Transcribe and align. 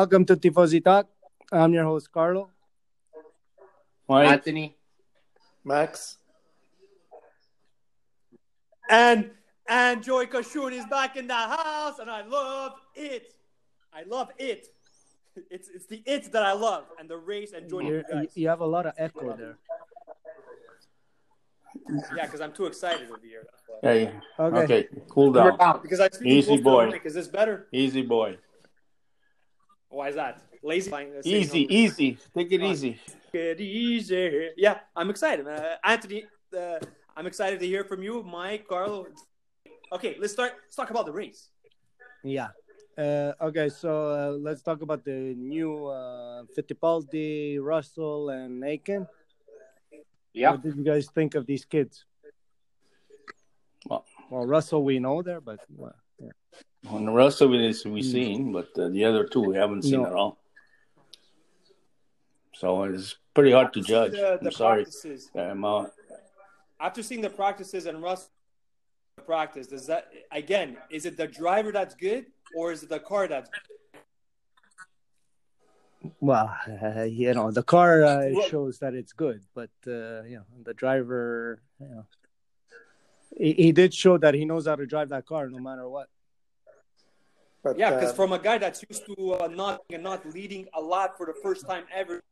Welcome 0.00 0.24
to 0.32 0.34
Tifosi 0.34 0.82
Talk. 0.82 1.08
I'm 1.52 1.74
your 1.74 1.84
host, 1.84 2.10
Carlo. 2.10 2.48
Mike, 4.08 4.30
Anthony. 4.30 4.74
Max. 5.62 6.16
And 8.88 9.30
and 9.68 10.02
Joy 10.02 10.24
Kashun 10.24 10.72
is 10.72 10.86
back 10.86 11.18
in 11.18 11.26
the 11.26 11.34
house, 11.34 11.98
and 11.98 12.10
I 12.10 12.22
love 12.24 12.76
it. 12.94 13.34
I 13.92 14.04
love 14.04 14.30
it. 14.38 14.68
It's 15.50 15.68
it's 15.68 15.84
the 15.84 16.02
it 16.06 16.32
that 16.32 16.44
I 16.44 16.52
love, 16.54 16.84
and 16.98 17.06
the 17.06 17.18
race 17.18 17.52
and 17.52 17.68
joining 17.68 17.92
you 17.92 18.04
guys. 18.10 18.28
you 18.34 18.48
have 18.48 18.60
a 18.62 18.66
lot 18.76 18.86
of 18.86 18.94
echo 18.96 19.36
there. 19.36 19.58
Yeah, 22.16 22.24
because 22.24 22.40
I'm 22.40 22.52
too 22.54 22.64
excited 22.64 23.06
over 23.10 23.20
here. 23.22 23.42
That's 23.44 23.62
why. 23.66 23.78
hey, 23.82 24.12
Okay. 24.38 24.62
okay. 24.64 24.88
cool 25.10 25.30
down. 25.30 25.58
Because 25.82 26.00
I 26.00 26.08
speak 26.08 26.26
Easy 26.28 26.46
close 26.46 26.58
to 26.58 26.64
the 26.64 26.70
boy. 26.70 26.86
mic. 26.86 27.04
Is 27.04 27.12
this 27.12 27.28
better? 27.28 27.66
Easy 27.70 28.00
boy. 28.00 28.38
Why 29.90 30.08
is 30.08 30.14
that? 30.14 30.40
Lazy. 30.62 30.90
Easy, 31.24 31.66
easy. 31.74 32.18
Take 32.34 32.52
it 32.52 32.62
easy. 32.62 32.98
Get 33.32 33.60
easy. 33.60 34.50
Yeah, 34.56 34.78
I'm 34.94 35.10
excited. 35.10 35.46
Uh, 35.46 35.76
Anthony, 35.84 36.24
uh, 36.56 36.78
I'm 37.16 37.26
excited 37.26 37.58
to 37.60 37.66
hear 37.66 37.84
from 37.84 38.02
you, 38.02 38.22
Mike, 38.22 38.66
Carlo. 38.68 39.06
Okay, 39.92 40.16
let's 40.20 40.32
start. 40.32 40.52
Let's 40.64 40.76
talk 40.76 40.90
about 40.90 41.06
the 41.06 41.12
race. 41.12 41.50
Yeah. 42.22 42.48
Uh, 42.96 43.32
okay, 43.40 43.68
so 43.68 44.10
uh, 44.10 44.30
let's 44.38 44.62
talk 44.62 44.82
about 44.82 45.04
the 45.04 45.34
new 45.36 45.86
uh, 45.86 46.44
Fittipaldi, 46.56 47.58
Russell, 47.60 48.30
and 48.30 48.62
Aitken. 48.62 49.06
Yeah. 50.32 50.52
What 50.52 50.62
did 50.62 50.76
you 50.76 50.84
guys 50.84 51.08
think 51.08 51.34
of 51.34 51.46
these 51.46 51.64
kids? 51.64 52.04
Well, 53.86 54.04
Well, 54.30 54.46
Russell, 54.46 54.84
we 54.84 54.98
know 55.00 55.22
there, 55.22 55.40
but 55.40 55.60
well, 55.74 55.94
yeah. 56.20 56.30
On 56.88 57.04
the 57.04 57.12
rest 57.12 57.40
of 57.40 57.52
it 57.52 57.60
is 57.60 57.84
we've 57.84 58.04
seen, 58.04 58.52
but 58.52 58.68
uh, 58.78 58.88
the 58.88 59.04
other 59.04 59.24
two 59.26 59.40
we 59.40 59.56
haven't 59.56 59.82
seen 59.82 60.02
No. 60.02 60.06
at 60.06 60.12
all. 60.12 60.38
So 62.54 62.84
it's 62.84 63.16
pretty 63.34 63.52
hard 63.52 63.72
to 63.74 63.82
judge. 63.82 64.12
The, 64.12 64.38
the 64.40 64.46
I'm 64.46 64.52
sorry. 64.52 64.82
practices. 64.84 65.30
Um, 65.34 65.64
uh, 65.64 65.86
After 66.80 67.02
seeing 67.02 67.20
the 67.20 67.30
practices 67.30 67.86
and 67.86 68.02
Russ 68.02 68.28
practice, 69.26 69.66
does 69.66 69.86
that 69.86 70.08
again? 70.32 70.76
Is 70.90 71.06
it 71.06 71.16
the 71.16 71.26
driver 71.26 71.72
that's 71.72 71.94
good, 71.94 72.26
or 72.56 72.72
is 72.72 72.82
it 72.82 72.88
the 72.88 72.98
car 73.00 73.28
that's? 73.28 73.50
well, 76.20 76.54
uh, 76.82 77.02
you 77.08 77.32
know, 77.34 77.50
the 77.50 77.62
car 77.62 78.04
uh, 78.04 78.28
Well- 78.32 78.48
shows 78.48 78.78
that 78.78 78.94
it's 78.94 79.12
good, 79.12 79.42
but 79.54 79.70
uh, 79.86 80.22
you 80.24 80.36
know, 80.36 80.44
the 80.64 80.74
driver, 80.74 81.62
you 81.80 81.88
know, 81.88 82.06
he, 83.36 83.52
he 83.52 83.72
did 83.72 83.92
show 83.94 84.18
that 84.18 84.34
he 84.34 84.44
knows 84.44 84.66
how 84.66 84.76
to 84.76 84.86
drive 84.86 85.10
that 85.10 85.26
car 85.26 85.48
no 85.48 85.58
matter 85.58 85.88
what. 85.88 86.08
But, 87.62 87.78
Yeah, 87.78 87.90
because 87.90 88.10
uh, 88.12 88.14
from 88.14 88.32
a 88.32 88.38
guy 88.38 88.58
that's 88.58 88.82
used 88.88 89.04
to 89.06 89.34
uh, 89.34 89.48
not 89.48 89.82
and 89.92 90.02
not 90.02 90.24
leading 90.32 90.66
a 90.74 90.80
lot 90.80 91.16
for 91.16 91.26
the 91.26 91.34
first 91.42 91.66
time 91.66 91.84
ever. 91.94 92.22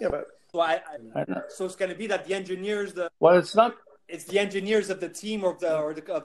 yeah, 0.00 0.08
but 0.08 0.26
So 0.52 0.60
I, 0.60 0.80
I 1.14 1.20
I 1.20 1.24
so 1.48 1.66
it's 1.66 1.76
going 1.76 1.90
to 1.90 1.98
be 1.98 2.06
that 2.06 2.26
the 2.26 2.34
engineers, 2.34 2.94
the 2.94 3.10
well, 3.20 3.36
it's 3.36 3.54
not. 3.54 3.74
it's 4.08 4.24
the 4.24 4.38
engineers 4.38 4.88
of 4.88 5.00
the 5.00 5.08
team 5.10 5.44
or 5.44 5.56
the 5.60 5.76
or 5.76 5.92
the 5.92 6.04
of 6.12 6.24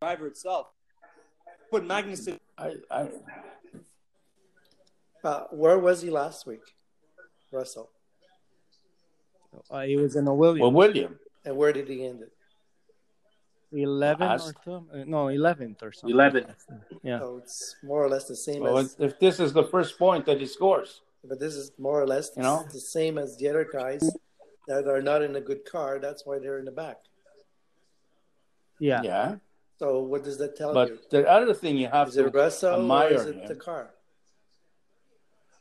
driver 0.00 0.26
itself. 0.26 0.68
Put 1.70 1.84
Magnussen. 1.84 2.38
I, 2.56 2.76
I, 2.90 3.08
uh, 5.24 5.44
where 5.50 5.78
was 5.78 6.00
he 6.00 6.10
last 6.10 6.46
week, 6.46 6.62
Russell? 7.50 7.90
Uh, 9.70 9.82
he 9.82 9.96
was 9.96 10.14
in 10.16 10.26
a 10.28 10.34
Williams. 10.34 10.60
well, 10.62 10.70
William, 10.72 11.18
And 11.44 11.56
where 11.56 11.72
did 11.72 11.88
he 11.88 12.06
end 12.06 12.22
it? 12.22 12.32
11 13.72 14.22
or 14.26 14.30
Last- 14.30 14.54
Uh, 14.66 14.80
No, 15.06 15.26
11th 15.26 15.82
or 15.82 15.92
something. 15.92 16.14
11. 16.14 16.54
Yeah. 17.02 17.18
So 17.20 17.38
it's 17.38 17.76
more 17.82 18.02
or 18.04 18.08
less 18.08 18.26
the 18.28 18.36
same 18.36 18.62
well, 18.62 18.78
as, 18.78 18.96
if 18.98 19.18
this 19.18 19.40
is 19.40 19.52
the 19.52 19.64
first 19.64 19.98
point 19.98 20.24
that 20.26 20.38
he 20.40 20.46
scores, 20.46 21.02
but 21.24 21.38
this 21.40 21.54
is 21.54 21.72
more 21.78 22.00
or 22.00 22.06
less 22.06 22.30
You 22.36 22.42
know? 22.42 22.64
the 22.72 22.80
same 22.80 23.18
as 23.18 23.36
the 23.36 23.48
other 23.48 23.64
guys 23.70 24.02
that 24.68 24.86
are 24.86 25.02
not 25.02 25.22
in 25.22 25.34
a 25.36 25.40
good 25.40 25.64
car. 25.64 25.98
That's 25.98 26.24
why 26.26 26.38
they're 26.38 26.58
in 26.58 26.64
the 26.64 26.70
back. 26.72 26.98
Yeah. 28.78 29.02
yeah. 29.02 29.36
So 29.78 30.00
what 30.02 30.24
does 30.24 30.38
that 30.38 30.56
tell 30.56 30.68
you? 30.68 30.74
But 30.74 31.10
the 31.10 31.28
other 31.28 31.52
thing 31.54 31.76
you 31.76 31.88
have 31.88 32.08
Is 32.08 32.14
to 32.14 32.26
it 32.26 32.34
Russell 32.34 32.90
or 32.90 33.08
is 33.08 33.26
it 33.26 33.36
him. 33.36 33.46
the 33.48 33.56
car? 33.56 33.90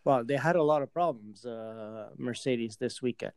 Well, 0.04 0.24
they 0.24 0.38
had 0.38 0.56
a 0.56 0.64
lot 0.64 0.82
of 0.84 0.94
problems, 0.94 1.46
uh, 1.46 2.10
Mercedes, 2.18 2.78
this 2.78 3.02
weekend 3.02 3.34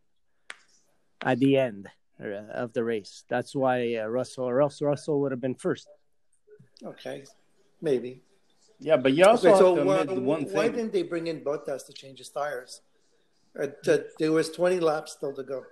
at 1.22 1.38
the 1.38 1.56
end 1.56 1.88
of 2.20 2.72
the 2.72 2.84
race. 2.84 3.24
That's 3.28 3.54
why 3.54 3.96
uh, 3.96 4.06
Russell, 4.06 4.44
or 4.44 4.60
else 4.60 4.82
Russell 4.82 5.20
would 5.20 5.32
have 5.32 5.40
been 5.40 5.54
first. 5.54 5.88
Okay, 6.84 7.24
maybe. 7.80 8.22
Yeah, 8.80 8.96
but 8.96 9.12
you 9.12 9.24
also 9.24 9.48
Okay, 9.50 9.58
so 9.58 9.74
to 9.76 9.84
why, 9.84 10.00
admit 10.02 10.22
one 10.22 10.44
why 10.44 10.68
thing. 10.68 10.76
didn't 10.76 10.92
they 10.92 11.02
bring 11.02 11.26
in 11.26 11.40
Bottas 11.40 11.84
to 11.86 11.92
change 11.92 12.18
his 12.18 12.28
tires? 12.28 12.82
Uh, 13.60 13.68
to- 13.84 14.06
there 14.18 14.32
was 14.32 14.50
20 14.50 14.78
laps 14.80 15.12
still 15.12 15.34
to 15.34 15.42
go. 15.42 15.64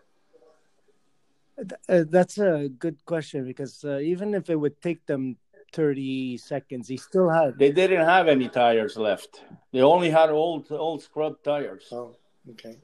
Uh, 1.88 2.04
that's 2.10 2.38
a 2.38 2.68
good 2.68 3.02
question 3.06 3.44
because 3.46 3.82
uh, 3.84 3.98
even 3.98 4.34
if 4.34 4.50
it 4.50 4.56
would 4.56 4.80
take 4.82 5.04
them 5.06 5.36
30 5.72 6.36
seconds, 6.36 6.88
he 6.88 6.96
still 6.96 7.30
had. 7.30 7.58
They 7.58 7.72
didn't 7.72 8.04
have 8.04 8.28
any 8.28 8.48
tires 8.48 8.96
left. 8.96 9.44
They 9.72 9.80
only 9.80 10.10
had 10.10 10.30
old 10.30 10.70
old 10.70 11.02
scrub 11.02 11.42
tires. 11.42 11.88
Oh, 11.92 12.16
okay. 12.50 12.78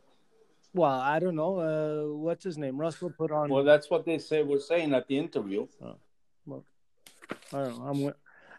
Well, 0.75 0.91
I 1.01 1.19
don't 1.19 1.37
know. 1.37 1.59
Uh, 1.59 2.17
what's 2.17 2.45
his 2.45 2.57
name? 2.57 2.79
Russell 2.79 3.11
put 3.11 3.31
on. 3.31 3.51
Well, 3.51 3.65
that's 3.65 3.91
what 3.91 4.07
they 4.07 4.19
say 4.19 4.43
were 4.43 4.59
saying 4.61 4.95
at 4.95 5.07
the 5.07 5.19
interview. 5.19 5.67
Well, 6.47 6.65
I 7.53 7.59
don't 7.65 7.79
know. 7.79 7.85
I'm, 7.85 8.15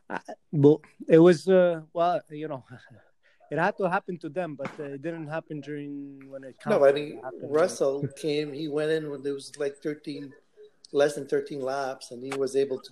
I, 0.10 0.20
well, 0.52 0.82
it 1.08 1.18
was 1.18 1.48
uh, 1.48 1.82
well, 1.92 2.22
you 2.30 2.48
know, 2.48 2.64
it 3.52 3.58
had 3.58 3.78
to 3.78 3.90
happen 3.90 4.18
to 4.20 4.30
them, 4.30 4.56
but 4.56 4.70
uh, 4.80 4.84
it 4.84 5.02
didn't 5.02 5.28
happen 5.28 5.62
during 5.62 6.22
when 6.30 6.44
it 6.44 6.56
counted. 6.60 6.80
No, 6.80 6.86
I 6.86 6.92
mean 6.92 7.18
It 7.18 7.24
happened- 7.24 7.52
Russell 7.56 8.08
came. 8.16 8.54
He 8.54 8.68
went 8.68 8.92
in 8.92 9.10
when 9.10 9.24
there 9.24 9.34
was 9.34 9.58
like 9.58 9.78
13, 9.78 10.32
less 10.92 11.16
than 11.16 11.28
13 11.28 11.62
laps, 11.62 12.12
and 12.12 12.24
he 12.24 12.38
was 12.38 12.56
able 12.56 12.80
to 12.80 12.92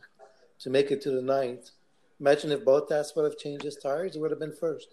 to 0.59 0.69
make 0.69 0.91
it 0.91 1.01
to 1.01 1.11
the 1.11 1.21
ninth. 1.21 1.71
Imagine 2.19 2.51
if 2.51 2.63
Bottas 2.65 3.15
would 3.15 3.25
have 3.25 3.37
changed 3.37 3.63
his 3.65 3.75
tires, 3.75 4.13
he 4.13 4.19
would 4.19 4.29
have 4.31 4.39
been 4.39 4.53
first. 4.53 4.89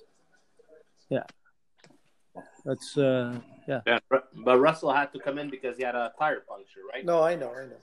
That's 2.65 2.97
uh, 2.99 3.39
yeah, 3.67 3.81
Yeah, 3.87 3.99
but 4.11 4.59
Russell 4.59 4.93
had 4.93 5.13
to 5.13 5.19
come 5.19 5.39
in 5.39 5.51
because 5.51 5.77
he 5.77 5.85
had 5.85 5.95
a 5.95 6.13
tire 6.19 6.41
puncture, 6.41 6.81
right? 6.93 7.05
No, 7.05 7.23
I 7.23 7.35
know, 7.37 7.53
I 7.53 7.67
know. 7.67 7.83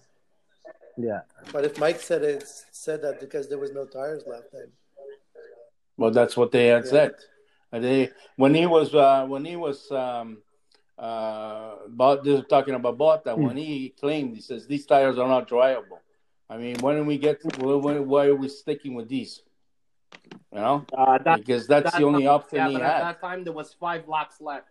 yeah. 0.97 1.22
But 1.52 1.66
if 1.66 1.80
Mike 1.80 2.00
said 2.00 2.24
it, 2.24 2.44
said 2.72 3.02
that 3.02 3.19
because 3.19 3.50
there 3.50 3.58
was 3.58 3.72
no 3.72 3.85
tires 3.85 4.24
left, 4.28 4.52
then 4.52 4.68
Well, 5.97 6.12
that's 6.12 6.35
what 6.38 6.52
they 6.52 6.68
had 6.68 6.85
Yeah. 6.85 6.91
said. 6.91 7.16
They 7.72 8.12
when 8.38 8.53
he 8.53 8.66
was 8.66 8.94
uh, 8.96 9.25
when 9.28 9.44
he 9.44 9.56
was 9.56 9.91
um, 9.91 10.41
uh, 10.97 11.75
about 11.85 12.24
this 12.24 12.41
talking 12.50 12.74
about 12.74 12.97
Bota 12.97 13.35
when 13.35 13.58
he 13.58 13.90
claimed 13.90 14.35
he 14.35 14.41
says 14.41 14.66
these 14.66 14.85
tires 14.85 15.18
are 15.18 15.28
not 15.28 15.50
drivable. 15.50 16.00
I 16.50 16.58
mean, 16.58 16.78
when 16.80 16.96
do 16.97 17.03
we 17.03 17.18
get? 17.18 17.44
When, 17.59 18.08
why 18.08 18.28
are 18.28 18.35
we 18.35 18.47
sticking 18.47 18.94
with 18.94 19.09
these? 19.09 19.41
You 20.56 20.62
know, 20.62 20.86
Uh, 20.94 21.18
that, 21.26 21.40
because 21.40 21.68
that's 21.68 21.92
that 21.92 22.00
the 22.00 22.06
only 22.06 22.24
time- 22.24 22.36
option 22.38 22.58
yeah, 22.60 22.68
he 22.70 22.74
but 22.76 22.82
at 22.84 23.00
that 23.08 23.20
time 23.28 23.44
there 23.44 23.52
was 23.62 23.70
five 23.74 24.08
laps 24.08 24.38
left. 24.40 24.70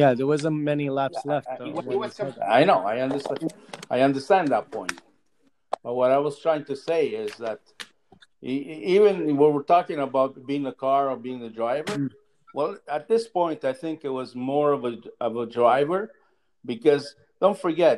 Yeah, 0.00 0.10
there 0.18 0.26
wasn't 0.26 0.56
many 0.72 0.90
laps 0.90 1.20
left. 1.24 1.46
I- 1.48 1.54
uh, 1.54 1.64
he 1.64 1.70
when 1.72 1.74
was- 1.76 1.84
he 1.86 1.90
he 1.92 1.96
was 1.96 2.12
said. 2.14 2.38
I 2.58 2.62
know, 2.68 2.80
I 2.92 2.96
understand, 3.00 3.54
I 3.96 3.98
understand 4.08 4.48
that 4.48 4.70
point. 4.70 4.96
But 5.82 5.94
what 5.94 6.10
I 6.10 6.18
was 6.18 6.34
trying 6.46 6.64
to 6.66 6.76
say 6.76 7.02
is 7.24 7.32
that 7.46 7.60
even 8.42 9.14
when 9.38 9.48
we're 9.54 9.62
talking 9.76 9.98
about 10.08 10.30
being 10.50 10.64
the 10.70 10.76
car 10.86 11.02
or 11.10 11.16
being 11.16 11.40
the 11.40 11.48
driver, 11.62 11.96
well, 12.52 12.76
at 12.96 13.08
this 13.08 13.24
point, 13.26 13.64
I 13.64 13.72
think 13.72 14.04
it 14.04 14.10
was 14.20 14.30
more 14.52 14.72
of 14.76 14.84
a 14.84 14.94
of 15.26 15.32
a 15.44 15.46
driver 15.58 16.00
because 16.72 17.04
don't 17.40 17.58
forget, 17.66 17.96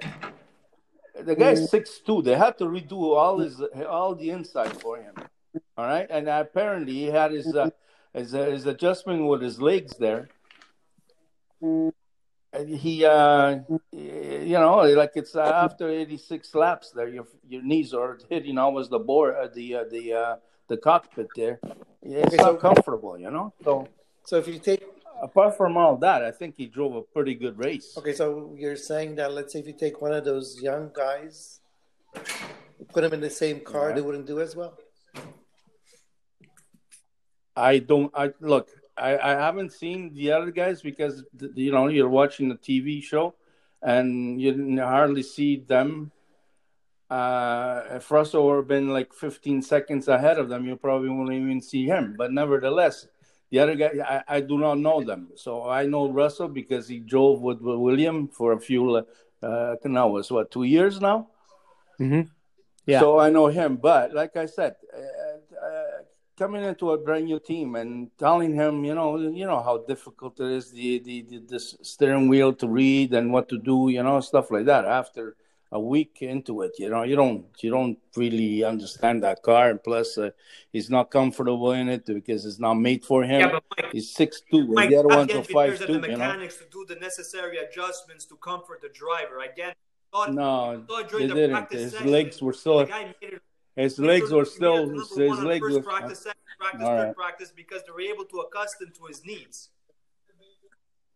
the 1.29 1.35
guy's 1.35 1.69
six 1.75 1.85
two. 2.07 2.19
They 2.23 2.37
had 2.37 2.55
to 2.59 2.67
redo 2.77 3.01
all 3.23 3.37
his 3.45 3.55
all 3.97 4.15
the 4.15 4.31
inside 4.39 4.75
for 4.85 4.95
him. 4.99 5.15
All 5.77 5.87
right, 5.87 6.07
and 6.11 6.29
apparently 6.29 6.93
he 6.95 7.05
had 7.07 7.33
his 7.33 7.55
uh, 7.55 7.71
his, 8.13 8.35
uh, 8.35 8.45
his 8.47 8.67
adjustment 8.67 9.27
with 9.27 9.43
his 9.43 9.61
legs 9.61 9.97
there. 9.99 10.29
And 11.61 12.69
he, 12.71 13.05
uh, 13.05 13.59
you 13.93 14.53
know, 14.59 14.77
like 14.97 15.13
it's 15.15 15.35
after 15.37 15.89
86 15.91 16.55
laps 16.55 16.91
there, 16.93 17.09
your 17.09 17.27
your 17.47 17.63
knees 17.63 17.93
are 17.93 18.19
hitting 18.31 18.57
almost 18.57 18.91
the 18.91 18.99
board, 18.99 19.35
uh, 19.37 19.49
the 19.53 19.75
uh, 19.77 19.85
the 19.91 20.13
uh, 20.15 20.37
the 20.69 20.77
cockpit 20.77 21.29
there. 21.37 21.61
It's 22.03 22.27
Okay, 22.35 22.37
so- 22.43 22.57
comfortable, 22.57 23.19
you 23.19 23.31
know. 23.31 23.53
So 23.65 23.89
so 24.25 24.37
if 24.37 24.49
you 24.49 24.59
take 24.59 24.83
apart 25.23 25.57
from 25.57 25.77
all 25.77 25.97
that, 25.99 26.23
I 26.25 26.31
think 26.31 26.57
he 26.57 26.67
drove 26.67 26.95
a 26.95 27.03
pretty 27.03 27.35
good 27.35 27.59
race. 27.59 27.95
okay, 27.99 28.13
so 28.15 28.55
you're 28.57 28.77
saying 28.77 29.17
that 29.17 29.33
let's 29.33 29.53
say 29.53 29.59
if 29.61 29.67
you 29.67 29.73
take 29.75 30.01
one 30.01 30.13
of 30.13 30.25
those 30.25 30.61
young 30.63 30.91
guys, 30.95 31.61
put 32.93 33.03
them 33.03 33.13
in 33.13 33.21
the 33.21 33.31
same 33.31 33.61
car, 33.61 33.89
Yeah. 33.91 33.97
they 33.97 34.03
wouldn't 34.03 34.27
do 34.27 34.41
as 34.41 34.55
well. 34.57 34.79
I 37.57 37.79
don't. 37.79 38.13
I 38.15 38.33
look. 38.41 38.69
I, 38.97 39.19
I 39.19 39.31
haven't 39.33 39.73
seen 39.73 40.15
the 40.15 40.33
other 40.33 40.51
guys 40.51 40.83
because 40.83 41.25
you 41.55 41.73
know 41.73 41.89
you're 41.89 42.09
watching 42.09 42.51
a 42.51 42.55
TV 42.57 43.03
show, 43.03 43.35
and 43.83 44.41
you 44.41 44.81
hardly 44.81 45.23
see 45.23 45.57
them. 45.57 46.13
uh, 47.11 47.83
if 47.93 48.11
Russell 48.11 48.47
would 48.47 48.57
have 48.57 48.69
been 48.69 48.89
like 48.89 49.13
15 49.13 49.63
seconds 49.63 50.09
ahead 50.09 50.39
of 50.39 50.49
them, 50.49 50.67
you 50.67 50.77
probably 50.77 51.09
won't 51.09 51.33
even 51.33 51.61
see 51.61 51.87
him. 51.87 52.15
But 52.19 52.33
nevertheless, 52.33 53.07
the 53.51 53.61
other 53.61 53.77
guy, 53.77 53.93
I, 54.29 54.37
I 54.37 54.41
do 54.41 54.59
not 54.59 54.79
know 54.79 55.03
them. 55.05 55.29
So 55.37 55.69
I 55.69 55.87
know 55.87 56.11
Russell 56.11 56.49
because 56.49 56.89
he 56.89 56.99
drove 56.99 57.41
with, 57.43 57.61
with 57.61 57.79
William 57.79 58.29
for 58.29 58.53
a 58.53 58.61
few, 58.61 59.07
uh, 59.43 59.77
now 59.85 60.17
it's 60.17 60.31
what, 60.31 60.51
two 60.51 60.65
years 60.65 61.01
now? 61.01 61.29
Mm-hmm. 62.01 62.23
Yeah. 62.87 63.01
So 63.01 63.19
I 63.21 63.31
know 63.31 63.47
him. 63.47 63.77
But 63.77 64.13
like 64.13 64.37
I 64.37 64.47
said, 64.47 64.75
coming 66.37 66.65
into 66.65 66.91
a 66.91 66.99
brand 66.99 67.27
new 67.27 67.41
team 67.41 67.77
and 67.77 68.11
telling 68.19 68.55
him, 68.55 68.85
you 68.85 68.95
know, 68.95 69.17
you 69.19 69.47
know 69.47 69.63
how 69.63 69.79
difficult 69.79 70.39
it 70.41 70.51
is 70.53 70.71
the, 70.71 70.99
the, 71.01 71.23
the, 71.23 71.39
the 71.39 71.61
steering 71.61 72.29
wheel 72.29 72.53
to 72.55 72.69
read 72.69 73.15
and 73.15 73.33
what 73.33 73.49
to 73.49 73.59
do, 73.59 73.89
you 73.89 74.03
know, 74.03 74.21
stuff 74.21 74.51
like 74.51 74.67
that. 74.67 74.85
After 74.85 75.37
a 75.73 75.81
week 75.81 76.19
into 76.21 76.63
it. 76.63 76.73
You 76.79 76.91
know, 76.91 77.03
you 77.03 77.17
don't 77.17 77.45
you 77.61 77.71
don't 77.71 77.99
really 78.17 78.65
understand 78.65 79.23
that 79.23 79.43
car. 79.43 79.71
And 79.71 79.83
plus, 79.83 80.19
uh, 80.19 80.31
he's 80.73 80.91
not 80.91 81.11
comfortable 81.11 81.73
in 81.73 81.89
it 81.89 82.07
because 82.07 82.45
it's 82.47 82.59
not 82.59 82.75
made 82.75 83.05
for 83.05 83.25
him. 83.25 83.41
Yeah, 83.41 83.51
but 83.53 83.65
Mike, 83.77 83.93
he's 83.93 84.11
six 84.11 84.43
two. 84.51 84.67
Mike, 84.69 84.91
the 84.91 84.97
other 84.97 85.09
ones 85.09 85.33
are 85.33 85.45
five 85.45 85.79
two. 85.79 85.99
the 86.01 86.11
You 86.11 86.17
know. 86.17 86.49
to 86.49 86.65
do 86.71 86.85
the 86.89 86.97
necessary 86.97 87.59
adjustments 87.59 88.25
to 88.27 88.37
comfort 88.37 88.81
the 88.83 88.89
driver. 88.89 89.41
I 89.41 89.49
get. 89.49 89.77
Thought, 90.13 90.35
No, 90.35 90.85
thought 90.89 91.11
they 91.11 91.27
the 91.27 91.35
didn't. 91.35 91.73
His 91.73 91.93
session, 91.93 92.11
legs 92.11 92.41
were 92.41 92.53
still. 92.53 92.89
Guy 93.77 93.83
made 93.83 93.85
it 93.85 93.91
His 93.91 93.99
legs 93.99 94.31
were 94.33 94.45
still. 94.45 94.87
Number 94.87 95.03
His 95.03 95.11
one 95.11 95.31
on 95.31 95.45
the 95.45 95.49
legs 95.49 95.61
first 95.65 95.77
were. 95.77 95.83
practice, 95.83 96.19
second 96.21 96.41
practice, 96.59 96.83
All 96.83 96.97
third 96.97 97.05
right. 97.07 97.17
practice 97.17 97.53
because 97.55 97.83
they 97.85 97.93
were 97.93 98.01
able 98.01 98.25
to 98.25 98.39
accustom 98.41 98.93
to 98.99 99.05
his 99.07 99.25
needs. 99.25 99.71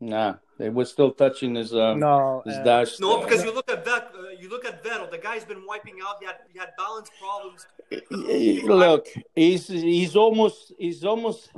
Nah, 0.02 0.36
they 0.58 0.70
were 0.70 0.86
still 0.86 1.10
touching 1.10 1.56
his 1.56 1.74
uh, 1.74 1.94
No, 1.94 2.42
his 2.46 2.56
uh, 2.56 2.62
dash. 2.64 2.98
No, 3.00 3.20
because 3.22 3.44
you 3.44 3.52
look 3.52 3.70
at 3.70 3.84
Vet, 3.84 4.10
uh, 4.18 4.28
you 4.40 4.48
look 4.48 4.64
at 4.64 4.82
Vettel. 4.82 5.10
The 5.10 5.18
guy's 5.18 5.44
been 5.44 5.66
wiping 5.66 5.96
out. 6.02 6.16
He 6.20 6.26
had 6.26 6.36
he 6.50 6.58
had 6.58 6.70
balance 6.78 7.10
problems. 7.20 7.66
Look, 8.10 9.08
he's 9.34 9.66
he's 9.68 10.16
almost 10.16 10.72
he's 10.78 11.04
almost 11.04 11.50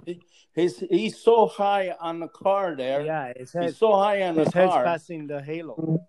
he's 0.56 0.78
he's 0.90 1.18
so 1.18 1.46
high 1.46 1.94
on 2.00 2.18
the 2.18 2.26
car 2.26 2.74
there. 2.74 3.02
yeah, 3.02 3.32
his 3.36 3.52
head, 3.52 3.62
He's 3.66 3.76
so 3.78 3.92
high 3.92 4.22
on 4.22 4.34
the 4.34 4.42
his 4.44 4.52
head's 4.54 4.72
car. 4.72 4.84
passing 4.84 5.28
the 5.28 5.40
halo. 5.40 6.04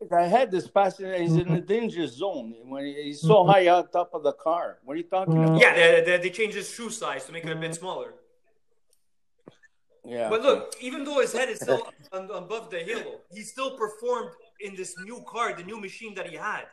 The 0.00 0.28
head 0.28 0.52
is 0.52 0.68
passing. 0.68 1.12
He's 1.14 1.32
in 1.32 1.38
the 1.38 1.60
mm-hmm. 1.60 1.66
danger 1.66 2.06
zone 2.06 2.54
when 2.64 2.84
he's 2.84 3.22
so 3.22 3.36
mm-hmm. 3.36 3.50
high 3.50 3.68
on 3.68 3.88
top 3.88 4.10
of 4.12 4.22
the 4.22 4.32
car. 4.32 4.78
What 4.84 4.94
are 4.94 4.96
you 4.98 5.04
talking 5.04 5.34
mm-hmm. 5.34 5.54
about? 5.54 5.60
Yeah, 5.60 5.74
they, 5.74 6.02
they, 6.04 6.18
they 6.18 6.30
changed 6.30 6.56
his 6.56 6.70
shoe 6.70 6.90
size 6.90 7.24
to 7.26 7.32
make 7.32 7.44
it 7.44 7.52
a 7.52 7.56
bit 7.56 7.74
smaller. 7.74 8.12
Yeah. 10.04 10.28
But 10.28 10.42
look, 10.42 10.76
even 10.80 11.04
though 11.04 11.20
his 11.20 11.32
head 11.32 11.48
is 11.48 11.60
still 11.60 11.88
un- 12.12 12.30
above 12.32 12.70
the 12.70 12.78
halo, 12.78 13.20
he 13.32 13.42
still 13.42 13.76
performed 13.76 14.30
in 14.60 14.76
this 14.76 14.94
new 15.04 15.24
car, 15.26 15.54
the 15.54 15.64
new 15.64 15.80
machine 15.80 16.14
that 16.14 16.28
he 16.28 16.36
had, 16.36 16.66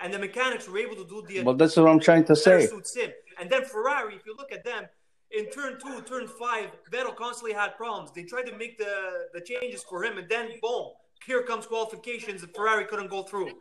and 0.00 0.12
the 0.12 0.18
mechanics 0.18 0.68
were 0.68 0.78
able 0.78 0.96
to 0.96 1.06
do 1.06 1.24
the 1.26 1.42
Well, 1.42 1.54
that's 1.54 1.76
what 1.76 1.88
I'm 1.88 2.00
trying 2.00 2.24
to 2.24 2.36
say. 2.36 2.66
suits 2.66 2.96
him. 2.96 3.10
And 3.40 3.48
then 3.48 3.64
Ferrari, 3.64 4.16
if 4.16 4.26
you 4.26 4.34
look 4.36 4.52
at 4.52 4.64
them, 4.64 4.84
in 5.30 5.50
turn 5.50 5.78
two, 5.80 6.02
turn 6.02 6.28
five, 6.28 6.70
Vettel 6.92 7.16
constantly 7.16 7.52
had 7.52 7.76
problems. 7.76 8.12
They 8.12 8.24
tried 8.24 8.46
to 8.46 8.56
make 8.56 8.78
the, 8.78 9.28
the 9.32 9.40
changes 9.40 9.82
for 9.82 10.04
him, 10.04 10.18
and 10.18 10.28
then 10.28 10.50
boom, 10.60 10.90
here 11.26 11.42
comes 11.42 11.66
qualifications, 11.66 12.42
and 12.42 12.54
Ferrari 12.54 12.84
couldn't 12.84 13.10
go 13.10 13.22
through. 13.22 13.56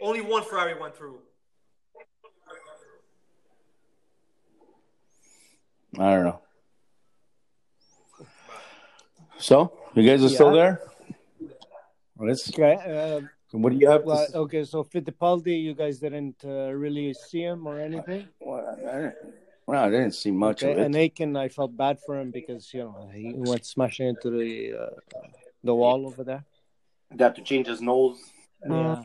Only 0.00 0.20
one 0.20 0.42
Ferrari 0.42 0.78
went 0.78 0.96
through. 0.96 1.18
I 5.98 6.14
don't 6.14 6.24
know. 6.24 6.40
So, 9.38 9.72
you 9.94 10.02
guys 10.08 10.24
are 10.24 10.28
still 10.28 10.52
there? 10.52 10.80
Well, 12.16 12.28
let's. 12.28 12.48
Okay. 12.48 12.74
Uh, 12.74 13.20
What 13.50 13.72
do 13.72 13.78
you 13.78 13.88
have? 13.88 14.02
To 14.02 14.06
well, 14.06 14.26
say? 14.26 14.38
okay. 14.38 14.64
So 14.64 14.84
Fittipaldi, 14.84 15.62
you 15.62 15.74
guys 15.74 15.98
didn't 15.98 16.36
uh, 16.44 16.72
really 16.72 17.12
see 17.12 17.42
him 17.42 17.66
or 17.66 17.78
anything. 17.80 18.28
Well, 18.40 18.78
I 18.88 18.96
didn't, 18.96 19.14
well, 19.66 19.84
I 19.84 19.90
didn't 19.90 20.12
see 20.12 20.30
much 20.30 20.62
Okay. 20.62 20.72
of 20.72 20.78
it. 20.78 20.84
And 20.86 20.96
Aitken, 20.96 21.36
I 21.36 21.48
felt 21.48 21.76
bad 21.76 22.00
for 22.00 22.18
him 22.18 22.30
because 22.30 22.72
you 22.72 22.80
know 22.80 23.10
he 23.12 23.34
went 23.36 23.66
smashing 23.66 24.08
into 24.08 24.30
the 24.30 24.72
uh, 24.84 25.20
the 25.62 25.74
wall 25.74 26.06
over 26.06 26.24
there. 26.24 26.44
Got 27.16 27.34
to 27.36 27.42
change 27.42 27.66
his 27.66 27.80
nose. 27.80 28.20
Yeah. 28.68 29.02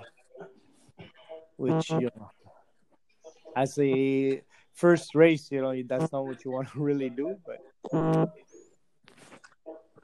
Which 1.57 1.89
you 1.89 2.09
know, 2.15 2.29
as 3.55 3.77
a 3.79 4.41
first 4.73 5.15
race, 5.15 5.49
you 5.51 5.61
know 5.61 5.73
that's 5.85 6.11
not 6.11 6.25
what 6.25 6.45
you 6.45 6.51
want 6.51 6.69
to 6.71 6.79
really 6.89 7.09
do. 7.09 7.35
But 7.45 7.59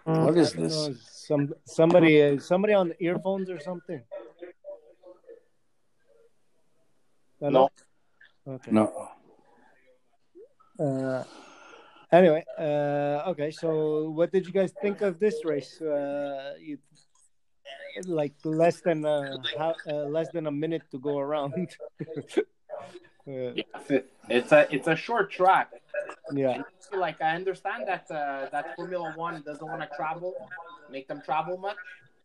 what 0.04 0.38
is 0.38 0.54
this? 0.54 0.88
know, 0.88 0.96
some 1.04 1.54
somebody 1.66 2.22
uh, 2.22 2.40
somebody 2.40 2.74
on 2.74 2.94
earphones 3.00 3.50
or 3.50 3.60
something. 3.60 4.02
No. 7.40 7.70
Okay. 8.48 8.72
No. 8.72 9.10
Uh, 10.80 11.24
anyway, 12.12 12.44
uh, 12.58 13.30
okay. 13.32 13.52
So, 13.52 14.10
what 14.12 14.32
did 14.32 14.46
you 14.46 14.54
guys 14.54 14.74
think 14.82 15.02
of 15.02 15.20
this 15.20 15.44
race? 15.46 15.82
Uh, 15.82 16.54
you 16.60 16.78
like 18.06 18.34
less 18.44 18.82
than 18.82 19.06
a, 19.06 19.38
how, 19.58 19.76
uh, 19.88 20.06
less 20.06 20.30
than 20.30 20.48
a 20.48 20.52
minute 20.52 20.84
to 20.92 21.00
go 21.00 21.18
around. 21.20 21.70
uh, 22.38 23.54
It's 24.30 24.52
a 24.52 24.68
it's 24.74 24.88
a 24.88 24.96
short 24.96 25.32
track. 25.32 25.70
yeah, 26.34 26.62
Like 26.92 27.22
I 27.22 27.36
understand 27.36 27.88
that 27.88 28.06
uh, 28.10 28.50
that 28.52 28.76
Formula 28.76 29.12
One 29.16 29.42
doesn't 29.46 29.68
want 29.68 29.82
to 29.82 29.90
travel, 29.96 30.34
make 30.90 31.08
them 31.08 31.22
travel 31.22 31.58
much. 31.58 31.78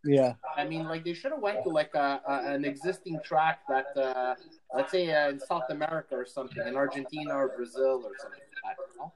yeah, 0.04 0.34
I 0.56 0.64
mean, 0.64 0.84
like 0.88 1.04
they 1.04 1.14
should 1.14 1.32
have 1.32 1.40
went 1.42 1.62
to 1.64 1.70
like 1.70 1.94
a, 1.94 2.20
a 2.26 2.54
an 2.54 2.64
existing 2.64 3.20
track 3.24 3.60
that, 3.68 3.88
uh, 3.96 4.34
let's 4.74 4.92
say, 4.92 5.10
uh, 5.12 5.30
in 5.30 5.38
South 5.40 5.68
America 5.70 6.14
or 6.16 6.26
something, 6.26 6.66
in 6.66 6.76
Argentina 6.76 7.34
or 7.34 7.48
Brazil 7.48 8.02
or 8.04 8.12
something 8.22 8.46
like 8.54 8.62
that. 8.64 8.76
You 8.92 8.98
know? 9.00 9.12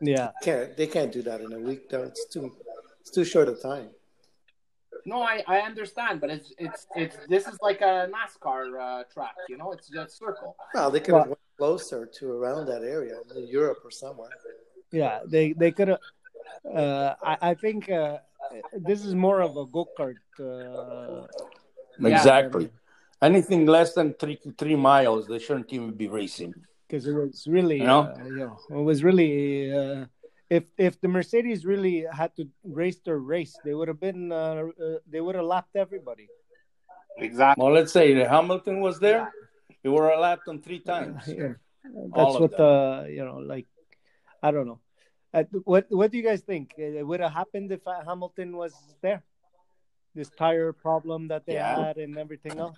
yeah. 0.00 0.30
Can't 0.42 0.76
they 0.76 0.86
can't 0.86 1.12
do 1.12 1.22
that 1.22 1.40
in 1.40 1.52
a 1.52 1.58
week 1.60 1.88
though? 1.90 2.04
It's 2.04 2.26
too 2.26 2.56
it's 3.00 3.10
too 3.10 3.24
short 3.24 3.48
a 3.48 3.54
time. 3.54 3.90
No, 5.06 5.22
I, 5.22 5.42
I 5.46 5.58
understand, 5.60 6.20
but 6.20 6.30
it's 6.30 6.52
it's 6.58 6.86
it's 6.96 7.16
this 7.28 7.46
is 7.46 7.56
like 7.62 7.80
a 7.80 8.08
NASCAR 8.16 8.64
uh, 8.80 9.04
track. 9.12 9.34
You 9.48 9.56
know, 9.58 9.72
it's 9.72 9.88
just 9.88 10.18
circle. 10.18 10.56
Well, 10.74 10.90
they 10.90 11.00
could 11.00 11.12
Well- 11.14 11.22
have 11.24 11.28
went 11.28 11.40
closer 11.58 12.06
to 12.06 12.32
around 12.32 12.66
that 12.66 12.82
area, 12.82 13.16
in 13.36 13.46
Europe 13.46 13.78
or 13.84 13.90
somewhere. 13.90 14.30
Yeah, 14.92 15.20
they 15.26 15.52
they 15.52 15.70
could 15.72 15.88
have. 15.88 16.00
Uh, 16.64 17.14
I 17.22 17.34
I 17.50 17.54
think 17.54 17.90
uh, 17.90 18.18
this 18.88 19.04
is 19.04 19.14
more 19.14 19.40
of 19.40 19.56
a 19.56 19.64
go 19.66 19.88
kart. 19.98 20.16
Uh, 20.38 21.26
Exactly. 22.02 22.70
Anything 23.20 23.66
less 23.66 23.92
than 23.92 24.14
three 24.14 24.38
three 24.56 24.76
miles, 24.76 25.26
they 25.26 25.38
shouldn't 25.38 25.70
even 25.72 25.90
be 25.92 26.08
racing. 26.08 26.54
because 26.88 27.06
it 27.06 27.12
was 27.12 27.46
really, 27.46 27.78
You 27.78 27.84
know? 27.92 28.02
uh, 28.02 28.24
you 28.24 28.36
know, 28.46 28.56
it 28.80 28.84
was 28.90 29.04
really. 29.04 29.32
Uh, 30.50 30.56
if 30.56 30.64
if 30.78 31.00
the 31.00 31.08
Mercedes 31.08 31.64
really 31.64 32.06
had 32.12 32.34
to 32.36 32.48
race 32.64 32.98
their 33.04 33.18
race, 33.18 33.56
they 33.64 33.74
would 33.74 33.88
have 33.88 34.00
been. 34.00 34.32
Uh, 34.32 34.68
uh, 34.80 34.98
they 35.08 35.20
would 35.20 35.34
have 35.34 35.44
lapped 35.44 35.76
everybody. 35.76 36.28
Exactly. 37.18 37.62
Well, 37.62 37.72
let's 37.72 37.92
say 37.92 38.14
that 38.14 38.28
Hamilton 38.28 38.80
was 38.80 38.98
there. 38.98 39.32
He 39.82 39.88
were 39.88 40.14
lapped 40.16 40.48
on 40.48 40.60
three 40.60 40.80
times. 40.80 41.22
Yeah. 41.40 41.54
That's 42.14 42.38
what 42.38 42.56
the 42.56 43.08
you 43.08 43.24
know, 43.24 43.38
like, 43.38 43.66
I 44.42 44.50
don't 44.50 44.66
know. 44.66 44.80
Uh, 45.32 45.44
what 45.64 45.86
what 45.88 46.10
do 46.10 46.18
you 46.18 46.22
guys 46.22 46.42
think? 46.42 46.74
It 46.76 47.06
would 47.06 47.20
have 47.20 47.32
happened 47.32 47.72
if 47.72 47.86
uh, 47.86 48.04
Hamilton 48.04 48.56
was 48.56 48.74
there. 49.00 49.24
This 50.14 50.28
tire 50.36 50.72
problem 50.72 51.28
that 51.28 51.46
they 51.46 51.54
Yeah. 51.54 51.86
had 51.86 51.96
and 51.96 52.18
everything 52.18 52.58
else. 52.58 52.76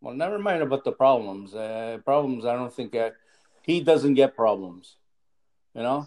Well, 0.00 0.14
never 0.14 0.38
mind 0.38 0.62
about 0.62 0.84
the 0.84 0.92
problems. 0.92 1.54
Uh, 1.54 1.98
problems, 2.04 2.46
I 2.46 2.54
don't 2.54 2.72
think 2.72 2.94
uh, 2.94 3.10
he 3.62 3.80
doesn't 3.80 4.14
get 4.14 4.36
problems. 4.36 4.96
You 5.74 5.82
know, 5.82 6.06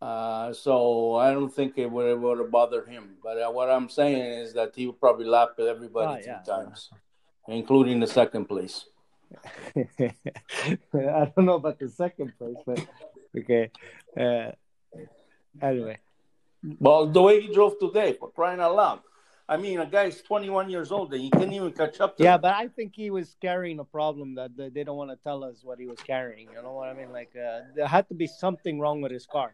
uh, 0.00 0.52
so 0.52 1.14
I 1.16 1.32
don't 1.32 1.52
think 1.52 1.74
it 1.76 1.90
would 1.90 2.20
would 2.20 2.38
have 2.38 2.50
bothered 2.50 2.88
him. 2.88 3.16
But 3.22 3.36
uh, 3.42 3.50
what 3.50 3.68
I'm 3.70 3.88
saying 3.88 4.22
is 4.42 4.52
that 4.54 4.74
he 4.74 4.86
would 4.86 5.00
probably 5.00 5.26
lap 5.26 5.50
everybody 5.58 6.06
Ah, 6.06 6.14
three 6.16 6.24
yeah. 6.32 6.42
times, 6.54 6.90
including 7.48 8.00
the 8.00 8.06
second 8.06 8.46
place. 8.46 8.86
I 9.76 11.32
don't 11.34 11.46
know 11.46 11.54
about 11.54 11.78
the 11.78 11.88
second 11.88 12.32
place, 12.38 12.56
but 12.66 12.84
okay. 13.38 13.70
Uh, 14.16 14.50
anyway, 15.62 15.98
Well, 16.78 17.06
the 17.06 17.22
way 17.22 17.40
he 17.40 17.52
drove 17.52 17.78
today, 17.78 18.14
for 18.14 18.30
crying 18.30 18.60
out 18.60 18.74
loud. 18.74 19.00
I 19.48 19.56
mean, 19.56 19.80
a 19.80 19.86
guy's 19.86 20.22
21 20.22 20.70
years 20.70 20.92
old 20.92 21.12
and 21.12 21.20
he 21.20 21.28
can't 21.28 21.52
even 21.52 21.72
catch 21.72 22.00
up 22.00 22.16
to 22.16 22.22
yeah, 22.22 22.36
him. 22.36 22.40
but 22.42 22.54
I 22.54 22.68
think 22.68 22.92
he 22.94 23.10
was 23.10 23.34
carrying 23.40 23.80
a 23.80 23.84
problem 23.84 24.36
that 24.36 24.56
they 24.56 24.68
they 24.68 24.84
don't 24.84 24.96
want 24.96 25.10
to 25.10 25.16
tell 25.16 25.42
us 25.42 25.64
what 25.64 25.80
he 25.80 25.86
was 25.86 25.98
carrying. 26.06 26.46
You 26.54 26.62
know 26.62 26.72
what 26.74 26.88
I 26.88 26.94
mean? 26.94 27.10
Like 27.12 27.32
uh, 27.34 27.62
there 27.74 27.88
had 27.88 28.06
to 28.10 28.14
be 28.14 28.28
something 28.28 28.78
wrong 28.78 29.00
with 29.00 29.10
his 29.10 29.26
car, 29.26 29.52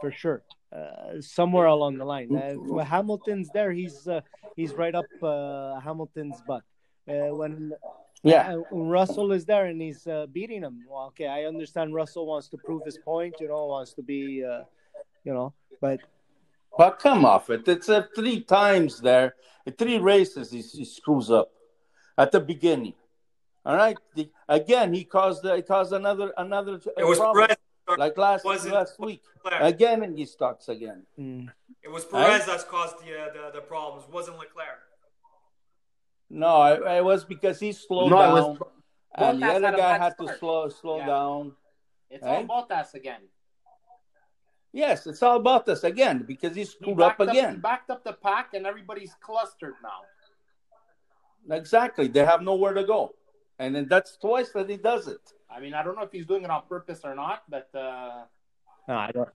for 0.00 0.10
sure. 0.10 0.42
Uh, 0.70 1.20
somewhere 1.20 1.66
along 1.66 1.96
the 1.98 2.04
line, 2.04 2.34
uh, 2.36 2.52
when 2.54 2.84
Hamilton's 2.84 3.50
there, 3.50 3.72
he's 3.72 4.06
uh, 4.06 4.20
he's 4.54 4.74
right 4.74 4.94
up 4.94 5.06
uh, 5.22 5.80
Hamilton's 5.80 6.42
butt. 6.46 6.62
Uh, 7.08 7.34
when 7.34 7.72
Yeah. 8.22 8.52
uh, 8.52 8.58
Russell 8.70 9.32
is 9.32 9.44
there 9.46 9.66
and 9.66 9.80
he's 9.80 10.06
uh, 10.06 10.26
beating 10.26 10.62
him. 10.62 10.84
Well, 10.90 11.06
okay, 11.06 11.28
I 11.28 11.44
understand 11.44 11.94
Russell 11.94 12.26
wants 12.26 12.48
to 12.48 12.58
prove 12.58 12.84
his 12.84 12.98
point. 12.98 13.34
You 13.40 13.48
know, 13.48 13.66
wants 13.66 13.94
to 13.94 14.02
be, 14.02 14.44
uh, 14.44 14.64
you 15.24 15.32
know, 15.32 15.54
but 15.80 16.00
But 16.76 16.98
come 16.98 17.24
off 17.24 17.48
it. 17.50 17.66
It's 17.66 17.88
uh, 17.88 18.04
three 18.14 18.40
times 18.42 19.00
there, 19.00 19.34
three 19.78 19.98
races 19.98 20.50
he, 20.50 20.60
he 20.60 20.84
screws 20.84 21.30
up 21.30 21.48
at 22.16 22.30
the 22.30 22.40
beginning. 22.40 22.94
All 23.64 23.76
right. 23.76 23.98
The, 24.14 24.28
again, 24.48 24.92
he 24.92 25.04
caused 25.04 25.44
he 25.44 25.62
caused 25.62 25.92
another 25.92 26.32
another 26.36 26.74
It 26.96 27.04
was 27.04 27.18
problem. 27.18 27.46
Perez. 27.46 27.67
Like 27.96 28.18
last 28.18 28.44
wasn't- 28.44 28.74
last 28.74 28.98
week. 28.98 29.22
Leclerc. 29.44 29.62
Again, 29.62 30.02
and 30.02 30.18
he 30.18 30.24
starts 30.26 30.68
again. 30.68 31.06
Mm. 31.18 31.50
It 31.82 31.88
was 31.88 32.04
Perez 32.04 32.44
that's 32.46 32.64
caused 32.64 32.98
the, 33.04 33.18
uh, 33.18 33.32
the 33.32 33.50
the 33.54 33.60
problems. 33.60 34.04
It 34.06 34.12
wasn't 34.12 34.38
Leclerc. 34.38 34.80
No, 36.30 36.64
it, 36.64 36.82
it 36.98 37.04
was 37.04 37.24
because 37.24 37.58
he 37.58 37.72
slowed 37.72 38.10
No, 38.10 38.18
down, 38.18 38.32
was- 38.34 38.58
and 39.14 39.42
the 39.42 39.46
other 39.46 39.66
had 39.68 39.76
guy 39.76 39.98
bad 39.98 40.00
had 40.02 40.18
to 40.18 40.36
slow 40.38 40.68
slow 40.68 40.98
Yeah. 40.98 41.06
down. 41.06 41.56
It's 42.10 42.22
Right? 42.24 42.46
all 42.48 42.66
Bottas 42.66 42.94
again. 42.94 43.22
Yes, 44.72 45.06
it's 45.06 45.22
all 45.22 45.36
about 45.36 45.64
this 45.64 45.82
again 45.84 46.24
because 46.24 46.54
he 46.54 46.60
He 46.62 46.66
screwed 46.66 47.00
up 47.00 47.16
backed, 47.16 47.20
up, 47.22 47.30
he 47.30 47.38
again. 47.38 47.60
backed 47.60 47.90
up 47.90 48.04
the 48.04 48.12
pack, 48.12 48.52
and 48.54 48.66
everybody's 48.66 49.14
clustered 49.20 49.74
now. 49.82 50.02
Exactly, 51.56 52.08
they 52.08 52.24
have 52.24 52.42
nowhere 52.42 52.74
to 52.74 52.84
go, 52.84 53.14
and 53.58 53.74
then 53.74 53.88
that's 53.88 54.16
twice 54.18 54.50
that 54.52 54.68
he 54.68 54.76
does 54.76 55.08
it. 55.08 55.32
I 55.50 55.60
mean, 55.60 55.74
I 55.74 55.82
don't 55.82 55.96
know 55.96 56.02
if 56.02 56.12
he's 56.12 56.26
doing 56.26 56.44
it 56.44 56.50
on 56.50 56.62
purpose 56.68 57.00
or 57.04 57.14
not, 57.14 57.42
but 57.48 57.68
uh, 57.74 58.24
No, 58.86 58.94
I 58.94 59.10
don't. 59.12 59.28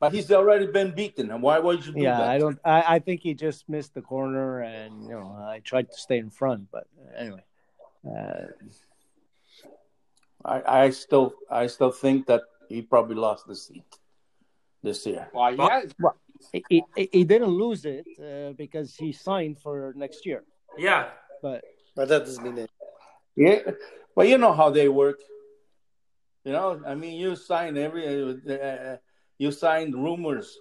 But 0.00 0.12
he's 0.12 0.30
already 0.30 0.66
been 0.66 0.92
beaten, 0.94 1.30
and 1.32 1.42
why 1.42 1.58
would 1.58 1.84
you 1.84 1.92
do 1.92 2.00
Yeah, 2.00 2.18
that? 2.18 2.28
I 2.30 2.38
don't. 2.38 2.58
I, 2.64 2.84
I 2.94 2.98
think 3.00 3.20
he 3.20 3.34
just 3.34 3.68
missed 3.68 3.94
the 3.94 4.02
corner, 4.02 4.60
and 4.60 5.02
you 5.04 5.10
know, 5.10 5.36
I 5.54 5.58
tried 5.64 5.90
to 5.90 5.98
stay 5.98 6.18
in 6.18 6.30
front, 6.30 6.68
but 6.70 6.86
anyway. 7.16 7.42
Uh, 8.06 8.46
I, 10.44 10.84
I 10.84 10.90
still, 10.90 11.34
I 11.50 11.66
still 11.66 11.90
think 11.90 12.26
that 12.28 12.42
he 12.68 12.80
probably 12.80 13.16
lost 13.16 13.48
the 13.48 13.56
seat 13.56 13.84
this 14.84 15.04
year. 15.04 15.28
well, 15.34 15.52
yeah, 15.52 15.82
he, 16.52 16.64
he, 16.68 17.08
he 17.12 17.24
didn't 17.24 17.50
lose 17.50 17.84
it 17.84 18.06
uh, 18.22 18.52
because 18.52 18.94
he 18.94 19.10
signed 19.12 19.58
for 19.58 19.92
next 19.96 20.24
year, 20.24 20.44
Yeah. 20.78 21.10
but 21.42 21.64
But 21.96 22.08
that 22.08 22.20
doesn't 22.20 22.44
mean 22.44 22.58
it. 22.58 22.70
Yeah, 23.34 23.72
well, 24.14 24.26
you 24.26 24.38
know 24.38 24.52
how 24.52 24.70
they 24.70 24.88
work. 24.88 25.18
You 26.48 26.54
know, 26.54 26.80
I 26.86 26.94
mean, 26.94 27.12
you 27.20 27.36
sign 27.36 27.76
every, 27.76 28.04
uh, 28.08 28.96
you 29.36 29.52
sign 29.52 29.92
rumors. 29.92 30.58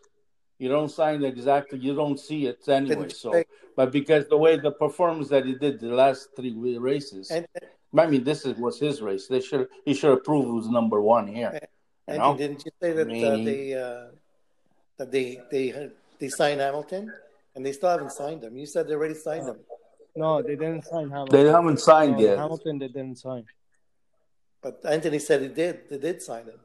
You 0.59 0.67
don't 0.67 0.91
sign 0.91 1.23
exactly. 1.23 1.79
You 1.79 1.95
don't 1.95 2.19
see 2.19 2.47
it 2.47 2.59
anyway. 2.67 3.07
Didn't 3.07 3.13
So, 3.13 3.31
say- 3.31 3.45
but 3.77 3.93
because 3.93 4.27
the 4.27 4.35
way 4.37 4.57
the 4.57 4.73
performance 4.85 5.29
that 5.29 5.45
he 5.45 5.55
did 5.55 5.79
the 5.79 5.93
last 6.03 6.35
three 6.35 6.77
races, 6.77 7.31
And, 7.31 7.47
I 7.97 8.05
mean, 8.05 8.25
this 8.25 8.45
is, 8.45 8.57
was 8.57 8.77
his 8.77 9.01
race. 9.01 9.27
They 9.27 9.39
should 9.39 9.69
he 9.85 9.93
should 9.93 10.09
have 10.09 10.25
proved 10.25 10.47
he 10.47 10.55
was 10.61 10.67
number 10.67 10.99
one 11.01 11.25
here. 11.25 11.51
You 11.53 11.67
and 12.09 12.17
know? 12.17 12.35
didn't 12.35 12.65
you 12.65 12.71
say 12.81 12.91
that 12.91 13.07
uh, 13.07 13.37
they 13.49 13.61
uh, 13.73 14.07
that 14.97 15.09
they 15.15 15.39
they 15.53 15.65
they 16.19 16.27
signed 16.27 16.59
Hamilton 16.59 17.13
and 17.55 17.65
they 17.65 17.71
still 17.71 17.91
haven't 17.95 18.11
signed 18.11 18.43
him? 18.43 18.57
You 18.57 18.65
said 18.65 18.89
they 18.89 18.95
already 18.99 19.13
signed 19.27 19.47
him, 19.47 19.59
no, 20.17 20.41
they 20.41 20.57
didn't 20.57 20.83
sign 20.83 21.09
Hamilton. 21.09 21.33
They 21.35 21.49
haven't 21.49 21.79
signed 21.79 22.17
No, 22.17 22.27
yet. 22.27 22.37
Hamilton, 22.39 22.79
they 22.79 22.89
didn't 22.89 23.19
sign. 23.19 23.45
But 24.61 24.81
Anthony 24.85 25.19
said 25.19 25.41
he 25.41 25.47
did. 25.49 25.89
They 25.89 25.97
did 25.97 26.21
sign 26.21 26.45
him. 26.45 26.59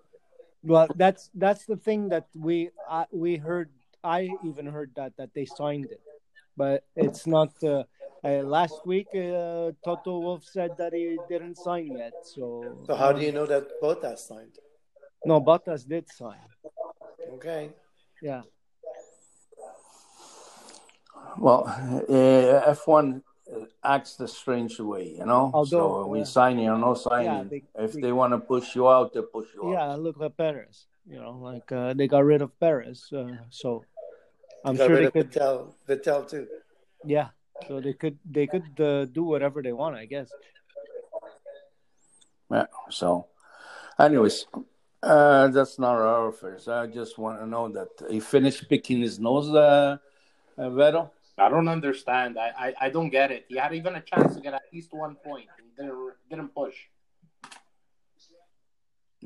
Well, 0.65 0.89
that's 0.95 1.31
that's 1.35 1.67
the 1.67 1.77
thing 1.77 2.09
that 2.11 2.27
we 2.35 2.71
I, 2.89 3.07
we 3.11 3.37
heard. 3.37 3.71
I 4.05 4.31
even 4.45 4.67
heard 4.67 4.91
that 4.97 5.17
that 5.17 5.35
they 5.35 5.45
signed 5.45 5.87
it, 5.91 6.01
but 6.57 6.85
it's 6.97 7.27
not. 7.27 7.53
Uh, 7.63 7.85
uh, 8.25 8.43
last 8.47 8.87
week, 8.87 9.09
uh, 9.15 9.73
Toto 9.85 10.21
Wolff 10.21 10.45
said 10.45 10.77
that 10.79 10.93
he 10.93 11.19
didn't 11.29 11.59
sign 11.59 11.97
yet. 11.97 12.15
So, 12.23 12.85
So 12.87 12.95
how 12.95 13.13
do 13.13 13.21
you 13.21 13.33
know 13.33 13.47
that 13.47 13.81
Bottas 13.81 14.19
signed? 14.19 14.59
No, 15.25 15.41
Bottas 15.41 15.87
did 15.89 16.09
sign. 16.09 16.39
Okay, 17.35 17.71
Yeah, 18.21 18.43
Well, 21.39 21.65
uh, 21.67 22.75
F1 22.75 23.23
acts 23.85 24.16
the 24.16 24.26
strange 24.28 24.78
way, 24.80 25.16
you 25.18 25.26
know. 25.26 25.50
Although, 25.52 26.04
so 26.04 26.06
we 26.06 26.18
yeah. 26.18 26.25
signing 26.25 26.68
or 26.68 26.78
no 26.78 26.94
signing. 26.94 27.49
they- 27.49 27.64
if 27.85 27.92
they- 27.92 28.00
they 28.02 28.12
want 28.12 28.32
to 28.32 28.38
push 28.38 28.75
you 28.76 28.88
out, 28.88 29.12
they 29.12 29.23
push 29.23 29.49
you 29.54 29.68
out. 29.68 29.73
yeah. 29.73 29.94
Look 29.94 30.21
at 30.23 30.37
Perez. 30.37 30.87
You 31.06 31.18
know, 31.21 31.32
like 31.42 31.71
uh, 31.73 31.94
they 31.94 32.06
got 32.06 32.25
rid 32.25 32.42
of 32.42 32.50
Perez, 32.61 33.11
uh, 33.12 33.26
so 33.50 33.85
I'm 34.64 34.76
got 34.76 34.87
sure 34.87 34.97
rid 34.97 35.02
they 35.02 35.06
of 35.06 35.12
could. 35.12 35.30
Vettel, 35.32 35.75
Vettel 35.88 36.28
too. 36.30 36.47
Yeah, 37.04 37.28
so 37.66 37.80
they 37.80 37.92
could 37.92 38.18
they 38.25 38.47
could 38.47 38.71
uh, 38.80 39.04
do 39.06 39.25
whatever 39.25 39.62
they 39.62 39.73
want, 39.73 39.97
I 39.97 40.06
guess. 40.06 40.30
Yeah. 42.50 42.66
So, 42.90 43.26
anyways, 43.99 44.47
uh, 45.02 45.49
that's 45.49 45.78
not 45.78 45.97
our 45.97 46.28
affairs. 46.28 46.68
I 46.68 46.87
just 46.87 47.18
want 47.18 47.40
to 47.40 47.47
know 47.47 47.68
that 47.71 47.88
he 48.11 48.21
finished 48.21 48.68
picking 48.68 49.00
his 49.00 49.18
nose, 49.18 49.49
uh, 49.50 49.97
uh, 50.56 50.62
Vettel. 50.71 51.11
I 51.39 51.49
don't 51.49 51.69
understand. 51.69 52.39
I, 52.39 52.53
I, 52.59 52.75
I 52.87 52.91
don't 52.91 53.09
get 53.11 53.31
it. 53.31 53.47
He 53.49 53.57
had 53.57 53.73
even 53.75 53.95
a 53.97 54.01
chance 54.03 54.35
to 54.37 54.41
get 54.41 54.55
at 54.55 54.62
least 54.73 54.93
one 54.93 55.15
point. 55.17 55.47
He 55.59 55.83
didn't 55.83 56.12
didn't 56.29 56.55
push. 56.55 56.75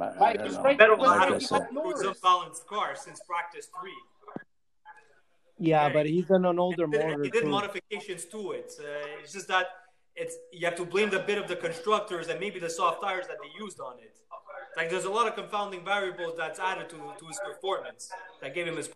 I, 0.00 0.04
I 0.04 0.14
Mike, 0.18 0.38
don't 0.38 0.62
right. 0.62 0.78
Vettel 0.78 0.98
Like 0.98 1.20
had 1.20 1.32
I 1.32 1.36
a 1.36 1.40
said. 1.40 1.66
was 1.72 2.02
unbalanced 2.02 2.66
car 2.66 2.94
since 2.96 3.20
practice 3.26 3.68
three. 3.80 3.94
Yeah, 5.58 5.86
Okay. 5.86 5.94
but 5.94 6.06
he's 6.06 6.30
on 6.30 6.44
an 6.44 6.58
older 6.58 6.86
motor 6.86 7.22
he 7.24 7.30
did 7.30 7.42
too. 7.44 7.48
modifications 7.48 8.26
to 8.26 8.52
it. 8.52 8.72
Uh, 8.78 8.84
it's 9.22 9.32
just 9.32 9.48
that 9.48 9.66
it's 10.14 10.36
you 10.52 10.66
have 10.66 10.76
to 10.76 10.84
blame 10.84 11.08
the 11.10 11.18
bit 11.20 11.38
of 11.38 11.48
the 11.48 11.56
constructors 11.56 12.28
and 12.28 12.38
maybe 12.38 12.58
the 12.60 12.68
soft 12.70 13.02
tires 13.02 13.26
that 13.26 13.38
they 13.42 13.50
used 13.64 13.80
on 13.80 13.98
it. 13.98 14.14
Like 14.76 14.90
there's 14.90 15.06
a 15.06 15.10
lot 15.10 15.26
of 15.26 15.34
confounding 15.34 15.82
variables 15.84 16.34
that's 16.36 16.58
added 16.60 16.90
to, 16.90 16.96
to 17.18 17.26
his 17.26 17.40
performance 17.44 18.10
that 18.42 18.54
gave 18.54 18.66
him 18.66 18.76
his. 18.76 18.90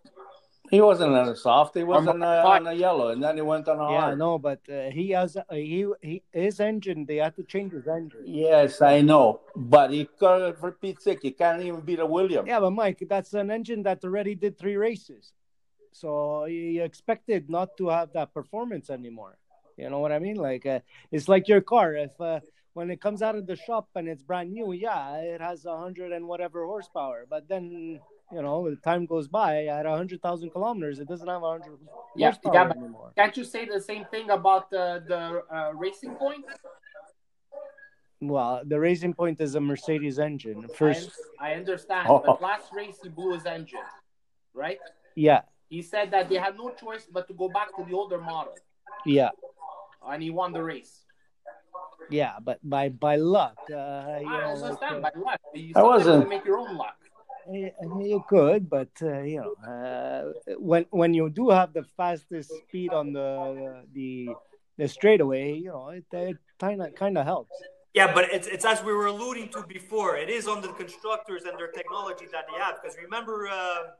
He 0.69 0.79
wasn't 0.79 1.13
on 1.13 1.27
a 1.27 1.35
soft. 1.35 1.75
He 1.75 1.83
was 1.83 2.07
I'm- 2.07 2.21
on 2.21 2.23
a, 2.23 2.35
on 2.47 2.67
a 2.67 2.73
yellow, 2.73 3.09
and 3.09 3.21
then 3.21 3.35
he 3.35 3.41
went 3.41 3.67
on 3.67 3.79
a 3.79 3.91
Yeah, 3.91 3.99
hard. 4.01 4.19
no, 4.19 4.37
but 4.37 4.61
uh, 4.69 4.89
he 4.89 5.09
has 5.09 5.35
uh, 5.35 5.43
he 5.51 5.85
he 6.01 6.23
his 6.31 6.59
engine. 6.59 7.05
They 7.05 7.17
had 7.17 7.35
to 7.35 7.43
change 7.43 7.73
his 7.73 7.87
engine. 7.87 8.21
Yes, 8.25 8.81
I 8.81 9.01
know, 9.01 9.41
but 9.55 9.91
he 9.91 10.07
got 10.19 10.57
for 10.59 10.71
Pete's 10.71 11.03
sake, 11.03 11.19
he 11.23 11.31
can't 11.31 11.61
even 11.61 11.81
beat 11.81 11.99
a 11.99 12.05
Williams. 12.05 12.47
Yeah, 12.47 12.59
but 12.61 12.71
Mike, 12.71 13.03
that's 13.09 13.33
an 13.33 13.51
engine 13.51 13.83
that 13.83 14.03
already 14.05 14.35
did 14.35 14.57
three 14.57 14.77
races, 14.77 15.33
so 15.91 16.45
he 16.47 16.79
expected 16.79 17.49
not 17.49 17.75
to 17.77 17.89
have 17.89 18.13
that 18.13 18.33
performance 18.33 18.89
anymore. 18.89 19.37
You 19.77 19.89
know 19.89 19.99
what 19.99 20.11
I 20.11 20.19
mean? 20.19 20.35
Like 20.37 20.65
uh, 20.65 20.79
it's 21.11 21.27
like 21.27 21.47
your 21.49 21.61
car. 21.61 21.95
If 21.95 22.11
uh, 22.21 22.39
when 22.73 22.89
it 22.91 23.01
comes 23.01 23.21
out 23.21 23.35
of 23.35 23.45
the 23.45 23.55
shop 23.57 23.89
and 23.95 24.07
it's 24.07 24.23
brand 24.23 24.53
new, 24.53 24.71
yeah, 24.71 25.17
it 25.17 25.41
has 25.41 25.65
a 25.65 25.75
hundred 25.77 26.13
and 26.13 26.27
whatever 26.27 26.65
horsepower. 26.65 27.25
But 27.29 27.49
then 27.49 27.99
you 28.33 28.41
know, 28.41 28.69
the 28.69 28.75
time 28.77 29.05
goes 29.05 29.27
by 29.27 29.65
at 29.65 29.85
a 29.85 29.91
hundred 29.91 30.21
thousand 30.21 30.49
kilometers, 30.51 30.99
it 30.99 31.07
doesn't 31.07 31.27
have 31.27 31.43
a 31.43 31.49
hundred 31.49 31.77
Yeah, 32.15 32.27
horsepower 32.31 32.53
yeah, 32.53 32.69
anymore. 32.71 33.11
Can't 33.15 33.35
you 33.37 33.43
say 33.43 33.65
the 33.65 33.79
same 33.81 34.05
thing 34.13 34.29
about 34.29 34.69
the 34.69 35.03
the 35.11 35.21
uh, 35.55 35.71
racing 35.73 36.15
point? 36.15 36.45
Well, 38.23 38.61
the 38.63 38.79
Racing 38.79 39.15
Point 39.15 39.41
is 39.41 39.55
a 39.55 39.59
Mercedes 39.61 40.19
engine. 40.19 40.67
First, 40.77 41.09
I, 41.39 41.53
I 41.53 41.55
understand, 41.55 42.07
Oh. 42.07 42.21
but 42.23 42.39
last 42.39 42.71
race 42.71 42.97
he 43.01 43.09
blew 43.09 43.33
his 43.33 43.47
engine, 43.47 43.87
right? 44.53 44.77
yeah, 45.15 45.41
He 45.69 45.81
said 45.81 46.11
that 46.11 46.29
they 46.29 46.35
had 46.35 46.55
no 46.55 46.69
choice 46.69 47.07
but 47.11 47.27
to 47.29 47.33
go 47.33 47.49
back 47.49 47.75
to 47.77 47.83
the 47.83 47.93
older 47.95 48.19
model, 48.21 48.53
yeah. 49.07 49.29
and 50.05 50.21
he 50.21 50.29
won 50.29 50.53
the 50.53 50.61
race. 50.61 51.03
Yeah, 52.11 52.33
but 52.47 52.59
by 52.61 52.89
by 52.89 53.15
luck, 53.15 53.57
uh, 53.71 53.73
you 53.73 54.29
I 54.29 54.53
know, 54.53 54.53
understand, 54.53 55.01
like, 55.01 55.15
by 55.15 55.19
luck. 55.19 55.39
You 55.55 55.73
I 55.75 55.81
wasn't- 55.81 56.23
to 56.23 56.29
make 56.29 56.45
your 56.45 56.59
own 56.59 56.77
luck. 56.77 57.00
You 57.49 58.23
could, 58.27 58.69
but 58.69 58.89
uh, 59.01 59.21
you 59.21 59.41
know, 59.41 59.53
uh, 59.67 60.53
when 60.57 60.85
when 60.91 61.13
you 61.13 61.29
do 61.29 61.49
have 61.49 61.73
the 61.73 61.83
fastest 61.83 62.51
speed 62.67 62.91
on 62.93 63.13
the 63.13 63.83
the 63.93 64.29
the 64.77 64.87
straightaway, 64.87 65.53
you 65.53 65.69
know, 65.69 65.89
it, 65.89 66.05
it 66.11 66.37
kind 66.59 66.81
of 66.81 66.93
kind 66.95 67.17
of 67.17 67.25
helps. 67.25 67.51
Yeah, 67.93 68.13
but 68.13 68.25
it's 68.31 68.47
it's 68.47 68.65
as 68.65 68.83
we 68.83 68.93
were 68.93 69.07
alluding 69.07 69.49
to 69.49 69.63
before. 69.63 70.15
It 70.17 70.29
is 70.29 70.47
on 70.47 70.61
the 70.61 70.69
constructors 70.69 71.43
and 71.43 71.57
their 71.59 71.71
technology 71.71 72.25
that 72.31 72.45
they 72.49 72.57
have. 72.59 72.75
Because 72.81 72.97
remember 72.97 73.47
uh, 73.47 73.91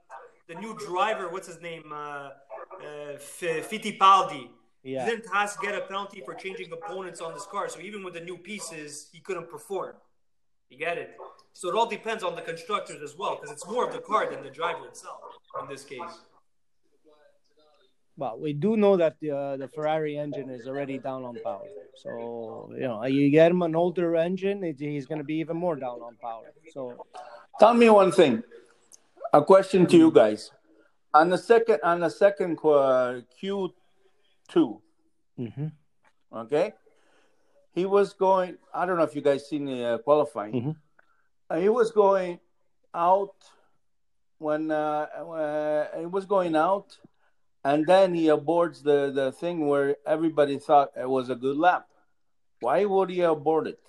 the 0.48 0.56
new 0.56 0.78
driver, 0.78 1.30
what's 1.30 1.48
his 1.48 1.62
name, 1.62 1.92
uh, 1.92 1.96
uh, 1.96 3.18
Fittipaldi. 3.20 4.50
Yeah, 4.84 5.06
He 5.06 5.12
didn't 5.12 5.32
has 5.32 5.56
to 5.56 5.62
get 5.62 5.76
a 5.76 5.82
penalty 5.82 6.22
for 6.26 6.34
changing 6.34 6.72
opponents 6.72 7.22
on 7.22 7.34
this 7.34 7.46
car. 7.46 7.70
So 7.70 7.80
even 7.82 8.04
with 8.04 8.16
the 8.16 8.22
new 8.22 8.38
pieces, 8.38 9.10
he 9.12 9.20
couldn't 9.20 9.50
perform. 9.50 9.96
You 10.72 10.78
get 10.78 10.98
it? 10.98 11.10
So 11.54 11.70
it 11.70 11.76
all 11.76 11.86
depends 11.86 12.24
on 12.24 12.34
the 12.36 12.42
constructors 12.42 13.02
as 13.04 13.14
well, 13.18 13.36
because 13.36 13.52
it's 13.52 13.68
more 13.68 13.86
of 13.86 13.92
the 13.94 14.00
car 14.00 14.24
than 14.32 14.42
the 14.42 14.50
driver 14.50 14.88
itself 14.88 15.20
in 15.62 15.68
this 15.68 15.84
case. 15.84 16.16
well, 18.22 18.38
we 18.40 18.54
do 18.54 18.78
know 18.78 18.96
that 18.98 19.16
the 19.22 19.32
uh, 19.32 19.58
the 19.58 19.68
Ferrari 19.68 20.18
engine 20.18 20.50
is 20.50 20.68
already 20.68 20.98
down 20.98 21.24
on 21.30 21.36
power. 21.44 21.68
So 21.96 22.72
you 22.74 22.88
know, 22.90 23.04
you 23.06 23.30
get 23.30 23.52
him 23.52 23.62
an 23.64 23.76
older 23.76 24.16
engine, 24.16 24.64
it, 24.64 24.78
he's 24.80 25.06
going 25.06 25.18
to 25.20 25.26
be 25.34 25.36
even 25.44 25.58
more 25.58 25.76
down 25.76 26.00
on 26.08 26.16
power. 26.22 26.48
So 26.74 27.06
Tell 27.60 27.74
me 27.74 27.90
one 27.90 28.12
thing. 28.12 28.44
A 29.34 29.42
question 29.44 29.86
to 29.88 29.98
you 29.98 30.12
guys. 30.12 30.52
On 31.14 31.30
the 31.30 31.38
second, 31.38 31.80
on 31.84 32.00
the 32.00 32.10
second 32.10 32.58
uh, 32.64 33.22
Q 33.40 33.74
two, 34.48 34.82
mhm. 35.38 35.72
okay, 36.44 36.74
he 37.74 37.86
was 37.86 38.14
going. 38.14 38.58
I 38.74 38.86
don't 38.86 38.98
know 38.98 39.04
if 39.04 39.16
you 39.16 39.22
guys 39.22 39.48
seen 39.48 39.66
the 39.66 39.84
uh, 39.86 39.98
qualifying. 40.00 40.54
Mhm. 40.54 40.76
Uh, 41.50 41.60
he 41.60 41.70
was 41.70 41.92
going 41.92 42.40
out 42.94 43.36
when 44.38 44.72
uh, 44.72 44.76
uh, 44.76 46.00
he 46.00 46.06
was 46.06 46.26
going 46.26 46.56
out, 46.56 46.98
and 47.64 47.86
then 47.86 48.14
he 48.14 48.26
aborts 48.28 48.82
the 48.84 49.12
the 49.12 49.32
thing 49.32 49.68
where 49.68 49.96
everybody 50.06 50.58
thought 50.58 50.92
it 50.98 51.10
was 51.10 51.30
a 51.30 51.36
good 51.36 51.58
lap. 51.58 51.88
Why 52.60 52.86
would 52.86 53.10
he 53.10 53.22
abort 53.22 53.68
it? 53.68 53.80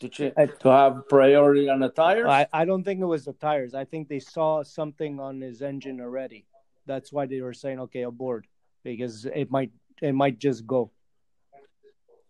to 0.00 0.08
ch- 0.08 0.32
I- 0.36 0.46
to 0.46 0.68
have 0.70 1.08
priority 1.08 1.68
on 1.70 1.80
the 1.80 1.88
tires. 1.88 2.28
I, 2.28 2.46
I 2.52 2.64
don't 2.66 2.84
think 2.84 3.00
it 3.00 3.06
was 3.06 3.24
the 3.24 3.32
tires. 3.32 3.74
I 3.74 3.84
think 3.84 4.06
they 4.08 4.20
saw 4.20 4.62
something 4.62 5.18
on 5.18 5.40
his 5.40 5.60
engine 5.62 6.00
already. 6.00 6.44
That's 6.86 7.10
why 7.10 7.24
they 7.26 7.40
were 7.40 7.54
saying, 7.54 7.80
okay, 7.80 8.02
abort, 8.02 8.46
because 8.84 9.24
it 9.24 9.50
might 9.50 9.72
it 10.02 10.12
might 10.14 10.38
just 10.38 10.66
go. 10.66 10.90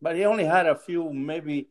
But 0.00 0.17
he 0.17 0.25
only 0.25 0.45
had 0.45 0.67
a 0.67 0.75
few, 0.76 1.12
maybe 1.12 1.69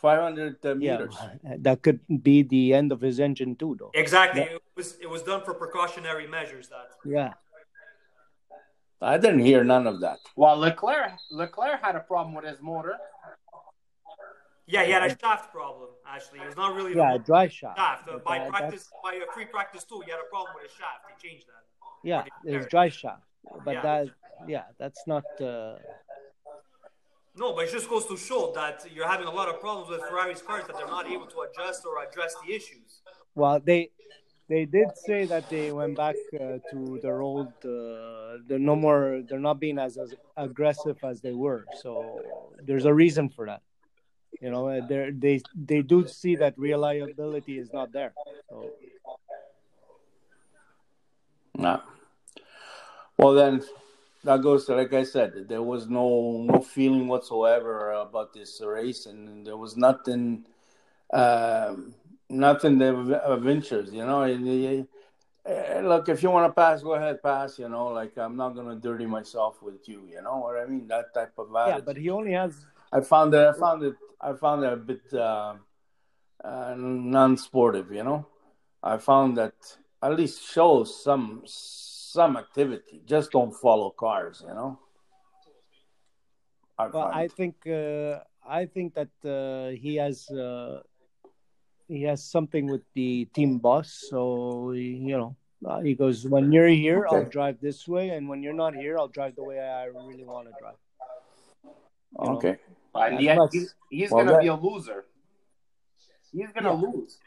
500 0.00 0.56
uh, 0.64 0.76
Yeah, 0.76 0.92
meters. 0.98 1.16
that 1.58 1.82
could 1.82 2.00
be 2.22 2.42
the 2.42 2.74
end 2.74 2.92
of 2.92 3.00
his 3.00 3.20
engine 3.20 3.56
too, 3.56 3.76
though. 3.78 3.90
Exactly. 3.94 4.42
Yeah. 4.42 4.56
It 4.56 4.62
was 4.76 4.96
it 5.00 5.08
was 5.08 5.22
done 5.22 5.42
for 5.44 5.54
precautionary 5.54 6.26
measures. 6.26 6.68
That 6.68 6.88
Yeah, 7.04 7.32
I 9.00 9.18
didn't 9.18 9.40
hear 9.40 9.62
none 9.64 9.86
of 9.86 10.00
that. 10.00 10.18
Well, 10.36 10.56
Leclerc 10.58 11.12
Leclerc 11.30 11.80
had 11.84 11.96
a 11.96 12.00
problem 12.00 12.34
with 12.34 12.44
his 12.44 12.60
motor. 12.60 12.96
yeah, 14.66 14.84
he 14.84 14.92
had 14.92 15.02
a 15.04 15.16
shaft 15.18 15.52
problem. 15.52 15.90
Actually, 16.06 16.40
it 16.40 16.46
was 16.46 16.56
not 16.56 16.74
really 16.74 16.94
yeah, 16.96 17.12
the 17.14 17.18
dry 17.30 17.48
shot. 17.48 17.76
shaft. 17.76 18.08
Uh, 18.08 18.18
by 18.18 18.38
that- 18.38 18.48
practice, 18.50 18.88
by 19.02 19.14
a 19.14 19.26
free 19.34 19.44
practice 19.46 19.84
too, 19.84 20.00
he 20.04 20.10
had 20.10 20.20
a 20.20 20.28
problem 20.34 20.52
with 20.54 20.64
his 20.68 20.72
shaft. 20.80 21.00
He 21.10 21.28
changed 21.28 21.46
that. 21.48 21.62
Yeah, 22.04 22.22
Pretty 22.22 22.56
it's 22.56 22.64
fair. 22.64 22.68
dry 22.70 22.88
shot. 22.88 23.20
But 23.64 23.74
Yeah. 23.74 23.82
that, 23.82 24.06
yeah, 24.48 24.64
that's 24.78 25.02
not. 25.06 25.24
Uh, 25.40 25.76
No, 27.34 27.54
but 27.54 27.64
it 27.64 27.72
just 27.72 27.88
goes 27.88 28.06
to 28.06 28.16
show 28.16 28.52
that 28.54 28.86
you're 28.94 29.08
having 29.08 29.26
a 29.26 29.30
lot 29.30 29.48
of 29.48 29.60
problems 29.60 29.88
with 29.88 30.00
Ferrari's 30.02 30.42
cars 30.42 30.66
that 30.66 30.76
they're 30.76 30.86
not 30.86 31.06
able 31.06 31.26
to 31.26 31.40
adjust 31.40 31.84
or 31.86 32.02
address 32.02 32.34
the 32.44 32.54
issues. 32.54 33.00
well, 33.34 33.58
they 33.58 33.90
they 34.48 34.66
did 34.66 34.88
say 34.96 35.24
that 35.24 35.48
they 35.48 35.72
went 35.72 35.96
back 35.96 36.16
uh, 36.34 36.58
to 36.70 36.98
their 37.00 37.22
old. 37.22 37.48
Uh, 37.64 38.38
they're 38.46 38.58
no 38.58 38.76
more. 38.76 39.22
They're 39.26 39.38
not 39.40 39.58
being 39.58 39.78
as, 39.78 39.96
as 39.96 40.14
aggressive 40.36 40.98
as 41.02 41.22
they 41.22 41.32
were. 41.32 41.64
So 41.80 42.20
there's 42.62 42.84
a 42.84 42.92
reason 42.92 43.30
for 43.30 43.46
that. 43.46 43.62
You 44.42 44.50
know, 44.50 44.86
they 44.86 45.10
they 45.10 45.40
they 45.54 45.80
do 45.80 46.06
see 46.06 46.36
that 46.36 46.58
reliability 46.58 47.58
is 47.58 47.72
not 47.72 47.92
there. 47.92 48.12
So 48.50 48.70
No. 51.56 51.80
Well, 53.16 53.34
then 53.34 53.62
that 54.24 54.40
goes 54.42 54.66
to 54.66 54.76
like 54.76 54.92
I 54.92 55.02
said, 55.02 55.48
there 55.48 55.62
was 55.62 55.88
no 55.88 56.42
no 56.42 56.60
feeling 56.60 57.08
whatsoever 57.08 57.90
about 57.92 58.32
this 58.32 58.60
race, 58.64 59.06
and 59.06 59.46
there 59.46 59.56
was 59.56 59.76
nothing, 59.76 60.46
um, 61.12 61.94
nothing 62.28 62.80
interest. 63.46 63.92
You 63.92 64.06
know, 64.06 64.22
And, 64.22 64.86
uh, 65.44 65.80
look, 65.80 66.08
if 66.08 66.22
you 66.22 66.30
want 66.30 66.48
to 66.48 66.54
pass, 66.54 66.82
go 66.82 66.94
ahead, 66.94 67.22
pass. 67.22 67.58
You 67.58 67.68
know, 67.68 67.88
like 67.88 68.16
I'm 68.16 68.36
not 68.36 68.50
gonna 68.54 68.76
dirty 68.76 69.06
myself 69.06 69.60
with 69.62 69.88
you. 69.88 70.02
You 70.08 70.22
know 70.22 70.38
what 70.38 70.56
I 70.56 70.66
mean? 70.66 70.86
That 70.86 71.12
type 71.12 71.32
of 71.38 71.48
yeah, 71.52 71.80
but 71.80 71.96
he 71.96 72.10
only 72.10 72.32
has. 72.32 72.64
I 72.92 73.00
found 73.00 73.32
that 73.32 73.48
I 73.48 73.58
found 73.58 73.82
it. 73.82 73.96
I 74.20 74.32
found 74.34 74.64
it 74.64 74.72
a 74.72 74.76
bit 74.76 75.02
uh, 75.12 75.54
uh, 76.44 76.74
non-sportive. 76.76 77.90
You 77.90 78.04
know, 78.04 78.26
I 78.82 78.98
found 78.98 79.36
that 79.38 79.54
at 80.00 80.16
least 80.16 80.42
shows 80.42 81.02
some 81.02 81.42
some 82.12 82.36
activity. 82.36 83.00
Just 83.06 83.30
don't 83.32 83.54
follow 83.64 83.90
cars. 83.90 84.44
You 84.46 84.54
know. 84.54 84.78
I 86.78 86.86
Well, 86.86 86.92
find. 87.08 87.14
I 87.14 87.28
think 87.28 87.54
uh, 87.66 88.20
I 88.60 88.66
think 88.66 88.94
that 88.94 89.12
uh, 89.24 89.70
he 89.84 89.96
has 89.96 90.28
uh, 90.30 90.82
he 91.88 92.02
has 92.10 92.20
something 92.24 92.66
with 92.66 92.82
the 92.94 93.24
team 93.36 93.58
boss. 93.58 93.88
So 94.10 94.72
you 94.72 95.16
know, 95.16 95.36
uh, 95.64 95.80
he 95.80 95.94
goes, 95.94 96.26
"When 96.28 96.52
you're 96.52 96.68
here, 96.86 97.06
I'll 97.10 97.24
drive 97.38 97.56
this 97.60 97.88
way, 97.88 98.10
and 98.10 98.28
when 98.28 98.42
you're 98.42 98.60
not 98.64 98.74
here, 98.74 98.98
I'll 98.98 99.08
drive 99.20 99.34
the 99.36 99.44
way 99.44 99.58
I 99.60 99.84
really 99.86 100.24
want 100.24 100.48
to 100.48 100.54
drive." 100.60 100.80
you 101.64 102.24
know. 102.28 102.36
okay. 102.36 102.56
And 102.94 103.20
yet 103.22 103.38
he's, 103.50 103.74
he's 103.90 104.10
Well, 104.10 104.20
gonna 104.24 104.36
that- 104.36 104.42
be 104.42 104.48
a 104.48 104.54
loser. 104.54 105.06
He's 106.32 106.52
gonna 106.52 106.74
Yeah. 106.76 106.84
lose. 106.88 107.18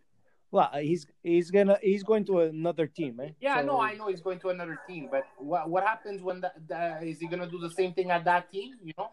Well, 0.51 0.69
he's 0.79 1.05
he's 1.23 1.51
gonna 1.51 1.77
he's 1.81 2.03
going 2.03 2.25
to 2.25 2.41
another 2.41 2.88
team, 2.88 3.19
eh? 3.19 3.29
Yeah, 3.39 3.60
So- 3.60 3.65
no, 3.65 3.81
I 3.81 3.95
know 3.95 4.08
he's 4.08 4.21
going 4.21 4.39
to 4.39 4.49
another 4.49 4.79
team, 4.88 5.10
but 5.12 5.25
what 5.38 5.69
what 5.69 5.84
happens 5.84 6.21
when 6.21 6.41
that, 6.41 6.55
that 6.67 7.03
is 7.03 7.19
he 7.19 7.27
gonna 7.27 7.49
do 7.49 7.60
the 7.60 7.69
same 7.71 7.93
thing 7.93 8.12
at 8.12 8.23
that 8.25 8.51
team? 8.51 8.75
You 8.84 8.93
know? 8.97 9.10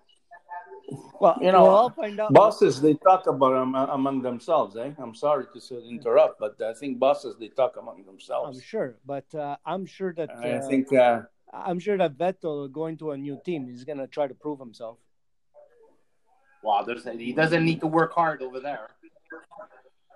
Well, 1.21 1.39
You 1.41 1.53
know, 1.53 1.63
well, 1.63 1.77
I'll 1.77 1.91
find 1.91 2.19
out. 2.21 2.33
Bosses, 2.33 2.81
they 2.81 2.95
talk 2.95 3.27
about 3.27 3.53
them 3.53 3.75
among 3.75 4.23
themselves. 4.23 4.77
Eh? 4.77 4.91
I'm 4.99 5.15
sorry 5.15 5.47
to 5.55 5.61
sort 5.61 5.83
of 5.83 5.89
interrupt, 5.89 6.41
but 6.41 6.61
I 6.61 6.75
think 6.75 6.99
bosses 6.99 7.37
they 7.39 7.49
talk 7.49 7.77
among 7.77 8.05
themselves. 8.05 8.59
I'm 8.59 8.63
sure, 8.63 8.97
but 9.07 9.33
uh, 9.35 9.57
I'm 9.65 9.87
sure 9.87 10.13
that 10.15 10.31
I 10.31 10.53
uh, 10.53 10.69
think. 10.69 10.93
Uh, 10.93 11.23
I'm 11.53 11.79
sure 11.79 11.97
that 11.99 12.17
Vettel 12.17 12.71
going 12.73 12.97
to 12.99 13.13
a 13.13 13.17
new 13.17 13.39
team, 13.45 13.69
he's 13.69 13.85
gonna 13.85 14.07
try 14.07 14.27
to 14.27 14.35
prove 14.35 14.59
himself. 14.59 14.99
Wow, 16.63 16.83
there's 16.83 17.05
he 17.05 17.33
doesn't 17.33 17.65
need 17.65 17.81
to 17.81 17.87
work 17.87 18.13
hard 18.13 18.43
over 18.43 18.61
there. 18.61 18.91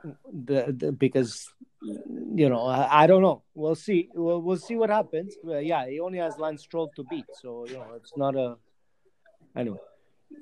The, 0.05 0.75
the 0.77 0.93
because 0.93 1.49
you 1.95 2.49
know 2.49 2.67
I, 2.67 3.05
I 3.05 3.07
don't 3.07 3.23
know. 3.23 3.43
We'll 3.55 3.75
see. 3.75 4.09
We'll 4.15 4.41
we'll 4.41 4.57
see 4.57 4.77
what 4.77 4.91
happens. 4.91 5.35
Uh, 5.47 5.59
yeah, 5.59 5.89
he 5.89 6.01
only 6.01 6.19
has 6.19 6.39
Lance 6.39 6.63
Stroll 6.63 6.91
to 6.97 7.05
beat, 7.05 7.27
so 7.41 7.67
you 7.67 7.75
know 7.75 7.93
it's 7.97 8.17
not 8.17 8.37
a. 8.37 8.57
Anyway, 9.57 9.79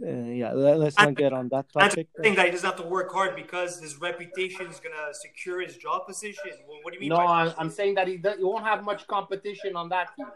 uh, 0.03 0.11
yeah. 0.11 0.53
Let, 0.53 0.81
us 0.81 0.99
not 0.99 1.15
get 1.15 1.33
on 1.33 1.49
that 1.51 1.67
That's 1.75 1.95
topic. 1.95 2.09
the 2.17 2.23
thing 2.23 2.35
that 2.35 2.47
he 2.47 2.51
doesn't 2.51 2.69
have 2.69 2.79
to 2.81 2.87
work 2.87 3.13
hard 3.13 3.37
because 3.37 3.81
his 3.81 4.01
reputation 4.01 4.67
is 4.67 4.81
gonna 4.81 5.13
secure 5.13 5.61
his 5.61 5.77
job 5.77 6.07
position. 6.07 6.51
Well, 6.67 6.79
what 6.83 6.93
do 6.93 6.97
you 6.97 7.01
mean? 7.01 7.11
No, 7.11 7.17
I'm, 7.17 7.53
I'm 7.59 7.71
saying 7.71 7.95
that 7.95 8.09
he, 8.09 8.17
does, 8.17 8.39
he 8.39 8.45
won't 8.45 8.65
have 8.65 8.83
much 8.83 9.07
competition 9.07 9.77
on 9.77 9.89
that 9.91 10.17
team. 10.17 10.27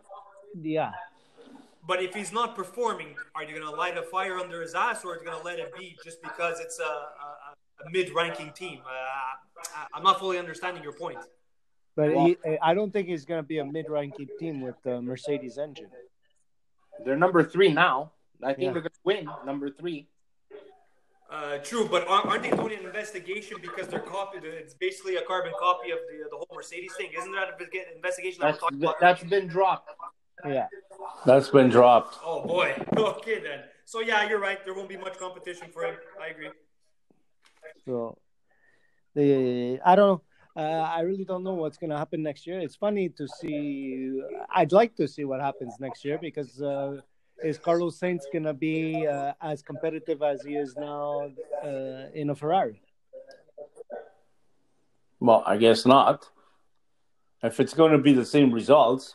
Yeah, 0.61 0.93
But 1.87 2.03
if 2.03 2.15
he's 2.15 2.33
not 2.33 2.57
performing, 2.57 3.15
are 3.35 3.45
you 3.45 3.55
going 3.55 3.71
to 3.71 3.77
light 3.77 3.97
a 3.97 4.03
fire 4.03 4.39
under 4.39 4.63
his 4.63 4.75
ass, 4.75 5.05
or 5.05 5.13
are 5.13 5.19
you 5.19 5.25
going 5.25 5.39
to 5.39 5.45
let 5.45 5.59
it 5.59 5.75
be 5.77 5.97
just 6.03 6.23
because 6.23 6.59
it's 6.61 6.79
a, 6.79 6.83
a, 6.85 7.48
a 7.85 7.91
mid-ranking 7.91 8.53
team? 8.53 8.81
Uh, 8.85 8.88
I- 9.75 9.87
I'm 9.95 10.03
not 10.03 10.19
fully 10.19 10.38
understanding 10.38 10.83
your 10.83 10.93
point. 10.93 11.19
but 11.97 12.14
Well- 12.14 12.27
he, 12.27 12.37
I 12.62 12.75
don't 12.75 12.93
think 12.93 13.09
he's 13.09 13.25
gonna 13.25 13.43
be 13.43 13.59
a 13.59 13.64
mid-ranking 13.64 14.29
team 14.38 14.61
with 14.61 14.77
the 14.85 15.03
Mercedes 15.03 15.59
engine. 15.59 15.91
They're 17.05 17.17
number 17.17 17.43
three 17.43 17.73
now. 17.73 18.12
I 18.41 18.53
think 18.55 18.67
Yeah. 18.67 18.73
they're 18.73 18.83
gonna 18.83 19.05
win 19.05 19.29
number 19.45 19.69
three. 19.69 20.09
Uh, 21.31 21.59
true, 21.59 21.87
but 21.88 22.07
aren't 22.09 22.27
aren't 22.27 22.43
they 22.45 22.51
doing 22.51 22.79
an 22.79 22.87
investigation 22.87 23.57
because 23.61 23.87
they're 23.88 23.99
copied? 24.17 24.45
It's 24.45 24.75
basically 24.75 25.17
a 25.17 25.23
carbon 25.23 25.53
copy 25.59 25.91
of 25.91 25.99
the 26.09 26.29
the 26.31 26.37
whole 26.37 26.49
Mercedes 26.55 26.95
thing, 26.97 27.11
isn't 27.19 27.33
that 27.33 27.49
an 27.49 27.95
investigation? 27.97 28.41
That 28.41 28.53
That's 28.53 28.62
we're 28.62 28.69
talking 28.71 28.85
about? 28.85 29.01
that's 29.01 29.25
been 29.25 29.47
dropped. 29.49 29.91
Yeah, 30.47 30.69
that's 31.27 31.51
been 31.51 31.69
dropped. 31.69 32.17
Oh 32.25 32.47
boy. 32.47 32.75
Okay 32.97 33.41
then. 33.41 33.64
So 33.85 34.01
yeah, 34.01 34.29
you're 34.29 34.38
right. 34.38 34.64
There 34.64 34.73
won't 34.75 34.88
be 34.88 34.97
much 34.97 35.19
competition 35.19 35.69
for 35.73 35.83
him. 35.85 35.97
I 36.23 36.29
agree. 36.29 36.51
So 37.85 38.19
the 39.15 39.81
I 39.85 39.95
don't 39.97 40.09
know. 40.09 40.23
Uh, 40.57 40.83
I 40.83 41.01
really 41.03 41.25
don't 41.25 41.45
know 41.45 41.55
what's 41.55 41.79
gonna 41.79 41.97
happen 41.97 42.23
next 42.23 42.47
year. 42.47 42.59
It's 42.59 42.75
funny 42.75 43.09
to 43.11 43.29
see. 43.29 44.21
I'd 44.55 44.73
like 44.73 44.97
to 44.97 45.07
see 45.07 45.25
what 45.25 45.41
happens 45.41 45.75
next 45.79 46.05
year 46.05 46.19
because 46.21 46.61
uh, 46.61 47.01
is 47.45 47.59
Carlos 47.59 47.99
Sainz 48.01 48.23
gonna 48.33 48.55
be 48.55 49.07
uh, 49.07 49.33
as 49.41 49.63
competitive 49.63 50.23
as 50.23 50.43
he 50.43 50.57
is 50.57 50.75
now 50.77 51.31
uh, 51.63 52.11
in 52.13 52.31
a 52.31 52.35
Ferrari? 52.35 52.83
Well, 55.21 55.43
I 55.47 55.57
guess 55.57 55.85
not. 55.87 56.29
If 57.43 57.61
it's 57.61 57.75
going 57.75 57.93
to 57.93 57.99
be 57.99 58.13
the 58.13 58.25
same 58.25 58.53
results, 58.53 59.15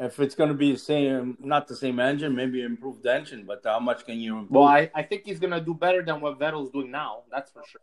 if 0.00 0.18
it's 0.18 0.34
going 0.34 0.48
to 0.48 0.54
be 0.54 0.72
the 0.72 0.78
same, 0.78 1.36
not 1.40 1.68
the 1.68 1.76
same 1.76 2.00
engine, 2.00 2.34
maybe 2.34 2.62
improved 2.62 3.06
engine, 3.06 3.44
but 3.46 3.60
how 3.64 3.78
much 3.78 4.06
can 4.06 4.18
you 4.18 4.38
improve? 4.38 4.50
Well, 4.50 4.64
I, 4.64 4.90
I 4.94 5.02
think 5.02 5.24
he's 5.26 5.38
gonna 5.38 5.60
do 5.60 5.74
better 5.74 6.02
than 6.02 6.20
what 6.20 6.38
Vettel's 6.38 6.70
doing 6.70 6.90
now. 6.90 7.22
That's 7.30 7.50
for 7.52 7.62
sure. 7.70 7.82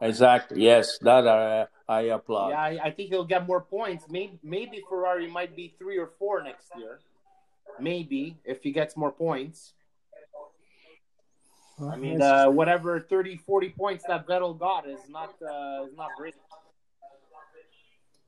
Exactly. 0.00 0.62
Yes, 0.62 0.98
that 0.98 1.26
I, 1.26 1.66
I 1.88 2.00
applaud. 2.02 2.50
Yeah, 2.50 2.60
I, 2.60 2.78
I 2.84 2.90
think 2.90 3.08
he'll 3.08 3.24
get 3.24 3.46
more 3.46 3.62
points. 3.62 4.04
Maybe 4.10 4.38
maybe 4.42 4.82
Ferrari 4.88 5.28
might 5.28 5.56
be 5.56 5.74
three 5.78 5.96
or 5.98 6.10
four 6.18 6.42
next 6.42 6.68
year. 6.76 7.00
Maybe 7.80 8.36
if 8.44 8.62
he 8.62 8.70
gets 8.70 8.96
more 8.96 9.10
points. 9.10 9.72
I 11.80 11.96
mean, 11.96 12.20
uh, 12.20 12.50
whatever 12.50 12.98
30, 12.98 13.36
40 13.36 13.68
points 13.68 14.04
that 14.08 14.26
Vettel 14.26 14.58
got 14.58 14.88
is 14.88 14.98
not 15.08 15.30
uh, 15.40 15.86
is 15.86 15.96
not 15.96 16.10
great. 16.18 16.34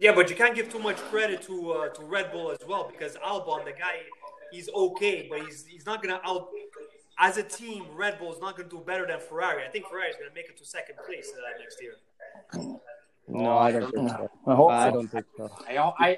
Yeah, 0.00 0.12
but 0.14 0.30
you 0.30 0.36
can't 0.36 0.54
give 0.54 0.72
too 0.72 0.78
much 0.78 0.96
credit 1.12 1.42
to 1.42 1.72
uh, 1.72 1.88
to 1.90 2.02
Red 2.04 2.32
Bull 2.32 2.50
as 2.50 2.58
well 2.66 2.88
because 2.90 3.16
Albon, 3.16 3.64
the 3.66 3.72
guy, 3.72 3.96
he's 4.50 4.68
okay, 4.70 5.26
but 5.30 5.40
he's 5.44 5.66
he's 5.66 5.84
not 5.86 6.02
gonna 6.02 6.20
out. 6.24 6.48
As 7.18 7.36
a 7.36 7.42
team, 7.42 7.84
Red 7.94 8.18
Bull 8.18 8.32
is 8.32 8.40
not 8.40 8.56
gonna 8.56 8.68
do 8.70 8.78
better 8.78 9.06
than 9.06 9.20
Ferrari. 9.20 9.62
I 9.66 9.68
think 9.68 9.86
Ferrari 9.88 10.08
is 10.08 10.16
gonna 10.16 10.34
make 10.34 10.48
it 10.48 10.56
to 10.56 10.64
second 10.64 10.96
place 11.06 11.30
uh, 11.36 11.58
next 11.62 11.76
year. 11.82 11.94
no, 13.28 13.58
I 13.58 13.72
don't 13.72 13.92
think 13.92 14.08
so. 14.08 14.30
I 14.46 14.54
hope 14.54 14.70
I 14.70 14.88
so. 14.88 14.94
don't 14.94 15.08
think 15.08 15.26
so. 15.36 15.50
I 15.68 15.76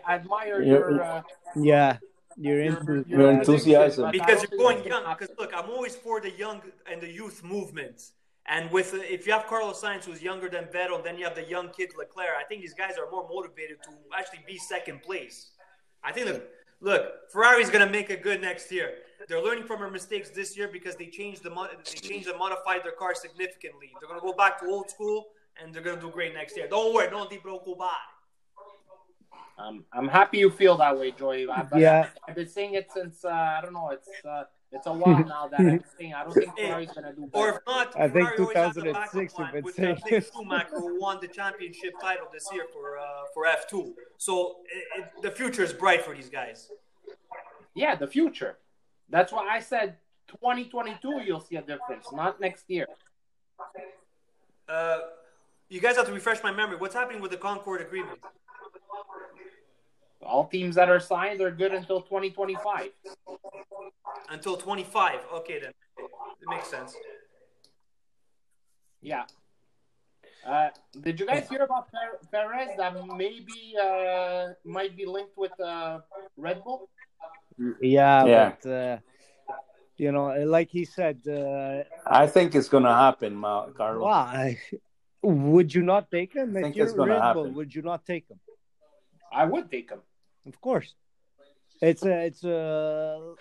I 0.09 0.15
admire 0.17 0.63
Yeah. 0.63 0.73
your 0.73 1.03
uh, 1.03 1.23
Yeah, 1.57 1.97
you're 2.37 2.63
your, 2.63 3.05
Your 3.09 3.31
enthusiasm. 3.33 4.13
because 4.13 4.45
you're 4.49 4.59
going 4.59 4.85
young. 4.85 5.05
Because 5.19 5.35
look, 5.41 5.53
I'm 5.59 5.69
always 5.71 5.97
for 5.97 6.21
the 6.21 6.31
young 6.31 6.63
and 6.91 7.01
the 7.03 7.11
youth 7.11 7.43
movement. 7.43 7.99
And 8.47 8.71
with 8.71 8.93
uh, 8.95 8.99
if 9.03 9.27
you 9.27 9.33
have 9.33 9.47
Carlos 9.47 9.81
Sainz 9.81 10.05
who's 10.05 10.23
younger 10.23 10.49
than 10.49 10.65
Vettel, 10.65 10.97
and 10.97 11.05
then 11.05 11.17
you 11.17 11.25
have 11.25 11.35
the 11.35 11.45
young 11.45 11.69
kid 11.71 11.91
Leclerc, 11.97 12.35
I 12.39 12.45
think 12.45 12.61
these 12.61 12.75
guys 12.75 12.95
are 12.99 13.09
more 13.11 13.27
motivated 13.29 13.79
to 13.85 13.91
actually 14.17 14.41
be 14.47 14.59
second 14.59 15.03
place. 15.03 15.51
I 16.03 16.13
think 16.13 16.27
that 16.27 16.49
look, 16.81 17.31
Ferrari's 17.33 17.71
gonna 17.71 17.89
make 17.89 18.11
a 18.11 18.17
good 18.17 18.41
next 18.41 18.71
year. 18.73 18.95
they're 19.29 19.41
learning 19.41 19.65
from 19.65 19.79
their 19.79 19.91
mistakes 19.91 20.31
this 20.31 20.57
year 20.57 20.67
because 20.67 20.97
they 20.97 21.07
changed 21.07 21.45
the 21.45 21.51
mo- 21.51 21.69
they 21.85 21.93
changed 21.93 22.27
and 22.29 22.37
modified 22.37 22.83
their 22.83 22.93
car 22.93 23.15
significantly. 23.15 23.91
They're 24.01 24.09
gonna 24.09 24.21
go 24.21 24.33
back 24.33 24.59
to 24.61 24.67
old 24.67 24.91
school 24.91 25.29
and 25.63 25.73
they're 25.73 25.83
gonna 25.83 26.01
do 26.01 26.11
great 26.11 26.35
next 26.35 26.57
year. 26.57 26.67
Don't 26.67 26.93
worry, 26.93 27.09
don't 27.09 27.31
deep 27.31 27.45
go 27.45 27.77
by. 27.79 27.91
Um, 29.59 29.85
I'm 29.93 30.09
happy 30.09 30.39
you 30.39 30.51
feel 30.51 30.77
that 30.79 30.99
way, 30.99 31.13
Joey. 31.13 31.49
I, 31.49 31.63
but 31.63 31.79
Yeah. 31.79 32.09
I've 32.27 32.35
been 32.35 32.49
saying 32.49 32.75
it 32.75 32.91
since 32.93 33.25
uh, 33.25 33.29
I 33.29 33.61
don't 33.63 33.75
know. 33.75 33.91
It's 33.91 34.09
uh, 34.25 34.45
it's 34.73 34.87
a 34.87 34.93
while 34.93 35.25
now 35.25 35.49
that 35.49 35.61
I'm 35.61 35.85
saying 35.99 36.15
I 36.15 36.25
don't 36.25 36.33
think 36.33 36.57
Ferrari's 36.57 36.93
gonna 36.93 37.13
do 37.13 37.29
Or 37.33 37.51
if 37.51 37.59
not, 37.67 37.95
I 37.99 38.09
think 38.09 38.29
Ferrari 38.31 38.39
always 38.39 38.57
has 38.57 38.77
a 38.77 38.81
backup 38.81 39.13
2006 39.13 39.35
plan 39.35 39.47
you've 39.47 39.53
been 39.53 39.65
with 39.65 39.75
saying 39.75 39.99
uh, 40.13 40.21
Schumacher 40.21 40.99
won 40.99 41.19
the 41.21 41.29
championship 41.29 41.95
title 42.01 42.27
this 42.33 42.49
year 42.53 42.65
for 42.73 42.99
uh, 42.99 43.03
for 43.35 43.45
F2. 43.45 43.93
So 44.17 44.57
it, 44.65 45.01
it, 45.01 45.23
the 45.23 45.31
future 45.31 45.63
is 45.63 45.73
bright 45.73 46.03
for 46.03 46.15
these 46.15 46.29
guys. 46.29 46.71
Yeah, 47.75 47.95
the 47.95 48.07
future. 48.07 48.59
That's 49.09 49.33
why 49.33 49.49
I 49.49 49.61
said 49.61 49.97
2022. 50.29 51.23
You'll 51.27 51.41
see 51.41 51.57
a 51.57 51.63
difference, 51.63 52.07
not 52.13 52.41
next 52.41 52.65
year. 52.69 52.87
Uh, 54.69 54.99
you 55.69 55.81
guys 55.81 55.97
have 55.97 56.07
to 56.07 56.13
refresh 56.13 56.43
my 56.43 56.53
memory. 56.53 56.77
What's 56.77 56.95
happening 56.95 57.21
with 57.21 57.31
the 57.31 57.37
Concorde 57.37 57.83
agreement? 57.83 58.19
All 60.25 60.47
teams 60.47 60.75
that 60.77 60.89
are 60.89 61.01
signed 61.01 61.41
are 61.41 61.51
good 61.51 61.73
until 61.73 62.01
2025. 62.01 62.91
Until 64.31 64.57
25. 64.57 65.21
Okay, 65.35 65.59
then. 65.61 65.73
It 65.99 66.49
makes 66.49 66.69
sense. 66.69 66.95
Yeah. 69.01 69.25
Uh, 70.47 70.69
did 71.01 71.21
you 71.21 71.27
guys 71.27 71.49
hear 71.49 71.63
about 71.63 71.89
Perez 72.33 72.71
that 72.77 72.95
maybe 73.17 73.75
uh, 73.81 74.49
might 74.65 74.97
be 74.97 75.07
linked 75.07 75.37
with 75.37 75.59
uh, 75.61 76.01
Red 76.37 76.65
Bull? 76.65 76.89
Yeah, 77.81 78.25
Yeah. 78.27 78.53
but 78.63 78.71
uh, 78.71 78.99
you 79.97 80.11
know, 80.11 80.29
like 80.47 80.69
he 80.71 80.85
said, 80.85 81.21
uh, 81.29 81.85
I 82.07 82.27
think 82.27 82.55
it's 82.55 82.69
going 82.69 82.83
to 82.85 82.93
happen, 82.95 83.41
Carlos. 83.41 84.03
why 84.03 84.59
would 85.23 85.73
you 85.73 85.83
not 85.83 86.11
take 86.11 86.35
him? 86.35 86.57
If 86.57 86.63
think 86.63 86.77
it's 86.77 86.93
gonna 86.93 87.13
Red 87.13 87.35
Bull, 87.35 87.45
happen. 87.45 87.55
would 87.55 87.73
you 87.75 87.83
not 87.83 88.05
take 88.05 88.29
him? 88.29 88.41
I 89.33 89.45
would 89.45 89.71
take 89.71 89.91
him. 89.91 90.01
Of 90.47 90.61
course. 90.61 90.95
It's 91.81 92.05
a, 92.05 92.27
it's 92.27 92.45
a, 92.45 93.35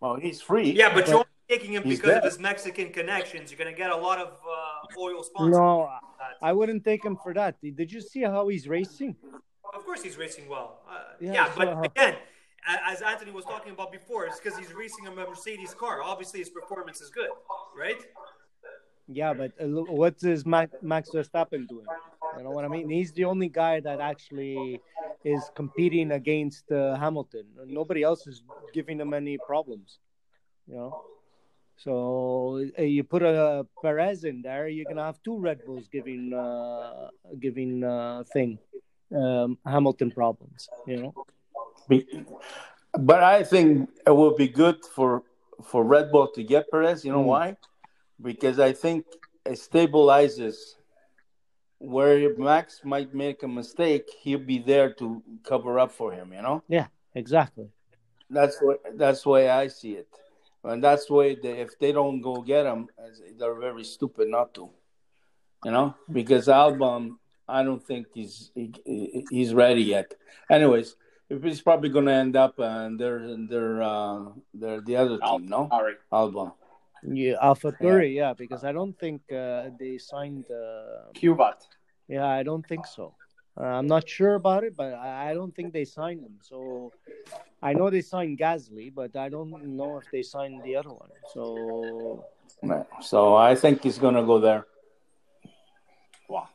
Oh, 0.00 0.16
he's 0.16 0.40
free. 0.40 0.70
Yeah, 0.70 0.94
but 0.94 1.06
you're 1.06 1.16
only 1.16 1.26
taking 1.48 1.72
him 1.72 1.82
He's 1.82 1.98
because 1.98 2.18
of 2.18 2.24
his 2.24 2.38
Mexican 2.38 2.92
connections. 2.92 3.50
You're 3.50 3.58
going 3.58 3.72
to 3.72 3.76
get 3.76 3.90
a 3.90 3.96
lot 3.96 4.18
of 4.18 4.28
uh, 4.28 5.00
oil 5.00 5.22
sponsors. 5.22 5.56
no, 5.56 5.90
I 6.42 6.52
wouldn't 6.52 6.84
take 6.84 7.04
him 7.04 7.16
for 7.22 7.34
that. 7.34 7.56
Did 7.60 7.90
you 7.90 8.00
see 8.00 8.22
how 8.22 8.48
he's 8.48 8.68
racing? 8.68 9.16
Of 9.74 9.84
course, 9.84 10.02
he's 10.02 10.16
racing 10.16 10.48
well. 10.48 10.80
Uh, 10.88 10.98
Yeah, 11.20 11.32
yeah, 11.32 11.44
so, 11.46 11.58
but 11.58 11.68
uh, 11.68 11.80
again, 11.80 12.14
as 12.86 13.02
Anthony 13.02 13.32
was 13.32 13.44
talking 13.44 13.72
about 13.72 13.90
before, 13.92 14.26
it's 14.26 14.38
because 14.40 14.58
he's 14.58 14.72
racing 14.72 15.06
a 15.06 15.10
Mercedes 15.10 15.74
car. 15.74 16.02
Obviously, 16.02 16.40
his 16.40 16.50
performance 16.50 17.00
is 17.00 17.10
good, 17.10 17.30
right? 17.76 18.00
Yeah, 19.08 19.32
but 19.32 19.52
uh, 19.60 19.66
what 19.66 20.22
is 20.22 20.44
Max, 20.44 20.74
Max 20.82 21.10
Verstappen 21.10 21.66
doing? 21.66 21.86
You 22.38 22.44
know 22.44 22.52
what 22.52 22.64
I 22.64 22.68
mean? 22.68 22.88
He's 22.88 23.12
the 23.12 23.24
only 23.24 23.48
guy 23.48 23.80
that 23.80 24.00
actually 24.00 24.82
is 25.24 25.50
competing 25.54 26.12
against 26.12 26.70
uh, 26.72 26.96
Hamilton. 26.96 27.46
Nobody 27.66 28.02
else 28.02 28.26
is 28.26 28.42
giving 28.72 29.00
him 29.00 29.12
any 29.14 29.38
problems. 29.38 29.98
You 30.68 30.76
know, 30.76 30.96
so 31.76 32.64
uh, 32.78 32.82
you 32.82 33.04
put 33.04 33.22
a 33.22 33.66
Perez 33.82 34.24
in 34.24 34.42
there, 34.42 34.68
you're 34.68 34.86
gonna 34.86 35.04
have 35.04 35.22
two 35.22 35.38
Red 35.38 35.64
Bulls 35.64 35.88
giving 35.88 36.32
uh, 36.32 37.10
giving 37.40 37.84
uh, 37.84 38.24
thing 38.32 38.58
um, 39.14 39.58
Hamilton 39.66 40.10
problems. 40.12 40.70
You 40.86 40.98
know, 40.98 41.14
But 42.98 43.22
I 43.22 43.44
think 43.44 43.90
it 44.06 44.10
will 44.10 44.34
be 44.36 44.48
good 44.48 44.84
for 44.84 45.22
for 45.64 45.84
Red 45.84 46.10
Bull 46.12 46.28
to 46.34 46.42
get 46.44 46.70
Perez. 46.70 47.04
You 47.04 47.12
know 47.12 47.22
Mm. 47.22 47.32
why? 47.34 47.56
Because 48.20 48.58
I 48.58 48.72
think 48.72 49.06
it 49.46 49.58
stabilizes 49.58 50.77
where 51.78 52.36
Max 52.36 52.80
might 52.84 53.14
make 53.14 53.42
a 53.42 53.48
mistake. 53.48 54.08
He'll 54.20 54.38
be 54.38 54.58
there 54.58 54.92
to 54.94 55.22
cover 55.44 55.78
up 55.78 55.92
for 55.92 56.12
him. 56.12 56.32
You 56.32 56.42
know, 56.42 56.62
Yeah, 56.68 56.86
exactly. 57.14 57.68
that's 58.30 58.58
what 58.60 58.80
that's 58.96 59.22
the 59.22 59.28
way 59.30 59.48
I 59.48 59.68
see 59.68 59.92
it, 59.92 60.08
and 60.64 60.82
that's 60.82 61.06
the 61.06 61.14
way 61.14 61.34
they, 61.34 61.60
if 61.60 61.78
they 61.78 61.92
don't 61.92 62.20
go 62.20 62.42
get 62.42 62.66
him, 62.66 62.88
they're 63.38 63.54
very 63.54 63.84
stupid 63.84 64.28
not 64.28 64.54
to. 64.54 64.70
You 65.64 65.72
know, 65.72 65.94
because 66.12 66.46
Albon, 66.46 67.16
I 67.48 67.62
don't 67.64 67.82
think 67.84 68.06
he's 68.14 68.50
he, 68.54 69.24
he's 69.30 69.54
ready 69.54 69.82
yet. 69.82 70.14
Anyways, 70.50 70.94
he's 71.28 71.60
probably 71.60 71.88
going 71.88 72.06
to 72.06 72.12
end 72.12 72.36
up 72.36 72.58
and 72.58 72.98
they're 72.98 73.36
they're 73.48 73.82
uh, 73.82 74.26
they're 74.54 74.80
the 74.80 74.96
other 74.96 75.18
team, 75.18 75.48
no 75.48 75.68
All 75.70 75.82
right. 75.84 75.96
Albon. 77.04 77.16
Yeah, 77.16 77.34
Alpha 77.40 77.72
Curry, 77.72 78.16
yeah, 78.16 78.32
because 78.32 78.64
I 78.64 78.72
don't 78.72 78.98
think 78.98 79.22
uh, 79.32 79.70
they 79.78 79.98
signed. 79.98 80.46
Uh, 80.50 81.12
Kvyat. 81.14 81.66
Yeah, 82.08 82.26
I 82.26 82.42
don't 82.42 82.66
think 82.66 82.86
so. 82.86 83.14
Uh, 83.58 83.64
I'm 83.64 83.86
not 83.86 84.08
sure 84.08 84.34
about 84.34 84.64
it, 84.64 84.76
but 84.76 84.94
I 84.94 85.30
I 85.30 85.34
don't 85.34 85.54
think 85.54 85.72
they 85.72 85.84
signed 85.84 86.20
him. 86.20 86.38
So 86.40 86.92
I 87.62 87.72
know 87.74 87.90
they 87.90 88.02
signed 88.02 88.38
Gasly, 88.38 88.94
but 88.94 89.16
I 89.16 89.28
don't 89.28 89.76
know 89.76 89.98
if 89.98 90.04
they 90.12 90.22
signed 90.22 90.62
the 90.64 90.76
other 90.76 90.90
one. 90.90 91.10
So 91.34 92.24
So 93.02 93.34
I 93.34 93.54
think 93.54 93.82
he's 93.82 93.98
going 93.98 94.14
to 94.14 94.22
go 94.22 94.38
there. 94.38 94.64
Wow. 96.28 96.48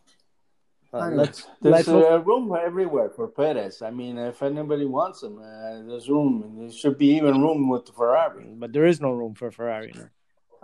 uh, 0.93 1.09
let's 1.09 1.47
There's 1.61 1.87
let's 1.87 1.87
uh, 1.87 2.21
room 2.21 2.55
everywhere 2.55 3.09
for 3.09 3.27
Perez. 3.27 3.81
I 3.81 3.89
mean, 3.89 4.17
if 4.17 4.41
anybody 4.41 4.85
wants 4.85 5.23
him, 5.23 5.39
uh, 5.39 5.81
there's 5.87 6.07
room. 6.09 6.55
There 6.57 6.71
should 6.71 6.97
be 6.97 7.15
even 7.17 7.41
room 7.41 7.67
with 7.67 7.89
Ferrari. 7.89 8.45
but 8.55 8.71
there 8.71 8.85
is 8.85 9.01
no 9.01 9.11
room 9.11 9.33
for 9.33 9.51
Ferrari 9.51 9.91
now. 9.95 10.09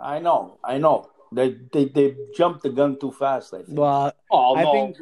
I 0.00 0.18
know, 0.18 0.58
I 0.64 0.78
know. 0.78 1.10
They 1.32 1.56
they 1.72 1.84
they 1.86 2.16
jumped 2.34 2.62
the 2.62 2.70
gun 2.70 2.98
too 2.98 3.12
fast. 3.12 3.54
I 3.54 3.62
think. 3.62 3.78
Well, 3.78 4.12
Oh, 4.30 4.56
I 4.56 4.62
no. 4.64 4.72
think 4.72 4.96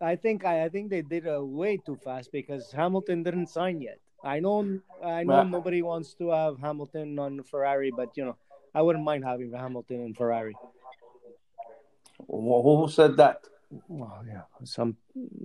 I 0.00 0.16
think 0.16 0.44
I, 0.44 0.64
I 0.64 0.68
think 0.68 0.90
they 0.90 1.00
did 1.02 1.24
it 1.26 1.40
way 1.42 1.78
too 1.78 1.96
fast 1.96 2.30
because 2.32 2.70
Hamilton 2.72 3.22
didn't 3.22 3.46
sign 3.48 3.80
yet. 3.80 3.98
I 4.22 4.40
know 4.40 4.80
I 5.02 5.22
know 5.24 5.34
Well- 5.34 5.44
nobody 5.56 5.80
wants 5.82 6.14
to 6.14 6.30
have 6.30 6.58
Hamilton 6.60 7.18
on 7.18 7.42
Ferrari, 7.44 7.90
but 7.90 8.10
you 8.16 8.24
know 8.26 8.36
I 8.74 8.82
wouldn't 8.82 9.04
mind 9.04 9.24
having 9.24 9.52
Hamilton 9.52 10.04
in 10.04 10.14
Ferrari. 10.14 10.56
Who 12.28 12.62
who 12.62 12.88
said 12.88 13.16
that? 13.16 13.40
Well, 13.88 14.22
yeah, 14.28 14.42
some 14.64 14.96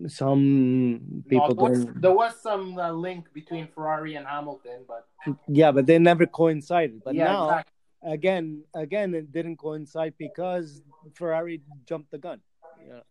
some 0.07 1.23
people 1.27 1.47
No, 1.49 1.53
there, 1.53 1.69
was, 1.71 1.85
don't. 1.85 2.01
there 2.01 2.13
was 2.13 2.41
some 2.41 2.77
uh, 2.77 2.91
link 2.91 3.31
between 3.33 3.67
Ferrari 3.67 4.15
and 4.15 4.27
Hamilton, 4.27 4.85
but 4.87 5.07
Yeah, 5.47 5.71
but 5.71 5.85
they 5.85 5.97
never 5.99 6.25
coincided. 6.25 7.01
But 7.03 7.15
yeah, 7.15 7.25
now 7.25 7.43
exactly. 7.49 7.73
Again, 8.03 8.63
again, 8.73 9.13
it 9.13 9.31
didn't 9.31 9.57
coincide 9.57 10.13
because 10.17 10.81
Ferrari 11.13 11.61
jumped 11.85 12.11
the 12.11 12.17
gun. 12.17 12.41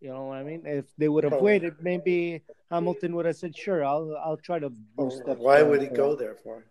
You 0.01 0.09
know, 0.11 0.25
what 0.27 0.39
I 0.39 0.45
mean? 0.45 0.63
If 0.65 0.87
they 0.97 1.09
would 1.09 1.25
have 1.25 1.35
Oh. 1.35 1.43
waited, 1.43 1.75
maybe 1.81 2.43
Hamilton 2.71 3.15
would 3.17 3.27
have 3.27 3.37
said, 3.37 3.55
"Sure, 3.57 3.85
I'll 3.85 4.17
I'll 4.17 4.37
try 4.39 4.59
to 4.59 4.71
boost 4.71 5.29
up." 5.29 5.39
Why 5.39 5.63
would 5.63 5.83
he 5.83 5.89
go 5.89 6.15
there 6.17 6.35
for? 6.35 6.65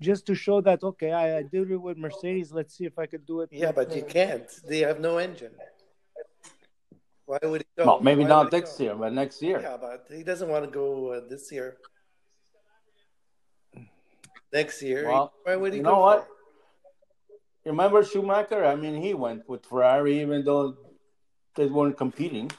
Just 0.00 0.26
to 0.26 0.34
show 0.34 0.60
that 0.60 0.82
okay, 0.82 1.12
I, 1.12 1.38
I 1.38 1.42
did 1.42 1.70
it 1.70 1.76
with 1.76 1.96
Mercedes. 1.96 2.52
Let's 2.52 2.76
see 2.76 2.84
if 2.84 2.98
I 2.98 3.06
could 3.06 3.24
do 3.26 3.40
it. 3.42 3.48
Yeah, 3.52 3.72
but 3.72 3.94
you 3.94 4.02
uh, 4.02 4.06
can't. 4.06 4.48
They 4.66 4.80
have 4.80 5.00
no 5.00 5.18
engine. 5.18 5.54
Why 7.26 7.38
would 7.42 7.62
he 7.62 7.66
go? 7.76 7.86
Well, 7.86 8.00
maybe 8.00 8.22
Why 8.22 8.28
not 8.28 8.44
would 8.46 8.52
next 8.52 8.78
year, 8.80 8.94
but 8.94 9.12
next 9.12 9.40
year. 9.40 9.60
Yeah, 9.60 9.76
but 9.80 10.06
he 10.10 10.22
doesn't 10.22 10.48
want 10.48 10.64
to 10.64 10.70
go 10.70 11.12
uh, 11.12 11.20
this 11.28 11.50
year. 11.50 11.78
Next 14.52 14.82
year, 14.82 15.06
Well, 15.06 15.32
why 15.42 15.56
would 15.56 15.72
he 15.72 15.78
you 15.78 15.84
go? 15.84 15.90
know 15.90 16.00
what? 16.00 16.28
For? 17.66 17.72
Remember 17.72 18.04
Schumacher? 18.04 18.64
I 18.64 18.76
mean, 18.76 19.02
he 19.02 19.14
went 19.14 19.48
with 19.48 19.66
Ferrari 19.66 20.20
even 20.20 20.44
though 20.44 20.76
they 21.56 21.66
weren't 21.66 21.96
competing. 21.96 22.50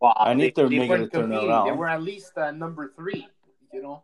Wow, 0.00 0.14
I 0.16 0.34
need 0.34 0.54
they, 0.54 0.62
to 0.62 0.68
they 0.68 0.78
make 0.78 0.90
it 0.90 0.90
weren't 0.90 1.12
turn 1.12 1.32
around. 1.32 1.66
They 1.66 1.72
were 1.72 1.88
at 1.88 2.02
least 2.02 2.36
uh, 2.36 2.50
number 2.50 2.92
three. 2.96 3.26
You 3.72 3.82
know. 3.82 4.02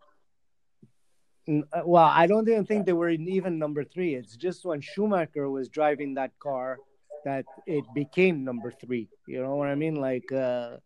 uh, 1.72 1.82
Well, 1.84 2.04
I 2.04 2.26
don't 2.26 2.48
even 2.48 2.64
think 2.64 2.86
they 2.86 2.92
were 2.92 3.10
even 3.10 3.58
number 3.58 3.84
three. 3.84 4.14
It's 4.14 4.36
just 4.36 4.64
when 4.64 4.80
Schumacher 4.80 5.50
was 5.50 5.68
driving 5.68 6.14
that 6.14 6.38
car 6.38 6.80
that 7.24 7.44
it 7.66 7.84
became 7.92 8.44
number 8.44 8.70
three. 8.70 9.08
You 9.26 9.42
know 9.42 9.56
what 9.56 9.68
I 9.68 9.74
mean? 9.74 9.96
Like, 9.96 10.32
uh, 10.32 10.78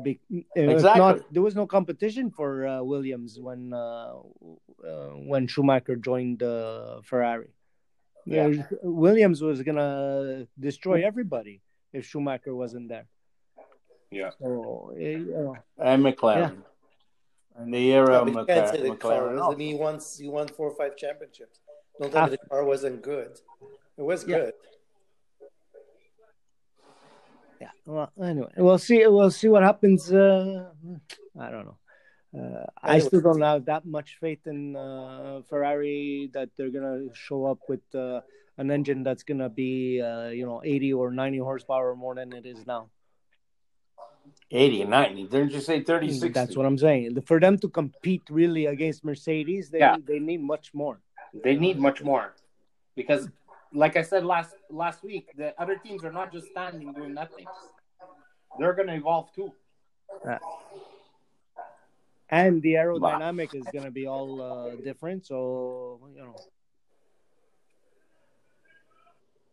be, 0.00 0.20
Exactly. 0.54 1.00
not, 1.00 1.32
there 1.32 1.42
was 1.42 1.56
no 1.56 1.66
competition 1.66 2.30
for 2.30 2.66
uh, 2.66 2.82
Williams 2.82 3.38
when 3.40 3.72
uh, 3.74 4.14
uh, 4.86 5.08
when 5.26 5.46
Schumacher 5.46 5.96
joined 5.96 6.42
uh, 6.42 7.02
Ferrari. 7.02 7.50
Yeah. 8.24 8.48
There's- 8.48 8.72
Williams 8.82 9.42
was 9.42 9.62
gonna 9.62 10.46
destroy 10.58 11.04
everybody 11.04 11.60
if 11.92 12.06
Schumacher 12.06 12.54
wasn't 12.54 12.88
there. 12.88 13.06
Yeah. 14.10 14.30
So, 14.38 14.92
you 14.96 15.18
know, 15.32 15.56
And 15.78 16.04
McLaren. 16.04 16.56
Yeah. 17.56 17.62
And 17.62 17.74
the 17.74 17.92
era 17.92 18.14
of 18.18 18.32
but 18.32 18.40
you 18.40 18.46
can't 18.46 18.98
McLaren. 18.98 19.38
car. 19.38 19.52
I 19.52 19.54
mean, 19.56 19.68
he 19.72 19.74
won. 19.74 20.00
He 20.18 20.28
won 20.28 20.48
four 20.48 20.70
or 20.70 20.74
five 20.76 20.96
championships. 20.96 21.60
Don't 22.00 22.10
tell 22.12 22.24
me 22.24 22.30
the 22.30 22.38
car 22.48 22.64
wasn't 22.64 23.02
good. 23.02 23.38
It 23.98 24.02
was 24.02 24.26
Yeah. 24.26 24.36
good. 24.38 24.54
yeah. 27.60 27.70
Well, 27.86 28.10
anyway, 28.22 28.52
we'll 28.56 28.78
see. 28.78 29.06
We'll 29.06 29.30
see 29.30 29.48
what 29.48 29.62
happens. 29.62 30.12
Uh, 30.12 30.70
I 31.38 31.50
don't 31.50 31.66
know. 31.66 31.76
Uh, 32.38 32.64
I 32.82 32.98
still 32.98 33.20
don't 33.20 33.42
have 33.42 33.66
that 33.66 33.84
much 33.84 34.16
faith 34.18 34.46
in 34.46 34.74
uh, 34.74 35.42
Ferrari 35.48 36.30
that 36.32 36.48
they're 36.56 36.70
gonna 36.70 37.12
show 37.14 37.44
up 37.44 37.58
with 37.68 37.82
uh, 37.94 38.20
an 38.56 38.70
engine 38.70 39.02
that's 39.02 39.22
gonna 39.22 39.50
be 39.50 40.00
uh, 40.00 40.28
you 40.28 40.46
know 40.46 40.62
80 40.64 40.94
or 40.94 41.10
90 41.10 41.38
horsepower 41.38 41.94
more 41.94 42.14
than 42.14 42.32
it 42.32 42.46
is 42.46 42.66
now. 42.66 42.88
80, 44.50 44.82
and 44.82 44.90
90. 44.90 45.24
Didn't 45.24 45.50
you 45.52 45.60
say 45.60 45.82
30, 45.82 46.12
60? 46.12 46.28
That's 46.28 46.56
what 46.56 46.64
I'm 46.66 46.78
saying. 46.78 47.20
For 47.22 47.40
them 47.40 47.58
to 47.58 47.68
compete 47.68 48.22
really 48.30 48.66
against 48.66 49.04
Mercedes, 49.04 49.70
they 49.70 49.80
Yeah. 49.80 49.96
they 50.02 50.18
need 50.18 50.40
much 50.40 50.72
more. 50.72 51.00
They 51.44 51.56
need 51.56 51.78
much 51.78 52.02
more 52.02 52.34
because, 52.94 53.28
like 53.72 53.96
I 53.96 54.02
said 54.02 54.24
last 54.24 54.54
last 54.70 55.02
week, 55.02 55.26
the 55.36 55.60
other 55.60 55.76
teams 55.76 56.04
are 56.04 56.12
not 56.12 56.32
just 56.32 56.46
standing 56.48 56.92
doing 56.92 57.14
nothing. 57.14 57.46
They're 58.58 58.74
going 58.74 58.88
to 58.88 58.94
evolve 58.94 59.32
too. 59.34 59.52
And 62.32 62.62
the 62.62 62.74
aerodynamic 62.74 63.54
is 63.54 63.66
going 63.72 63.84
to 63.84 63.90
be 63.90 64.06
all 64.06 64.40
uh, 64.40 64.74
different. 64.82 65.26
So 65.26 66.00
you 66.16 66.22
know, 66.22 66.34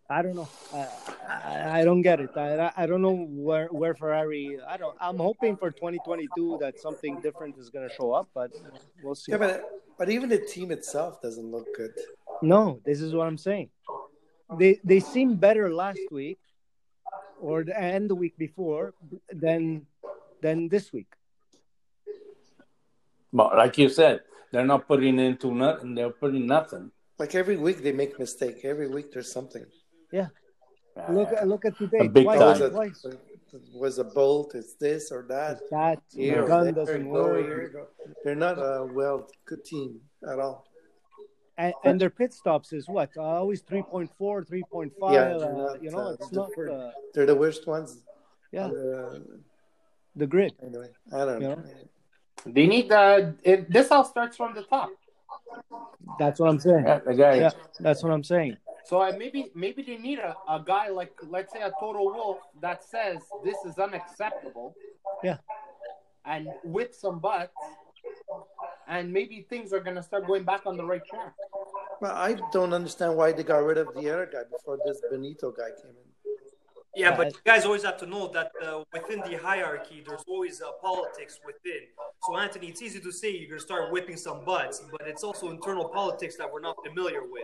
I 0.10 0.22
don't 0.22 0.36
know. 0.36 0.48
I, 0.74 0.88
I, 1.28 1.80
I 1.82 1.84
don't 1.84 2.02
get 2.02 2.22
it. 2.22 2.32
I, 2.36 2.72
I 2.76 2.86
don't 2.88 3.02
know 3.02 3.28
where 3.30 3.68
where 3.68 3.94
Ferrari. 3.94 4.58
I 4.68 4.78
don't. 4.78 4.96
I'm 5.00 5.18
hoping 5.18 5.58
for 5.58 5.70
2022 5.72 6.58
that 6.62 6.80
something 6.80 7.20
different 7.22 7.58
is 7.58 7.70
going 7.70 7.88
to 7.88 7.94
show 7.94 8.14
up, 8.14 8.30
but 8.34 8.52
we'll 9.04 9.14
see. 9.14 9.34
Yeah, 9.34 9.40
but 9.40 9.70
but 9.98 10.10
even 10.10 10.30
the 10.30 10.40
team 10.40 10.72
itself 10.72 11.22
doesn't 11.22 11.52
look 11.52 11.68
good. 11.76 11.92
No, 12.42 12.80
this 12.86 13.02
is 13.02 13.14
what 13.14 13.28
I'm 13.28 13.38
saying. 13.38 13.70
They 14.58 14.80
they 14.86 15.02
seem 15.02 15.36
better 15.36 15.72
last 15.74 16.00
week, 16.12 16.40
or 17.42 17.66
the, 17.66 17.78
and 17.78 18.10
the 18.10 18.16
week 18.16 18.38
before 18.38 18.94
than 19.30 19.86
than 20.42 20.70
this 20.70 20.94
week. 20.94 21.12
But 23.32 23.56
like 23.56 23.78
you 23.78 23.90
said, 23.90 24.22
they're 24.52 24.66
not 24.66 24.88
putting 24.88 25.20
into 25.20 25.54
nothing. 25.54 25.96
They're 25.96 26.10
putting 26.10 26.48
nothing. 26.48 26.92
Like 27.18 27.36
every 27.36 27.58
week 27.58 27.84
they 27.84 27.92
make 27.92 28.18
mistake. 28.18 28.62
Every 28.64 28.88
week 28.88 29.12
there's 29.12 29.32
something. 29.32 29.66
Yeah. 30.12 30.28
Look 31.10 31.30
look 31.46 31.66
at 31.66 31.78
today. 31.78 32.00
A 32.00 32.10
big 32.10 32.24
twice, 32.24 32.40
time. 32.40 32.50
Was 32.50 32.62
a, 32.62 32.70
twice. 32.70 33.06
was 33.74 34.00
a 34.00 34.04
bolt? 34.04 34.56
It's 34.56 34.74
this 34.76 35.12
or 35.12 35.26
that? 35.30 35.60
That 35.72 36.02
Here, 36.12 36.42
the 36.42 36.48
gun 36.48 36.74
doesn't 36.74 37.06
go, 37.12 37.24
work. 37.24 37.94
They're 38.24 38.36
not 38.36 38.58
a 38.58 38.86
well 38.92 39.28
good 39.46 39.64
team 39.64 40.02
at 40.28 40.40
all. 40.40 40.66
And, 41.58 41.74
and 41.84 42.00
their 42.00 42.10
pit 42.10 42.34
stops 42.34 42.72
is 42.72 42.88
what? 42.88 43.10
Uh, 43.18 43.22
always 43.22 43.62
3.4, 43.62 44.10
3.5. 44.18 44.92
Yeah, 45.12 45.20
uh, 45.20 45.76
you 45.82 45.92
know, 45.92 46.00
uh, 46.00 46.12
it's 46.12 46.32
not 46.32 46.50
uh, 46.58 46.92
They're 47.14 47.26
the 47.26 47.36
worst 47.36 47.68
ones. 47.68 48.02
yeah 48.54 48.66
on 48.66 48.72
the- 48.72 49.40
the 50.16 50.28
grid. 50.28 50.54
anyway, 50.66 50.90
I 51.14 51.26
don't 51.26 51.42
know. 51.42 51.62
They 52.46 52.68
need 52.68 52.90
the. 52.90 53.36
It, 53.44 53.72
this 53.72 53.92
all 53.92 54.06
starts 54.06 54.38
from 54.38 54.56
the 54.56 54.64
top. 54.64 54.90
That's 56.18 56.40
what 56.40 56.50
I'm 56.50 56.60
saying. 56.60 56.86
Yeah, 56.86 57.00
the 57.00 57.14
guy. 57.14 57.36
Yeah, 57.36 57.52
that's 57.80 58.04
what 58.04 58.12
I'm 58.12 58.24
saying. 58.24 58.58
So 58.86 59.02
I 59.02 59.12
maybe 59.12 59.52
maybe 59.54 59.84
they 59.84 59.98
need 59.98 60.20
a, 60.20 60.36
a 60.48 60.64
guy 60.66 60.90
like 60.90 61.14
let's 61.28 61.54
say 61.54 61.62
a 61.62 61.72
Toto 61.80 62.04
Wolff 62.04 62.40
that 62.62 62.84
says 62.84 63.20
this 63.44 63.58
is 63.66 63.78
unacceptable. 63.78 64.76
Yeah. 65.24 65.38
And 66.26 66.48
with 66.64 66.96
some 66.96 67.20
butts, 67.20 67.54
and 68.88 69.12
maybe 69.14 69.46
things 69.50 69.74
are 69.74 69.80
gonna 69.80 70.04
start 70.04 70.26
going 70.28 70.44
back 70.44 70.66
on 70.66 70.76
the 70.78 70.84
right 70.84 71.06
track. 71.06 71.34
Well, 72.02 72.16
I 72.16 72.36
don't 72.52 72.74
understand 72.74 73.16
why 73.16 73.32
they 73.32 73.44
got 73.44 73.64
rid 73.64 73.78
of 73.78 73.94
the 73.94 74.10
other 74.12 74.30
guy 74.32 74.44
before 74.50 74.80
this 74.86 75.02
Binotto 75.12 75.56
guy 75.56 75.70
came 75.82 75.92
in. 75.92 76.09
Yeah, 76.96 77.16
but 77.16 77.28
you 77.34 77.40
guys 77.46 77.66
always 77.66 77.84
have 77.84 77.98
to 77.98 78.06
know 78.08 78.28
that 78.30 78.52
uh, 78.64 78.84
within 78.94 79.20
the 79.22 79.38
hierarchy, 79.38 80.04
there's 80.06 80.24
always 80.28 80.62
uh, 80.62 80.72
politics 80.82 81.40
within. 81.46 81.84
So, 82.26 82.36
Anthony, 82.36 82.68
it's 82.68 82.82
easy 82.82 83.00
to 83.00 83.12
say 83.12 83.30
you're 83.32 83.48
going 83.50 83.60
to 83.60 83.64
start 83.66 83.92
whipping 83.92 84.18
some 84.18 84.44
butts, 84.44 84.82
but 84.92 85.08
it's 85.08 85.24
also 85.24 85.50
internal 85.50 85.88
politics 85.88 86.36
that 86.38 86.52
we're 86.52 86.62
not 86.62 86.76
familiar 86.86 87.22
with. 87.22 87.44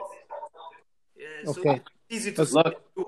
Yeah, 1.18 1.52
so 1.54 1.62
Okay. 1.62 1.76
it's 1.76 1.86
easy 2.10 2.32
to 2.34 2.44
Look. 2.44 2.68
say. 2.98 3.04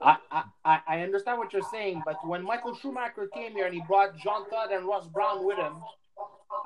I, 0.00 0.16
I- 0.30 0.44
I, 0.64 0.80
I 0.88 1.00
understand 1.02 1.38
what 1.38 1.52
you're 1.52 1.62
saying, 1.62 2.02
but 2.04 2.16
when 2.26 2.42
Michael 2.42 2.74
Schumacher 2.74 3.28
came 3.32 3.52
here 3.52 3.66
and 3.66 3.74
he 3.74 3.82
brought 3.88 4.16
Jean 4.18 4.48
Todt 4.50 4.72
and 4.72 4.84
Ross 4.84 5.06
Brawn 5.06 5.44
with 5.46 5.56
him, 5.58 5.74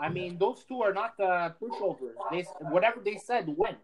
I 0.00 0.08
mean, 0.08 0.36
those 0.38 0.64
two 0.66 0.80
are 0.82 0.92
not 0.92 1.12
uh, 1.20 1.50
pushovers. 1.62 2.14
They 2.30 2.42
whatever 2.70 3.00
they 3.04 3.16
said 3.16 3.44
went. 3.56 3.76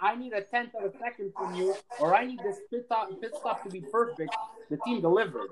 "I 0.00 0.14
need 0.16 0.32
a 0.32 0.42
tenth 0.42 0.74
of 0.74 0.94
a 0.94 0.98
second 0.98 1.32
from 1.36 1.54
you," 1.54 1.74
or 2.00 2.14
"I 2.14 2.24
need 2.26 2.40
this 2.40 2.60
pit 2.70 2.84
stop, 2.86 3.08
pit 3.20 3.32
stop 3.38 3.62
to 3.64 3.68
be 3.68 3.80
perfect," 3.80 4.34
the 4.70 4.76
team 4.78 5.00
delivered. 5.00 5.50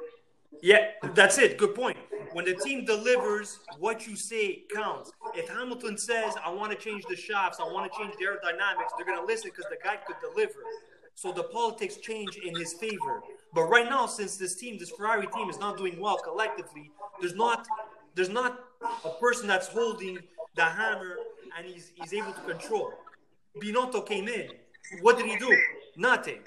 Yeah, 0.60 0.90
that's 1.14 1.38
it. 1.38 1.58
Good 1.58 1.74
point. 1.74 1.96
When 2.32 2.44
the 2.44 2.54
team 2.54 2.84
delivers, 2.84 3.60
what 3.78 4.06
you 4.06 4.16
say 4.16 4.62
counts. 4.72 5.10
If 5.34 5.48
Hamilton 5.48 5.98
says, 5.98 6.34
I 6.44 6.50
want 6.50 6.70
to 6.72 6.78
change 6.78 7.04
the 7.08 7.16
shafts, 7.16 7.58
I 7.58 7.64
want 7.64 7.90
to 7.90 7.98
change 7.98 8.14
the 8.18 8.26
aerodynamics, 8.26 8.90
they're 8.96 9.06
going 9.06 9.18
to 9.18 9.24
listen 9.24 9.50
because 9.50 9.68
the 9.70 9.78
guy 9.82 9.96
could 9.96 10.16
deliver. 10.20 10.60
So 11.14 11.32
the 11.32 11.44
politics 11.44 11.96
change 11.96 12.36
in 12.36 12.54
his 12.54 12.74
favor. 12.74 13.22
But 13.52 13.64
right 13.64 13.88
now, 13.88 14.06
since 14.06 14.36
this 14.36 14.54
team, 14.54 14.78
this 14.78 14.90
Ferrari 14.90 15.26
team 15.26 15.50
is 15.50 15.58
not 15.58 15.76
doing 15.76 16.00
well 16.00 16.18
collectively, 16.18 16.90
there's 17.20 17.34
not 17.34 17.66
there's 18.14 18.28
not 18.28 18.64
a 19.04 19.10
person 19.20 19.46
that's 19.46 19.68
holding 19.68 20.18
the 20.54 20.64
hammer 20.64 21.16
and 21.56 21.66
he's, 21.66 21.92
he's 21.94 22.12
able 22.12 22.32
to 22.32 22.40
control. 22.42 22.92
Binotto 23.60 24.06
came 24.06 24.28
in. 24.28 24.48
What 25.00 25.16
did 25.18 25.26
he 25.26 25.36
do? 25.36 25.56
Nothing. 25.96 26.40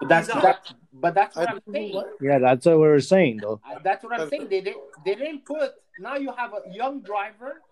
But 0.00 0.08
that's 0.08 0.26
He's 0.26 0.36
out. 0.36 0.42
that, 0.42 0.72
but 0.92 1.14
that's 1.14 1.36
what 1.36 1.48
I 1.48 1.52
I'm 1.52 1.60
saying. 1.72 1.94
why. 1.94 2.04
Yeah, 2.20 2.38
that's 2.38 2.66
what 2.66 2.76
we 2.76 2.82
were 2.82 3.00
saying, 3.00 3.38
though. 3.42 3.60
Uh, 3.68 3.78
That's 3.82 4.02
what 4.04 4.18
I'm 4.20 4.28
saying. 4.28 4.48
They 4.48 4.60
didn't. 4.60 4.82
They 5.04 5.14
didn't 5.14 5.44
put. 5.44 5.72
Now 5.98 6.16
you 6.16 6.32
have 6.36 6.52
a 6.52 6.62
young 6.74 7.00
driver 7.00 7.62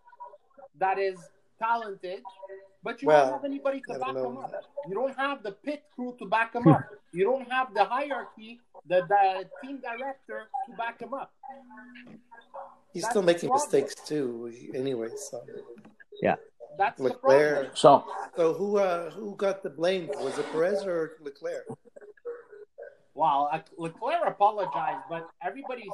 that 0.79 0.99
is 0.99 1.19
talented, 1.59 2.23
but 2.83 3.03
you 3.03 3.09
Well, 3.09 3.25
don't 3.25 3.33
have 3.35 3.45
anybody 3.45 3.81
to 3.81 3.99
don't 3.99 4.01
back 4.01 4.17
him 4.25 4.37
up. 4.39 4.65
You 4.89 4.95
don't 4.95 5.17
have 5.17 5.43
the 5.43 5.53
pit 5.53 5.83
crew 5.95 6.15
to 6.21 6.27
back 6.27 6.55
him 6.55 6.69
up. 6.69 6.83
You 7.15 7.25
don't 7.25 7.47
have 7.53 7.75
the 7.75 7.85
hierarchy, 7.85 8.59
the, 8.89 9.03
the 9.07 9.45
team 9.63 9.83
director 9.83 10.49
to 10.67 10.77
back 10.79 10.99
him 10.99 11.13
up. 11.13 11.31
He's 12.95 13.03
That's 13.03 13.13
still 13.13 13.23
making 13.23 13.51
mistakes 13.53 13.95
too, 13.95 14.51
anyway. 14.73 15.09
So 15.15 15.43
That's 16.79 16.99
the 16.99 17.05
Leclerc. 17.05 17.55
problem. 17.55 17.73
So, 17.75 18.05
So 18.37 18.55
who 18.55 18.79
uh, 18.79 19.11
who 19.11 19.35
got 19.37 19.63
the 19.63 19.71
blame? 19.71 20.11
Was 20.23 20.39
it 20.39 20.51
Perez 20.53 20.85
or 20.85 21.13
Leclerc? 21.21 21.67
Wow, 23.15 23.49
uh, 23.53 23.61
Leclerc 23.77 24.27
apologized, 24.27 25.01
but 25.09 25.29
everybody, 25.43 25.91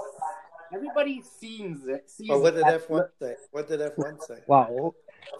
everybody 0.72 1.20
sees 1.40 1.86
it. 1.88 2.08
Sees 2.08 2.30
Or 2.30 2.40
what 2.40 2.54
did 2.54 2.66
F 2.66 2.88
one 2.88 3.06
say? 3.20 3.34
What 3.50 3.68
did 3.68 3.80
F 3.80 3.98
one 3.98 4.20
say? 4.20 4.38
Wow. 4.46 4.94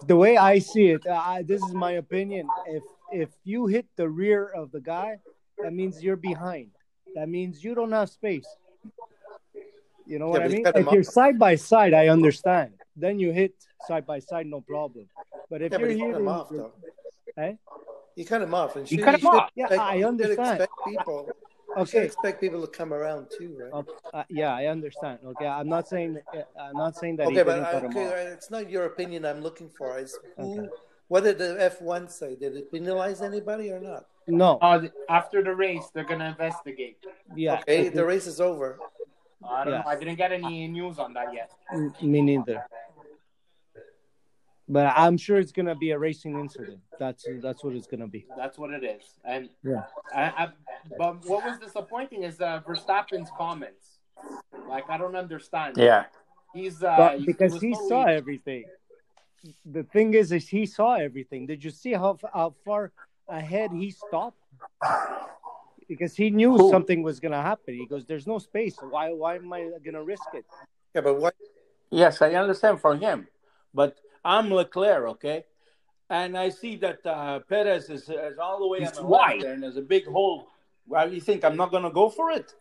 The 0.05 0.15
way 0.15 0.37
I 0.37 0.59
see 0.59 0.89
it, 0.89 1.07
I, 1.07 1.43
this 1.43 1.63
is 1.63 1.73
my 1.73 1.93
opinion. 1.93 2.49
If 2.67 2.83
if 3.11 3.29
you 3.43 3.67
hit 3.67 3.87
the 3.95 4.09
rear 4.09 4.45
of 4.47 4.71
the 4.71 4.81
guy, 4.81 5.19
that 5.61 5.73
means 5.73 6.03
you're 6.03 6.17
behind. 6.17 6.71
That 7.15 7.29
means 7.29 7.63
you 7.63 7.75
don't 7.75 7.91
have 7.91 8.09
space. 8.09 8.47
You 10.05 10.19
know 10.19 10.27
what 10.27 10.41
I 10.41 10.47
mean? 10.47 10.65
If 10.65 10.91
you're 10.91 11.01
off. 11.01 11.13
side 11.13 11.39
by 11.39 11.55
side, 11.55 11.93
I 11.93 12.07
understand. 12.07 12.73
Then 12.99 13.17
you 13.19 13.31
hit 13.31 13.53
side 13.87 14.05
by 14.05 14.19
side, 14.19 14.45
no 14.47 14.61
problem. 14.61 15.07
But 15.49 15.61
if 15.61 15.71
Yeah, 15.71 15.79
you're 15.79 15.87
but 15.87 15.95
he 15.95 15.99
cut 16.01 16.07
here, 16.07 16.15
him 16.17 16.27
off 16.27 16.49
though. 16.49 16.71
Eh? 17.37 17.53
He 18.15 18.25
cut 18.25 18.41
him 18.41 18.53
off, 18.53 18.75
and 18.75 18.87
He 18.87 18.97
should- 18.97 19.05
cut 19.05 19.13
him 19.15 19.21
should 19.21 19.27
off. 19.35 19.49
Yeah, 19.55 19.65
expect- 19.65 19.81
I 19.81 20.03
understand. 20.03 20.61
Expect 20.61 20.73
people. 20.85 21.29
You 21.69 21.83
okay. 21.83 22.03
expect 22.03 22.41
people 22.41 22.61
to 22.61 22.67
come 22.67 22.93
around 22.93 23.27
too, 23.37 23.55
right? 23.61 23.71
Uh, 23.71 23.83
uh, 24.17 24.23
yeah, 24.29 24.53
I 24.53 24.65
understand. 24.65 25.19
Okay, 25.23 25.45
I'm 25.47 25.69
not 25.69 25.87
saying 25.87 26.15
that, 26.15 26.49
I'm 26.59 26.75
not 26.75 26.95
saying 26.97 27.15
that 27.17 27.27
he 27.29 27.33
Okay, 27.33 27.43
but 27.43 27.53
didn't 27.55 27.67
I, 27.67 27.71
cut 27.71 27.83
him 27.83 27.91
okay, 27.91 28.07
off. 28.07 28.33
it's 28.35 28.49
not 28.51 28.69
your 28.69 28.85
opinion 28.85 29.23
I'm 29.23 29.41
looking 29.41 29.69
for. 29.69 29.97
It's 29.99 30.17
who, 30.35 30.61
Okay. 30.61 30.69
what 31.07 31.23
did 31.23 31.37
the 31.37 31.57
F1 31.61 32.09
say? 32.09 32.35
Did 32.35 32.57
it 32.57 32.71
penalize 32.71 33.21
anybody 33.21 33.71
or 33.71 33.79
not? 33.79 34.07
No, 34.27 34.57
Uh, 34.61 34.87
after 35.09 35.41
the 35.43 35.55
race, 35.55 35.89
they're 35.93 36.03
gonna 36.03 36.25
investigate. 36.35 36.97
yeah, 37.35 37.59
Okay, 37.59 37.87
the 37.89 38.05
race 38.05 38.27
is 38.27 38.41
over. 38.41 38.79
I 39.47 39.63
don't 39.63 39.73
Yeah. 39.73 39.79
know. 39.81 39.87
I 39.87 39.95
didn't 39.95 40.15
get 40.15 40.31
any 40.33 40.67
news 40.67 40.99
on 40.99 41.13
that 41.13 41.33
yet. 41.33 41.49
Me 42.01 42.21
neither. 42.21 42.65
But 44.71 44.93
I'm 44.95 45.17
sure 45.17 45.37
it's 45.39 45.51
gonna 45.51 45.75
be 45.75 45.91
a 45.91 45.97
racing 45.99 46.39
incident. 46.39 46.79
That's 46.99 47.25
that's 47.41 47.63
what 47.63 47.73
it's 47.75 47.87
gonna 47.87 48.07
be. 48.07 48.27
That's 48.37 48.57
what 48.59 48.69
it 48.71 48.83
is. 48.83 49.01
And 49.25 49.49
Yeah. 49.63 49.85
I, 50.15 50.23
I, 50.43 50.47
but 50.97 51.25
what 51.25 51.43
was 51.43 51.57
disappointing 51.57 52.21
is 52.23 52.39
uh, 52.39 52.61
Verstappen's 52.67 53.31
comments. 53.35 53.97
Like 54.67 54.87
I 54.89 54.97
don't 54.97 55.15
understand. 55.15 55.75
yeah. 55.77 56.03
He's 56.53 56.83
uh, 56.83 56.95
But 56.97 57.25
because 57.25 57.53
was 57.53 57.61
he 57.63 57.71
totally- 57.73 57.89
saw 57.89 58.03
everything. 58.05 58.65
The 59.65 59.83
thing 59.83 60.13
is, 60.15 60.31
is 60.33 60.47
he 60.49 60.65
saw 60.65 60.95
everything. 60.95 61.47
Did 61.47 61.63
you 61.63 61.71
see 61.71 61.93
how 61.93 62.17
how 62.33 62.53
far 62.65 62.91
ahead 63.27 63.71
he 63.71 63.89
stopped? 63.89 64.37
Because 65.87 66.13
he 66.15 66.29
knew 66.29 66.55
Who? 66.57 66.69
something 66.69 67.01
was 67.01 67.19
gonna 67.19 67.41
happen. 67.41 67.73
He 67.73 67.85
goes, 67.87 68.05
"There's 68.05 68.27
no 68.27 68.37
space. 68.37 68.75
Why 68.93 69.11
why 69.13 69.35
am 69.37 69.51
I 69.51 69.71
gonna 69.83 70.03
risk 70.03 70.27
it?" 70.33 70.45
Yeah, 70.93 71.01
but 71.01 71.15
what? 71.19 71.33
Yes, 71.89 72.21
I 72.21 72.33
understand 72.35 72.79
for 72.81 72.95
him, 72.95 73.27
but 73.73 73.95
I'm 74.23 74.51
Leclerc, 74.51 75.07
okay, 75.09 75.45
and 76.09 76.37
I 76.37 76.49
see 76.49 76.75
that 76.77 77.05
uh, 77.05 77.39
Perez 77.47 77.89
is, 77.89 78.09
is 78.09 78.37
all 78.37 78.59
the 78.59 78.67
way 78.67 78.79
He's 78.79 78.97
on 78.97 79.03
the 79.03 79.09
wide. 79.09 79.41
there, 79.41 79.53
and 79.53 79.63
there's 79.63 79.77
a 79.77 79.81
big 79.81 80.05
hole. 80.05 80.47
Well, 80.87 81.11
you 81.13 81.21
think 81.21 81.43
I'm 81.45 81.55
not 81.55 81.71
going 81.71 81.83
to 81.83 81.91
go 81.91 82.09
for 82.09 82.31
it? 82.31 82.53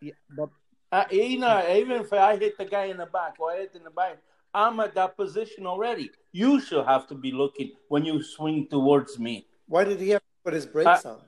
Yeah, 0.00 0.12
but 0.36 0.50
Uh, 0.90 1.04
you 1.10 1.38
know, 1.38 1.64
even 1.74 2.02
if 2.02 2.12
I 2.12 2.36
hit 2.36 2.58
the 2.58 2.66
guy 2.66 2.86
in 2.86 2.98
the 2.98 3.06
back 3.06 3.36
or 3.40 3.50
I 3.52 3.58
hit 3.58 3.72
in 3.74 3.84
the 3.84 3.90
back, 3.90 4.18
I'm 4.52 4.78
at 4.80 4.94
that 4.94 5.16
position 5.16 5.66
already. 5.66 6.10
You 6.32 6.60
should 6.60 6.84
have 6.84 7.06
to 7.08 7.14
be 7.14 7.32
looking 7.32 7.72
when 7.88 8.04
you 8.04 8.22
swing 8.22 8.66
towards 8.68 9.18
me. 9.18 9.46
Why 9.68 9.84
did 9.84 10.00
he 10.00 10.10
have 10.10 10.20
to 10.20 10.34
put 10.44 10.52
his 10.52 10.66
brakes 10.66 11.06
on? 11.06 11.20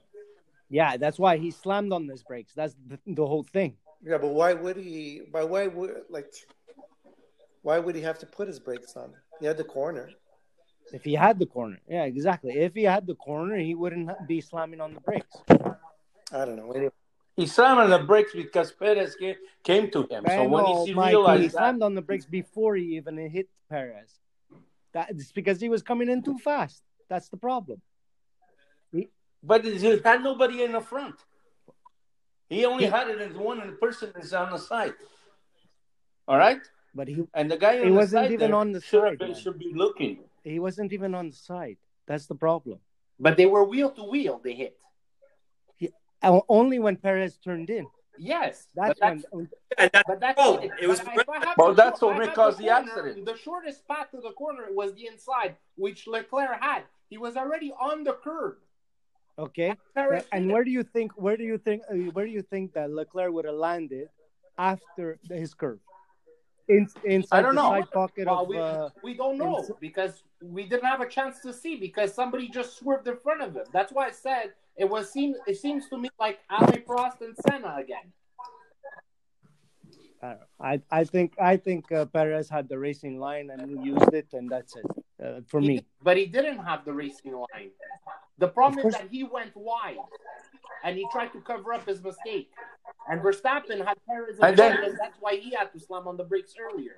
Yeah, 0.69 0.99
that's 0.99 1.19
why 1.19 1.39
he 1.39 1.51
slammed 1.51 1.93
on 1.93 2.07
his 2.09 2.23
brakes. 2.23 2.53
That's 2.55 2.75
the, 2.91 2.99
the 3.07 3.27
whole 3.27 3.45
thing. 3.45 3.77
Yeah, 4.05 4.19
but 4.19 4.33
why 4.41 4.53
would 4.53 4.77
he? 4.77 5.23
By 5.33 5.45
why 5.45 5.69
would 5.69 6.03
like? 6.11 6.31
Why 7.63 7.79
would 7.79 7.95
he 7.95 8.03
have 8.03 8.19
to 8.19 8.27
put 8.27 8.49
his 8.49 8.61
brakes 8.61 8.97
on? 8.97 9.15
He 9.41 9.47
had 9.47 9.57
the 9.57 9.65
corner. 9.65 10.11
If 10.93 11.03
he 11.05 11.15
had 11.15 11.39
the 11.39 11.47
corner, 11.47 11.79
yeah, 11.89 12.05
exactly. 12.05 12.53
If 12.53 12.75
he 12.75 12.85
had 12.85 13.07
the 13.07 13.15
corner, 13.15 13.57
he 13.57 13.75
wouldn't 13.75 14.11
be 14.29 14.41
slamming 14.41 14.81
on 14.81 14.95
the 14.95 15.01
brakes. 15.01 15.35
I 16.33 16.45
don't 16.45 16.57
know. 16.57 16.91
He 17.37 17.47
slammed 17.47 17.81
on 17.81 17.91
the 17.91 17.99
brakes 17.99 18.33
because 18.33 18.71
Perez 18.71 19.17
came, 19.17 19.35
came 19.65 19.91
to 19.91 20.03
him. 20.09 20.25
I 20.27 20.37
So 20.37 20.45
when 20.45 20.65
know, 20.65 20.85
he 20.85 20.95
Mike, 20.95 21.13
realized 21.15 21.43
he 21.43 21.49
that, 21.49 21.53
slammed 21.53 21.83
on 21.83 21.95
the 21.95 22.03
brakes 22.03 22.27
before 22.27 22.77
he 22.77 22.97
even 22.97 23.17
hit 23.29 23.49
Perez. 23.69 24.21
That's 24.93 25.33
because 25.33 25.61
he 25.61 25.69
was 25.69 25.83
coming 25.83 26.09
in 26.09 26.23
too 26.23 26.39
fast. 26.39 26.83
That's 27.09 27.29
the 27.29 27.37
problem. 27.37 27.81
but 29.43 29.65
he 29.65 29.97
had 30.05 30.23
nobody 30.23 30.63
in 30.63 30.73
the 30.73 30.81
front. 30.81 31.17
He 32.49 32.65
only 32.65 32.85
He- 32.85 32.91
had 32.91 33.09
it 33.09 33.21
as 33.21 33.35
one 33.37 33.77
person 33.79 34.13
is 34.17 34.33
on 34.33 34.53
the 34.53 34.59
side. 34.59 34.95
All 36.29 36.39
right, 36.39 36.61
But 36.95 37.09
he 37.09 37.25
and 37.35 37.51
the 37.51 37.57
guy 37.57 37.79
on 37.79 37.85
He 37.85 37.91
the 37.91 37.95
wasn't 37.97 38.25
side 38.25 38.33
even 38.33 38.51
there 38.53 38.61
on 38.61 38.73
the 38.73 38.81
should, 38.81 39.03
side, 39.03 39.21
have- 39.21 39.31
man. 39.31 39.41
should 39.41 39.59
be 39.59 39.73
looking. 39.75 40.25
he 40.45 40.59
wasn't 40.59 40.93
even 40.93 41.15
on 41.15 41.31
the 41.31 41.37
side. 41.37 41.77
That's 42.07 42.27
the 42.27 42.35
problem. 42.35 42.79
But 43.19 43.37
they 43.37 43.47
were 43.47 43.65
wheel 43.65 43.91
to 43.93 44.05
wheel. 44.05 44.41
They 44.43 44.55
hit. 44.55 44.79
O- 46.23 46.45
Only 46.49 46.79
when 46.79 46.97
Perez 46.97 47.37
turned 47.37 47.69
in. 47.69 47.87
Yes, 48.17 48.69
That's, 48.75 48.99
but 49.01 49.01
that's 49.01 49.25
when. 49.31 49.49
Yeah, 49.79 49.89
that's 49.93 50.05
But 50.09 50.21
that's 50.21 50.41
Oh, 50.41 50.57
it. 50.59 50.71
it 50.81 50.87
was 50.87 51.01
But 51.01 51.29
I 51.29 51.55
Well, 51.59 51.75
the 51.75 51.83
that's 51.83 52.01
short- 52.01 52.17
what 52.17 52.29
I 52.31 52.33
caused 52.33 52.59
the 52.59 52.69
corner, 52.69 52.89
accident. 52.91 53.27
The 53.27 53.37
shortest 53.37 53.87
path 53.89 54.11
to 54.13 54.21
the 54.23 54.31
corner 54.33 54.67
was 54.71 54.95
the 54.95 55.07
inside, 55.07 55.57
which 55.77 56.07
Leclerc 56.07 56.63
had. 56.63 56.85
He 57.11 57.19
was 57.19 57.37
already 57.37 57.73
on 57.79 58.05
the 58.05 58.15
curb. 58.15 58.57
Okay. 59.39 59.75
Perez 59.95 60.25
And 60.33 60.51
where 60.51 60.65
do 60.65 60.71
you 60.71 60.85
think? 60.85 61.13
Where 61.17 61.37
do 61.37 61.43
you 61.45 61.59
think? 61.59 61.83
uh, 61.91 61.95
Where 62.17 62.25
do 62.25 62.31
you 62.31 62.43
think 62.43 62.73
that 62.75 62.91
Leclerc 62.91 63.33
would 63.33 63.45
have 63.47 63.57
landed 63.57 64.09
after 64.57 65.19
his 65.29 65.53
curve? 65.53 65.81
In, 66.69 66.89
inside 67.05 67.39
I 67.39 67.43
don't 67.43 67.55
know. 67.55 67.69
side 67.69 67.91
pocket 67.91 68.27
Well, 68.27 68.43
of. 68.43 68.49
we, 68.49 68.59
Uh, 68.59 68.89
we 69.03 69.15
don't 69.15 69.37
know 69.37 69.69
because 69.81 70.23
we 70.43 70.65
didn't 70.65 70.87
have 70.87 71.03
a 71.03 71.09
chance 71.09 71.41
to 71.41 71.53
see 71.53 71.77
because 71.77 72.15
somebody 72.15 72.49
just 72.49 72.79
swerved 72.79 73.07
in 73.07 73.19
front 73.19 73.43
of 73.43 73.55
him. 73.55 73.65
That's 73.73 73.93
why 73.93 74.07
I 74.07 74.11
said 74.13 74.53
it 74.77 74.89
was 74.89 75.11
seem 75.13 75.35
it 75.47 75.59
seems 75.59 75.89
to 75.91 75.99
me 75.99 76.09
like 76.19 76.39
Alain 76.51 76.83
Prost 76.89 77.21
and 77.21 77.37
Senna 77.37 77.77
again. 77.79 78.13
I. 80.23 80.37
I 80.59 80.81
I 80.91 81.05
think 81.05 81.35
I 81.39 81.57
think 81.59 81.93
uh, 81.93 82.07
Perez 82.07 82.49
had 82.49 82.67
the 82.69 82.79
racing 82.79 83.19
line 83.21 83.51
and 83.51 83.61
he 83.69 83.77
used 83.85 84.15
it, 84.15 84.29
and 84.33 84.49
that's 84.51 84.75
it 84.77 84.87
uh, 85.23 85.41
for 85.47 85.61
He 85.61 85.69
me. 85.69 85.75
did- 85.77 85.87
but 86.03 86.17
he 86.17 86.25
didn't 86.27 86.59
have 86.65 86.85
the 86.87 86.95
racing 86.95 87.33
line. 87.33 87.71
The 88.39 88.49
problem 88.49 88.87
is 88.87 88.95
that 88.95 89.09
he 89.11 89.23
went 89.25 89.55
wide 89.55 89.99
and 90.85 90.97
he 90.97 91.07
tried 91.11 91.33
to 91.33 91.41
cover 91.41 91.73
up 91.73 91.87
his 91.89 92.03
mistake. 92.03 92.51
And 93.11 93.21
Verstappen 93.21 93.85
had 93.85 93.97
Perez 94.07 94.39
in 94.39 94.45
And 94.45 94.57
then- 94.57 94.77
front, 94.77 94.91
and 94.91 94.99
that's 95.01 95.17
why 95.21 95.37
he 95.37 95.51
had 95.51 95.73
to 95.73 95.81
slam 95.81 96.07
on 96.07 96.17
the 96.17 96.25
brakes 96.25 96.55
earlier. 96.61 96.95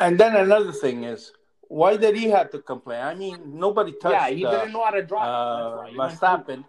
And 0.00 0.18
then 0.18 0.36
another 0.36 0.72
thing 0.72 1.04
is, 1.04 1.32
why 1.68 1.96
did 1.96 2.14
he 2.16 2.26
have 2.30 2.50
to 2.50 2.58
complain? 2.58 3.00
I 3.02 3.14
mean, 3.14 3.38
nobody 3.58 3.92
touched 3.92 4.12
yeah, 4.14 4.28
he 4.28 4.44
uh, 4.44 4.50
didn't 4.50 4.72
know 4.72 4.84
how 4.84 4.90
to 4.90 5.02
drive. 5.02 5.26
uh, 5.28 5.76
That's 5.76 5.90
he 5.92 5.98
went 5.98 6.12
through. 6.12 6.28
Verstappen. 6.28 6.64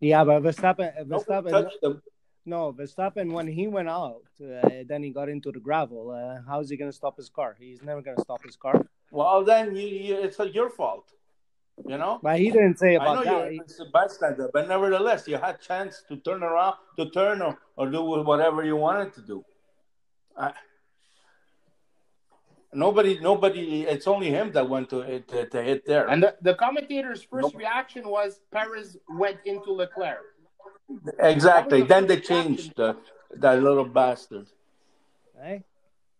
Yeah, 0.00 0.24
but 0.24 0.42
Verstappen, 0.42 1.06
Nobody 1.06 1.24
Verstappen, 1.24 1.50
touched 1.50 1.82
him. 1.82 2.02
no, 2.46 2.72
Verstappen. 2.72 3.32
When 3.32 3.48
he 3.48 3.66
went 3.66 3.88
out, 3.88 4.22
uh, 4.40 4.68
then 4.86 5.02
he 5.02 5.10
got 5.10 5.28
into 5.28 5.50
the 5.50 5.58
gravel. 5.60 6.10
Uh, 6.12 6.40
how's 6.48 6.70
he 6.70 6.76
going 6.76 6.90
to 6.90 6.96
stop 6.96 7.16
his 7.16 7.28
car? 7.28 7.56
He's 7.58 7.82
never 7.82 8.00
going 8.00 8.16
to 8.16 8.22
stop 8.22 8.42
his 8.44 8.56
car. 8.56 8.86
Well, 9.10 9.44
then 9.44 9.74
you, 9.74 9.86
you, 9.88 10.14
it's 10.22 10.38
not 10.38 10.54
your 10.54 10.70
fault. 10.70 11.12
You 11.86 11.96
know. 11.98 12.18
But 12.22 12.38
he 12.40 12.50
didn't 12.50 12.78
say 12.78 12.96
I 12.96 13.04
know 13.04 13.22
about 13.22 13.24
that. 13.24 13.52
He- 13.52 13.56
you're 13.78 13.86
a 13.86 13.90
bystander, 13.90 14.50
but 14.52 14.68
nevertheless, 14.68 15.28
you 15.28 15.36
had 15.38 15.60
chance 15.60 16.02
to 16.08 16.16
turn 16.16 16.42
around, 16.42 16.76
to 16.98 17.08
turn 17.10 17.40
or, 17.42 17.56
or 17.76 17.90
do 17.90 18.02
whatever 18.02 18.64
you 18.64 18.76
wanted 18.76 19.12
to 19.14 19.22
do. 19.22 19.44
I, 20.36 20.52
nobody, 22.72 23.18
nobody. 23.20 23.82
It's 23.82 24.06
only 24.06 24.28
him 24.30 24.52
that 24.52 24.68
went 24.68 24.90
to 24.90 25.02
hit, 25.02 25.28
to, 25.28 25.46
to 25.48 25.62
hit 25.62 25.86
there. 25.86 26.08
And 26.08 26.22
the, 26.22 26.36
the 26.42 26.54
commentator's 26.54 27.22
first 27.22 27.44
Nope. 27.52 27.56
reaction 27.56 28.08
was 28.08 28.40
Perez 28.52 28.96
went 29.08 29.38
into 29.44 29.72
Leclerc. 29.72 30.18
exactly. 31.20 31.82
That 31.82 31.84
was 31.84 31.88
Then 31.88 32.06
they 32.06 32.20
changed 32.20 32.74
the, 32.76 32.96
that 33.36 33.62
little 33.62 33.84
bastard. 33.84 34.46
eh? 35.42 35.58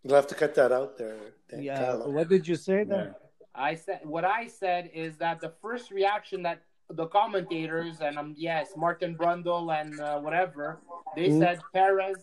you'll 0.02 0.14
have 0.14 0.26
to 0.28 0.34
cut 0.34 0.54
that 0.54 0.72
out 0.72 0.96
there. 0.98 1.16
Yeah. 1.56 1.78
Carlo. 1.84 2.10
What 2.10 2.28
did 2.28 2.46
you 2.46 2.54
say 2.56 2.86
Yeah. 2.88 3.10
I 3.58 3.74
said 3.74 4.00
what 4.04 4.24
I 4.24 4.46
said 4.46 4.90
is 4.94 5.16
that 5.18 5.40
the 5.40 5.52
first 5.60 5.90
reaction 5.90 6.42
that 6.44 6.62
the 6.90 7.06
commentators 7.06 8.00
and 8.00 8.18
um 8.18 8.34
yes 8.36 8.66
Martin 8.76 9.16
Brundle 9.16 9.66
and 9.80 10.00
uh, 10.00 10.18
whatever 10.20 10.78
they 11.16 11.28
Mhm. 11.28 11.38
said 11.40 11.58
Perez 11.72 12.18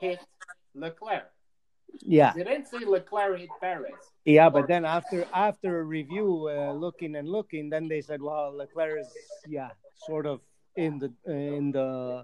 hit 0.00 0.20
Leclerc. 0.74 1.30
Yeah. 2.00 2.32
They 2.34 2.44
didn't 2.44 2.66
say 2.66 2.84
Leclerc 2.84 3.38
hit 3.38 3.50
Perez. 3.60 4.02
Yeah, 4.24 4.48
but 4.48 4.66
then 4.66 4.84
after 4.84 5.24
after 5.34 5.80
a 5.80 5.84
review, 5.84 6.48
uh, 6.48 6.72
looking 6.72 7.16
and 7.16 7.28
looking, 7.28 7.68
then 7.70 7.88
they 7.88 8.00
said, 8.00 8.20
"Well, 8.22 8.56
Leclerc 8.56 9.00
is 9.00 9.12
yeah, 9.46 9.70
sort 9.94 10.26
of 10.26 10.40
in 10.76 10.98
the 11.02 11.10
in 11.26 11.72
the, 11.72 12.22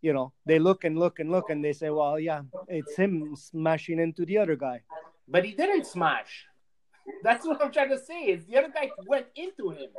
you 0.00 0.12
know." 0.12 0.32
They 0.46 0.58
look 0.58 0.84
and 0.84 0.96
look 0.98 1.18
and 1.18 1.30
look, 1.30 1.50
and 1.50 1.62
they 1.64 1.72
say, 1.72 1.90
"Well, 1.90 2.18
yeah, 2.20 2.42
it's 2.68 2.96
him 2.96 3.34
smashing 3.36 3.98
into 3.98 4.24
the 4.24 4.38
other 4.38 4.56
guy." 4.56 4.82
But 5.28 5.44
he 5.44 5.52
didn't 5.52 5.86
smash. 5.86 6.46
That's 7.22 7.46
what 7.46 7.62
I'm 7.62 7.72
trying 7.72 7.90
to 7.90 7.98
say. 7.98 8.24
Is 8.24 8.46
the 8.46 8.56
other 8.58 8.68
guy 8.68 8.92
went 9.06 9.26
into 9.34 9.70
him. 9.70 9.90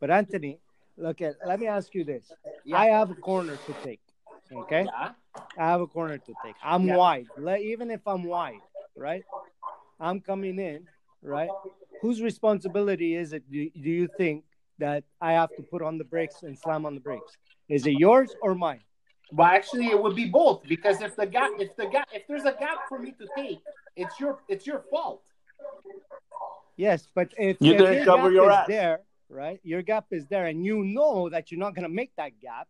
But 0.00 0.10
Anthony, 0.10 0.58
look 0.96 1.20
at. 1.20 1.36
Let 1.46 1.60
me 1.60 1.66
ask 1.66 1.94
you 1.94 2.04
this: 2.04 2.30
Yeah. 2.64 2.78
I 2.78 2.86
have 2.86 3.10
a 3.10 3.14
corner 3.14 3.56
to 3.56 3.74
take. 3.84 4.00
Okay, 4.52 4.84
Yeah. 4.84 5.12
I 5.58 5.70
have 5.70 5.80
a 5.80 5.86
corner 5.86 6.18
to 6.18 6.34
take. 6.44 6.56
I'm 6.62 6.86
Yeah. 6.86 6.96
wide. 6.96 7.26
Let, 7.36 7.60
even 7.60 7.90
if 7.90 8.06
I'm 8.06 8.24
wide, 8.24 8.60
right? 8.96 9.24
I'm 10.00 10.20
coming 10.20 10.58
in, 10.58 10.86
right? 11.22 11.50
Whose 12.00 12.20
responsibility 12.20 13.14
is 13.14 13.32
it? 13.32 13.48
Do, 13.50 13.70
do 13.70 13.90
you 13.90 14.08
think 14.08 14.44
that 14.78 15.04
I 15.20 15.32
have 15.32 15.54
to 15.56 15.62
put 15.62 15.82
on 15.82 15.98
the 15.98 16.04
brakes 16.04 16.42
and 16.42 16.58
slam 16.58 16.84
on 16.84 16.94
the 16.94 17.00
brakes? 17.00 17.36
Is 17.68 17.86
it 17.86 17.92
yours 17.92 18.34
or 18.42 18.54
mine? 18.54 18.80
Well, 19.32 19.48
actually, 19.48 19.86
it 19.86 20.00
would 20.00 20.14
be 20.14 20.26
both 20.26 20.62
because 20.68 21.00
if 21.00 21.16
the 21.16 21.24
gap, 21.26 21.50
if 21.58 21.74
the 21.76 21.86
gap, 21.86 22.08
if 22.12 22.26
there's 22.28 22.44
a 22.44 22.52
gap 22.52 22.80
for 22.88 22.98
me 22.98 23.12
to 23.12 23.26
take, 23.36 23.60
it's 23.96 24.20
your 24.20 24.38
it's 24.46 24.66
your 24.66 24.84
fault. 24.90 25.22
Yes, 26.76 27.08
but 27.14 27.32
if, 27.38 27.56
You 27.60 27.72
if 27.72 27.78
didn't 27.78 27.94
your 27.96 28.04
cover 28.04 28.28
gap 28.28 28.32
your 28.32 28.50
is 28.50 28.56
ass. 28.56 28.68
there, 28.68 29.00
right? 29.30 29.60
Your 29.62 29.82
gap 29.82 30.06
is 30.10 30.26
there, 30.26 30.46
and 30.46 30.64
you 30.64 30.84
know 30.84 31.30
that 31.30 31.50
you're 31.50 31.60
not 31.60 31.74
going 31.74 31.84
to 31.84 31.94
make 31.94 32.14
that 32.16 32.40
gap. 32.40 32.68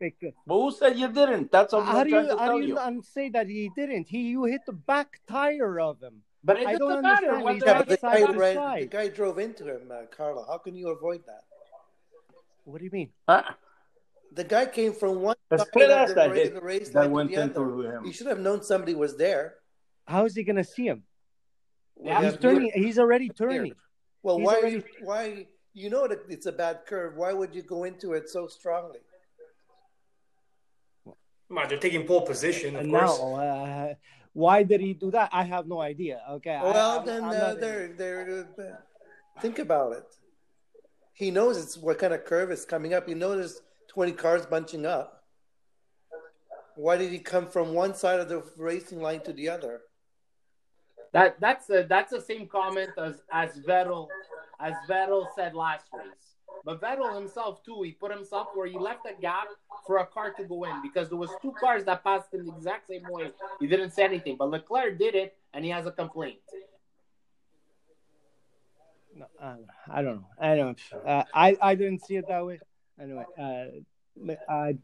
Because, 0.00 0.34
But 0.46 0.54
who 0.54 0.70
said 0.70 0.96
you 0.98 1.08
didn't? 1.08 1.50
That's 1.50 1.72
what 1.72 1.84
how 1.84 1.98
I'm 2.00 2.06
do 2.08 2.10
you 2.14 2.22
to 2.22 2.36
how 2.38 2.46
tell 2.46 2.60
do 2.60 2.66
you 2.66 2.78
you. 2.78 3.02
say 3.02 3.30
that 3.30 3.48
he 3.48 3.70
didn't? 3.74 4.08
He 4.08 4.28
you 4.28 4.44
hit 4.44 4.60
the 4.66 4.72
back 4.72 5.20
tire 5.26 5.80
of 5.80 6.00
him. 6.02 6.22
But 6.44 6.58
it 6.60 6.68
I 6.68 6.72
doesn't 6.72 6.88
don't 6.88 7.02
matter 7.02 7.32
understand. 7.34 7.44
whether 7.44 7.54
He's 7.54 7.62
Yeah, 7.66 7.78
I 7.78 7.82
the 7.82 7.96
side 7.96 8.26
guy, 8.26 8.32
the 8.32 8.38
ran, 8.38 8.54
side. 8.54 8.82
the 8.82 8.86
guy 8.86 9.08
drove 9.08 9.38
into 9.38 9.64
him, 9.64 9.90
uh, 9.90 10.02
Carlo. 10.16 10.44
How 10.46 10.58
can 10.58 10.76
you 10.76 10.90
avoid 10.90 11.22
that? 11.26 11.42
What 12.64 12.78
do 12.78 12.84
you 12.84 12.90
mean? 12.92 13.10
Huh? 13.28 13.42
The 14.32 14.44
guy 14.44 14.66
came 14.66 14.92
from 14.92 15.20
one 15.22 15.36
It's 15.50 15.62
side 15.64 15.72
Perez 15.72 16.02
of 16.02 16.08
the, 16.08 16.14
that 16.14 16.28
ra- 16.30 16.34
hit- 16.34 16.54
the 16.54 16.60
race 16.60 16.88
that 16.90 17.10
went 17.10 17.30
the 17.34 17.40
into 17.40 17.80
him. 17.82 18.04
He 18.04 18.12
should 18.12 18.26
have 18.26 18.40
known 18.40 18.62
somebody 18.62 18.94
was 18.94 19.16
there. 19.16 19.54
How 20.06 20.24
is 20.26 20.34
he 20.34 20.42
going 20.44 20.56
to 20.56 20.64
see 20.64 20.86
him? 20.86 21.02
Yeah, 22.00 22.22
He's 22.22 22.32
Yeah, 22.32 22.38
turning. 22.38 22.70
He's 22.74 22.98
already 22.98 23.28
turning. 23.30 23.72
Well, 24.22 24.38
He's 24.38 24.46
why? 24.46 24.54
already- 24.56 24.84
Why? 25.02 25.46
You 25.74 25.90
know 25.90 26.08
that 26.08 26.20
it's 26.28 26.46
a 26.46 26.52
bad 26.52 26.80
curve. 26.86 27.16
Why 27.16 27.32
would 27.32 27.54
you 27.54 27.62
go 27.62 27.84
into 27.84 28.12
it 28.14 28.28
so 28.28 28.46
strongly? 28.48 28.98
Come 31.04 31.58
on, 31.58 31.68
they're 31.68 31.78
taking 31.78 32.06
pole 32.06 32.22
position, 32.22 32.76
of 32.76 32.82
And 32.82 32.90
course. 32.92 33.18
uh, 33.20 33.94
why 34.34 34.62
did 34.62 34.80
he 34.80 34.92
do 34.92 35.10
that? 35.12 35.30
I 35.32 35.44
have 35.44 35.66
no 35.66 35.80
idea. 35.80 36.20
Okay. 36.32 36.54
I- 36.54 36.62
Well, 36.62 36.90
I'm- 36.98 37.06
then 37.06 37.24
I'm 37.24 37.30
uh, 37.30 37.34
not- 37.38 37.60
they're 37.60 37.88
they're. 37.94 38.46
Uh, 38.58 39.40
think 39.40 39.58
about 39.58 39.92
it. 39.92 40.04
He 41.14 41.30
knows 41.30 41.56
it's 41.58 41.76
what 41.76 41.98
kind 41.98 42.12
of 42.12 42.24
curve 42.24 42.50
is 42.52 42.64
coming 42.64 42.92
up. 42.94 43.08
He 43.08 43.14
knows 43.14 43.36
there's 43.38 43.60
20 43.98 44.12
cars 44.12 44.46
bunching 44.46 44.86
up. 44.86 45.24
Why 46.76 46.96
did 46.96 47.10
he 47.10 47.18
come 47.18 47.48
from 47.48 47.74
one 47.74 47.96
side 47.96 48.20
of 48.20 48.28
the 48.28 48.44
racing 48.56 49.02
line 49.02 49.22
to 49.22 49.32
the 49.32 49.48
other? 49.48 49.80
That 51.12 51.40
that's 51.40 51.68
a, 51.68 51.84
that's 51.88 52.12
the 52.12 52.20
same 52.20 52.46
comment 52.46 52.90
as 52.96 53.22
as 53.32 53.58
Vettel 53.66 54.06
as 54.60 54.74
Vettel 54.88 55.26
said 55.34 55.52
last 55.52 55.86
race. 55.92 56.36
But 56.64 56.80
Vettel 56.80 57.12
himself 57.12 57.64
too, 57.64 57.82
he 57.82 57.90
put 57.90 58.12
himself 58.12 58.50
where 58.54 58.68
he 58.68 58.78
left 58.78 59.04
a 59.04 59.20
gap 59.20 59.48
for 59.84 59.96
a 59.98 60.06
car 60.06 60.32
to 60.34 60.44
go 60.44 60.62
in 60.62 60.80
because 60.80 61.08
there 61.08 61.18
was 61.18 61.30
two 61.42 61.52
cars 61.58 61.84
that 61.86 62.04
passed 62.04 62.32
him 62.32 62.46
the 62.46 62.54
exact 62.54 62.86
same 62.86 63.02
way. 63.10 63.32
He 63.58 63.66
didn't 63.66 63.90
say 63.90 64.04
anything, 64.04 64.36
but 64.38 64.48
Leclerc 64.48 64.96
did 64.96 65.16
it, 65.16 65.36
and 65.54 65.64
he 65.64 65.72
has 65.72 65.86
a 65.86 65.90
complaint. 65.90 66.38
No, 69.16 69.26
uh, 69.42 69.56
I 69.90 70.02
don't 70.02 70.18
know. 70.18 70.28
I 70.40 70.54
don't. 70.54 70.78
Uh, 71.04 71.24
I 71.34 71.56
I 71.60 71.74
didn't 71.74 72.04
see 72.04 72.14
it 72.14 72.28
that 72.28 72.46
way. 72.46 72.60
Anyway, 73.00 73.24
uh, 73.38 74.32
I 74.48 74.76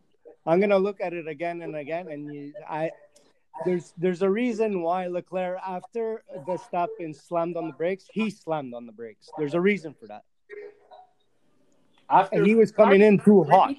I'm 0.46 0.60
gonna 0.60 0.78
look 0.78 1.00
at 1.00 1.12
it 1.12 1.26
again 1.26 1.62
and 1.62 1.74
again, 1.76 2.08
and 2.08 2.32
you, 2.32 2.52
I 2.68 2.90
there's 3.64 3.92
there's 3.98 4.22
a 4.22 4.30
reason 4.30 4.82
why 4.82 5.06
Leclerc 5.06 5.58
after 5.66 6.22
Verstappen 6.46 7.14
slammed 7.14 7.56
on 7.56 7.66
the 7.66 7.72
brakes, 7.72 8.06
he 8.12 8.30
slammed 8.30 8.74
on 8.74 8.86
the 8.86 8.92
brakes. 8.92 9.30
There's 9.38 9.54
a 9.54 9.60
reason 9.60 9.94
for 9.98 10.06
that. 10.08 10.22
After 12.10 12.36
And 12.36 12.46
he 12.46 12.54
was 12.54 12.70
coming 12.70 13.00
in 13.00 13.18
too 13.18 13.44
hot. 13.44 13.74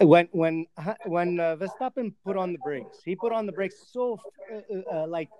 When 0.00 0.28
when 0.32 0.66
when 1.06 1.40
uh, 1.40 1.56
Verstappen 1.56 2.12
put 2.24 2.36
on 2.36 2.52
the 2.52 2.58
brakes, 2.58 2.98
he 3.04 3.16
put 3.16 3.32
on 3.32 3.46
the 3.46 3.52
brakes 3.52 3.76
so 3.92 4.20
uh, 4.52 4.56
uh, 4.56 5.02
uh, 5.02 5.06
like 5.06 5.30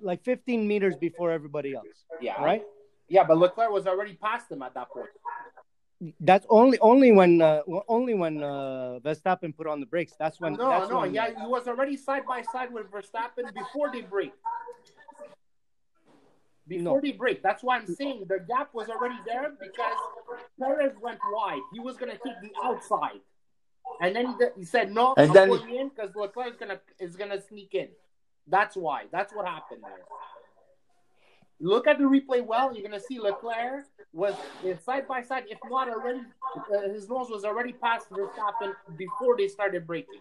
like 0.00 0.22
15 0.24 0.66
meters 0.66 0.96
before 0.96 1.30
everybody 1.30 1.74
else, 1.74 1.86
Yeah. 2.20 2.42
right? 2.42 2.64
Yeah, 3.08 3.24
but 3.24 3.38
Leclerc 3.38 3.70
was 3.70 3.86
already 3.86 4.14
past 4.14 4.50
him 4.50 4.62
at 4.62 4.74
that 4.74 4.90
point. 4.90 5.08
That's 6.20 6.46
only 6.50 6.78
only 6.80 7.12
when 7.12 7.40
uh, 7.40 7.60
only 7.88 8.14
when 8.14 8.42
uh, 8.42 8.98
Verstappen 9.04 9.56
put 9.56 9.66
on 9.68 9.78
the 9.80 9.86
brakes. 9.86 10.14
That's 10.18 10.40
when. 10.40 10.54
No, 10.54 10.68
that's 10.68 10.90
no, 10.90 11.00
when, 11.00 11.14
yeah, 11.14 11.28
he 11.28 11.46
was 11.46 11.68
already 11.68 11.96
side 11.96 12.26
by 12.26 12.42
side 12.42 12.72
with 12.72 12.90
Verstappen 12.90 13.52
before 13.54 13.92
they 13.92 14.00
break. 14.00 14.32
Before 16.66 16.96
No. 16.96 17.00
they 17.00 17.12
break. 17.12 17.42
That's 17.42 17.62
why 17.62 17.76
I'm 17.76 17.86
saying 17.86 18.24
the 18.28 18.38
gap 18.40 18.72
was 18.72 18.88
already 18.88 19.16
there 19.26 19.52
because 19.60 19.96
Perez 20.58 20.92
went 21.00 21.18
wide. 21.32 21.60
He 21.72 21.80
was 21.80 21.96
gonna 21.96 22.12
take 22.12 22.40
the 22.40 22.50
outside. 22.64 23.20
And 24.00 24.16
then 24.16 24.36
he, 24.56 24.64
said 24.64 24.92
no, 24.92 25.14
And 25.16 25.28
I'm 25.30 25.34
then- 25.34 25.48
going 25.48 25.74
in 25.74 25.88
because 25.88 26.14
Leclerc 26.16 26.48
is 26.52 26.56
gonna 26.56 26.80
is 26.98 27.16
gonna 27.16 27.40
sneak 27.40 27.74
in. 27.74 27.88
That's 28.48 28.76
why. 28.76 29.04
That's 29.12 29.32
what 29.34 29.46
happened 29.46 29.82
there. 29.82 30.04
Look 31.62 31.86
at 31.86 31.98
the 31.98 32.04
replay 32.04 32.44
well. 32.44 32.74
You're 32.74 32.82
gonna 32.82 33.00
see 33.00 33.20
Leclerc 33.20 33.84
was 34.12 34.34
side 34.84 35.06
by 35.06 35.22
side, 35.22 35.44
if 35.48 35.58
not 35.70 35.88
already, 35.88 36.22
uh, 36.56 36.88
his 36.88 37.08
nose 37.08 37.30
was 37.30 37.44
already 37.44 37.72
past 37.72 38.10
Verstappen 38.10 38.74
before 38.96 39.36
they 39.36 39.46
started 39.46 39.86
braking. 39.86 40.20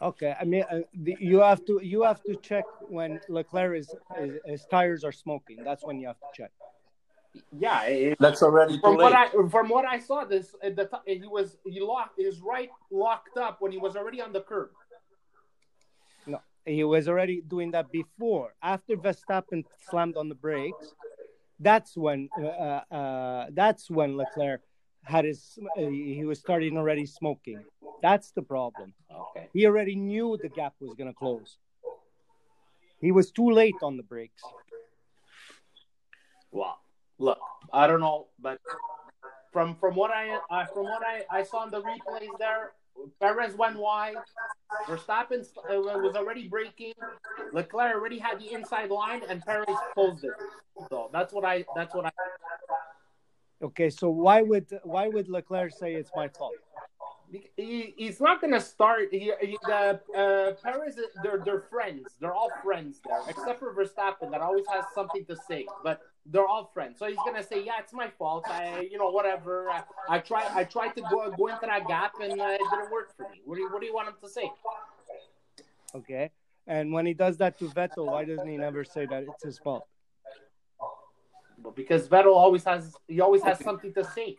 Okay, 0.00 0.36
I 0.40 0.44
mean, 0.44 0.62
uh, 0.70 0.80
the, 0.94 1.16
you 1.18 1.40
have 1.40 1.64
to 1.66 1.80
you 1.82 2.04
have 2.04 2.22
to 2.22 2.36
check 2.36 2.64
when 2.88 3.20
Leclerc 3.28 3.78
is, 3.78 3.94
is 4.20 4.38
his 4.44 4.64
tires 4.66 5.02
are 5.02 5.12
smoking. 5.12 5.64
That's 5.64 5.84
when 5.84 5.98
you 5.98 6.06
have 6.06 6.20
to 6.20 6.26
check. 6.32 6.52
Yeah, 7.58 7.82
it, 7.82 8.16
That's 8.20 8.42
already 8.42 8.74
too 8.74 8.82
from 8.82 8.96
what. 8.96 9.12
I 9.12 9.28
from 9.50 9.68
what 9.68 9.84
I 9.86 9.98
saw, 9.98 10.24
this 10.24 10.54
the 10.62 10.88
he 11.04 11.26
was 11.26 11.56
he 11.66 11.80
locked 11.80 12.20
his 12.20 12.40
right 12.40 12.70
locked 12.92 13.36
up 13.36 13.60
when 13.60 13.72
he 13.72 13.78
was 13.78 13.96
already 13.96 14.20
on 14.20 14.32
the 14.32 14.42
curb. 14.42 14.70
He 16.66 16.82
was 16.82 17.08
already 17.08 17.40
doing 17.40 17.70
that 17.70 17.92
before. 17.92 18.54
After 18.60 18.96
Verstappen 18.96 19.64
slammed 19.88 20.16
on 20.16 20.28
the 20.28 20.34
brakes, 20.34 20.94
that's 21.60 21.96
when 21.96 22.28
uh, 22.38 22.82
uh, 22.92 23.46
that's 23.52 23.88
when 23.88 24.16
Leclerc 24.16 24.62
had 25.04 25.24
his 25.24 25.58
uh, 25.78 25.80
he 25.80 26.24
was 26.24 26.40
starting 26.40 26.76
already 26.76 27.06
smoking. 27.06 27.64
That's 28.02 28.32
the 28.32 28.42
problem. 28.42 28.92
Okay. 29.10 29.48
He 29.52 29.64
already 29.64 29.94
knew 29.94 30.36
the 30.42 30.48
gap 30.48 30.74
was 30.80 30.94
gonna 30.98 31.14
close. 31.14 31.56
He 33.00 33.12
was 33.12 33.30
too 33.30 33.50
late 33.50 33.76
on 33.82 33.96
the 33.96 34.02
brakes. 34.02 34.42
Well, 36.50 36.78
look, 37.18 37.38
I 37.72 37.86
don't 37.86 38.00
know, 38.00 38.26
but 38.40 38.58
from 39.52 39.76
from 39.76 39.94
what 39.94 40.10
I 40.10 40.40
uh, 40.50 40.66
from 40.66 40.84
what 40.84 41.02
I, 41.02 41.24
I 41.30 41.42
saw 41.44 41.64
in 41.64 41.70
the 41.70 41.80
replays 41.80 42.36
there, 42.38 42.72
Perez 43.20 43.54
went 43.54 43.78
wide. 43.78 44.16
Verstappen 44.88 45.40
uh, 45.40 45.98
was 45.98 46.14
already 46.16 46.48
braking. 46.48 46.92
Leclerc 47.52 47.94
already 47.94 48.18
had 48.18 48.38
the 48.40 48.52
inside 48.52 48.90
line, 48.90 49.22
and 49.28 49.44
Perez 49.44 49.66
closed 49.94 50.24
it. 50.24 50.34
So 50.88 51.10
that's 51.12 51.32
what 51.32 51.44
I 51.44 51.64
that's 51.74 51.94
what 51.94 52.06
I 52.06 52.10
Okay, 53.62 53.88
so 53.88 54.10
why 54.10 54.42
would 54.42 54.66
why 54.82 55.08
would 55.08 55.28
Leclerc 55.28 55.72
say 55.72 55.94
it's 55.94 56.10
my 56.14 56.28
fault? 56.28 56.54
He, 57.30 57.94
he's 57.96 58.20
not 58.20 58.40
gonna 58.40 58.60
start. 58.60 59.08
He, 59.10 59.32
he, 59.40 59.58
the 59.66 60.00
uh, 60.16 60.52
Perez, 60.62 60.98
they're 61.22 61.42
they're 61.44 61.60
friends. 61.60 62.14
They're 62.20 62.34
all 62.34 62.50
friends 62.62 63.00
there, 63.04 63.20
except 63.28 63.58
for 63.58 63.74
Verstappen 63.74 64.30
that 64.30 64.40
always 64.40 64.64
has 64.72 64.84
something 64.94 65.24
to 65.26 65.36
say. 65.48 65.66
But 65.82 66.00
they're 66.24 66.46
all 66.46 66.70
friends, 66.72 66.98
so 66.98 67.06
he's 67.06 67.16
gonna 67.16 67.42
say, 67.42 67.64
"Yeah, 67.64 67.74
it's 67.80 67.92
my 67.92 68.08
fault. 68.08 68.44
I, 68.48 68.88
you 68.90 68.98
know, 68.98 69.10
whatever. 69.10 69.68
I, 69.70 69.82
I 70.08 70.18
tried. 70.18 70.50
I 70.54 70.64
tried 70.64 70.94
to 70.96 71.02
go 71.02 71.30
go 71.36 71.48
into 71.48 71.66
that 71.66 71.86
gap, 71.88 72.12
and 72.20 72.40
uh, 72.40 72.44
it 72.44 72.60
didn't 72.70 72.90
work 72.90 73.16
for 73.16 73.28
me. 73.30 73.40
What 73.44 73.56
do 73.56 73.62
you, 73.62 73.72
what 73.72 73.80
do 73.80 73.86
you 73.86 73.94
want 73.94 74.08
him 74.08 74.14
to 74.20 74.28
say? 74.28 74.50
Okay, 75.94 76.30
and 76.66 76.92
when 76.92 77.06
he 77.06 77.14
does 77.14 77.36
that 77.38 77.58
to 77.58 77.68
Vettel, 77.68 78.06
why 78.06 78.24
doesn't 78.24 78.48
he 78.48 78.56
never 78.56 78.84
say 78.84 79.06
that 79.06 79.24
it's 79.24 79.42
his 79.42 79.58
fault? 79.58 79.86
But 81.58 81.74
because 81.74 82.06
Vettel 82.08 82.34
always 82.34 82.64
has, 82.64 82.94
he 83.08 83.20
always 83.20 83.42
has 83.42 83.58
something 83.58 83.92
to 83.94 84.04
say, 84.04 84.36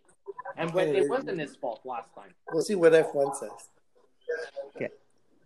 and 0.55 0.73
when 0.73 0.95
it 0.95 1.09
wasn't 1.09 1.39
his 1.39 1.55
fault 1.55 1.81
last 1.85 2.13
time. 2.15 2.33
We'll 2.51 2.63
see 2.63 2.75
what 2.75 2.93
F1 2.93 3.35
says. 3.35 3.49
Okay. 4.75 4.89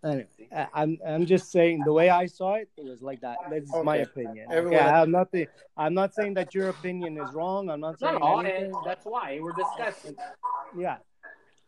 Anyway, 0.04 0.28
I- 0.56 0.68
I'm 0.74 0.98
I'm 1.06 1.26
just 1.28 1.52
saying 1.52 1.84
the 1.86 1.94
way 1.94 2.10
I 2.10 2.26
saw 2.26 2.56
it, 2.56 2.70
it 2.76 2.86
was 2.86 3.02
like 3.04 3.22
that. 3.22 3.38
That's 3.52 3.72
my 3.84 3.98
opinion. 3.98 4.48
Everyone- 4.52 4.80
Okay, 4.80 4.90
I'm 4.90 5.12
not 5.12 5.32
the, 5.32 5.48
I'm 5.78 5.94
not 5.94 6.16
saying 6.16 6.34
that 6.36 6.56
your 6.56 6.70
opinion 6.70 7.20
is 7.20 7.32
wrong. 7.34 7.70
I'm 7.70 7.82
not 7.82 8.00
saying 8.00 8.18
no, 8.20 8.40
anything. 8.40 8.74
that's 8.84 9.06
why 9.06 9.40
we're 9.40 9.52
discussing. 9.54 10.16
Yeah, 10.76 10.98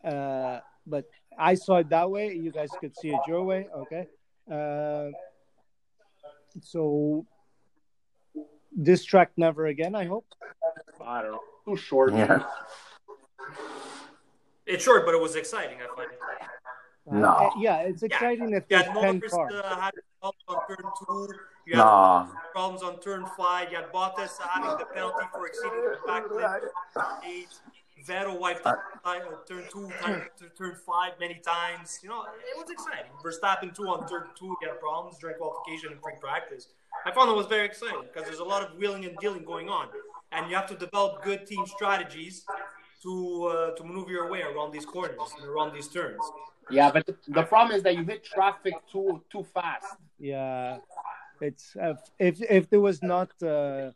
uh, 0.04 0.60
but 0.84 1.04
I 1.38 1.54
saw 1.54 1.76
it 1.76 1.88
that 1.90 2.10
way. 2.10 2.34
You 2.34 2.50
guys 2.50 2.70
could 2.80 2.96
see 2.96 3.10
it 3.10 3.20
your 3.28 3.44
way. 3.44 3.68
Okay, 3.82 4.08
uh, 4.50 5.10
so 6.60 7.24
this 8.76 9.04
track 9.04 9.30
never 9.36 9.66
again. 9.66 9.94
I 9.94 10.06
hope. 10.06 10.26
I 11.00 11.22
don't 11.22 11.32
know. 11.32 11.40
Too 11.64 11.76
short. 11.76 12.12
Yeah. 12.12 12.42
It's 14.66 14.82
short, 14.82 15.04
but 15.04 15.14
it 15.14 15.20
was 15.20 15.36
exciting. 15.36 15.78
I 15.82 15.94
find. 15.96 16.10
No. 17.20 17.28
Uh, 17.28 17.50
yeah, 17.58 17.76
it's 17.80 18.02
exciting 18.02 18.52
if 18.54 18.64
You 18.70 18.76
there's 18.78 18.86
had 18.86 18.94
ten 18.94 19.16
Norris 19.18 19.32
cars. 19.32 19.52
uh, 19.54 19.76
had 19.80 19.92
problems 20.20 20.44
on 20.48 20.66
turn 20.66 20.90
two. 20.98 21.34
You 21.66 21.76
had 21.76 21.84
No. 21.84 22.28
problems 22.52 22.82
on 22.82 22.98
turn 23.00 23.26
five. 23.36 23.70
You 23.70 23.76
had 23.76 23.92
Bottas 23.92 24.38
having 24.40 24.78
the 24.78 24.86
penalty 24.86 25.26
for 25.32 25.46
exceeding 25.46 25.82
the 25.82 25.98
back 26.06 26.30
limit. 26.30 26.62
Eight. 27.26 27.48
Vettel 28.06 28.38
wiped 28.38 28.66
out 28.66 28.78
uh, 29.04 29.18
turn 29.48 29.64
two, 29.72 29.90
turn, 30.02 30.26
turn 30.58 30.76
five 30.86 31.12
many 31.20 31.36
times. 31.40 32.00
You 32.02 32.10
know, 32.10 32.22
it 32.22 32.56
was 32.58 32.68
exciting. 32.70 33.10
Verstappen 33.24 33.74
two 33.74 33.84
on 33.88 34.06
turn 34.06 34.24
two, 34.38 34.54
he 34.60 34.66
had 34.66 34.78
problems 34.78 35.16
during 35.18 35.36
qualification 35.36 35.92
and 35.92 36.02
free 36.02 36.12
practice. 36.20 36.68
I 37.06 37.12
found 37.12 37.30
it 37.30 37.36
was 37.36 37.46
very 37.46 37.64
exciting 37.64 38.02
because 38.02 38.24
there's 38.28 38.40
a 38.40 38.44
lot 38.44 38.62
of 38.62 38.76
wheeling 38.78 39.04
and 39.06 39.16
dealing 39.18 39.44
going 39.44 39.68
on, 39.70 39.88
and 40.32 40.50
you 40.50 40.56
have 40.56 40.66
to 40.68 40.74
develop 40.74 41.22
good 41.22 41.46
team 41.46 41.64
strategies 41.66 42.44
to 43.04 43.44
uh, 43.44 43.70
to 43.76 43.84
maneuver 43.84 44.10
your 44.10 44.28
way 44.30 44.42
around 44.42 44.72
these 44.72 44.86
corners 44.86 45.30
and 45.38 45.46
around 45.46 45.74
these 45.74 45.88
turns. 45.88 46.24
Yeah, 46.70 46.90
but 46.90 47.06
the, 47.06 47.14
the 47.28 47.42
problem 47.42 47.76
is 47.76 47.82
that 47.82 47.94
you 47.96 48.04
hit 48.04 48.24
traffic 48.24 48.74
too 48.90 49.22
too 49.30 49.44
fast. 49.56 49.96
Yeah, 50.18 50.78
it's 51.40 51.76
uh, 51.76 51.94
if 52.18 52.40
if 52.58 52.68
there 52.70 52.80
was 52.80 53.02
not 53.02 53.30
uh, 53.42 53.90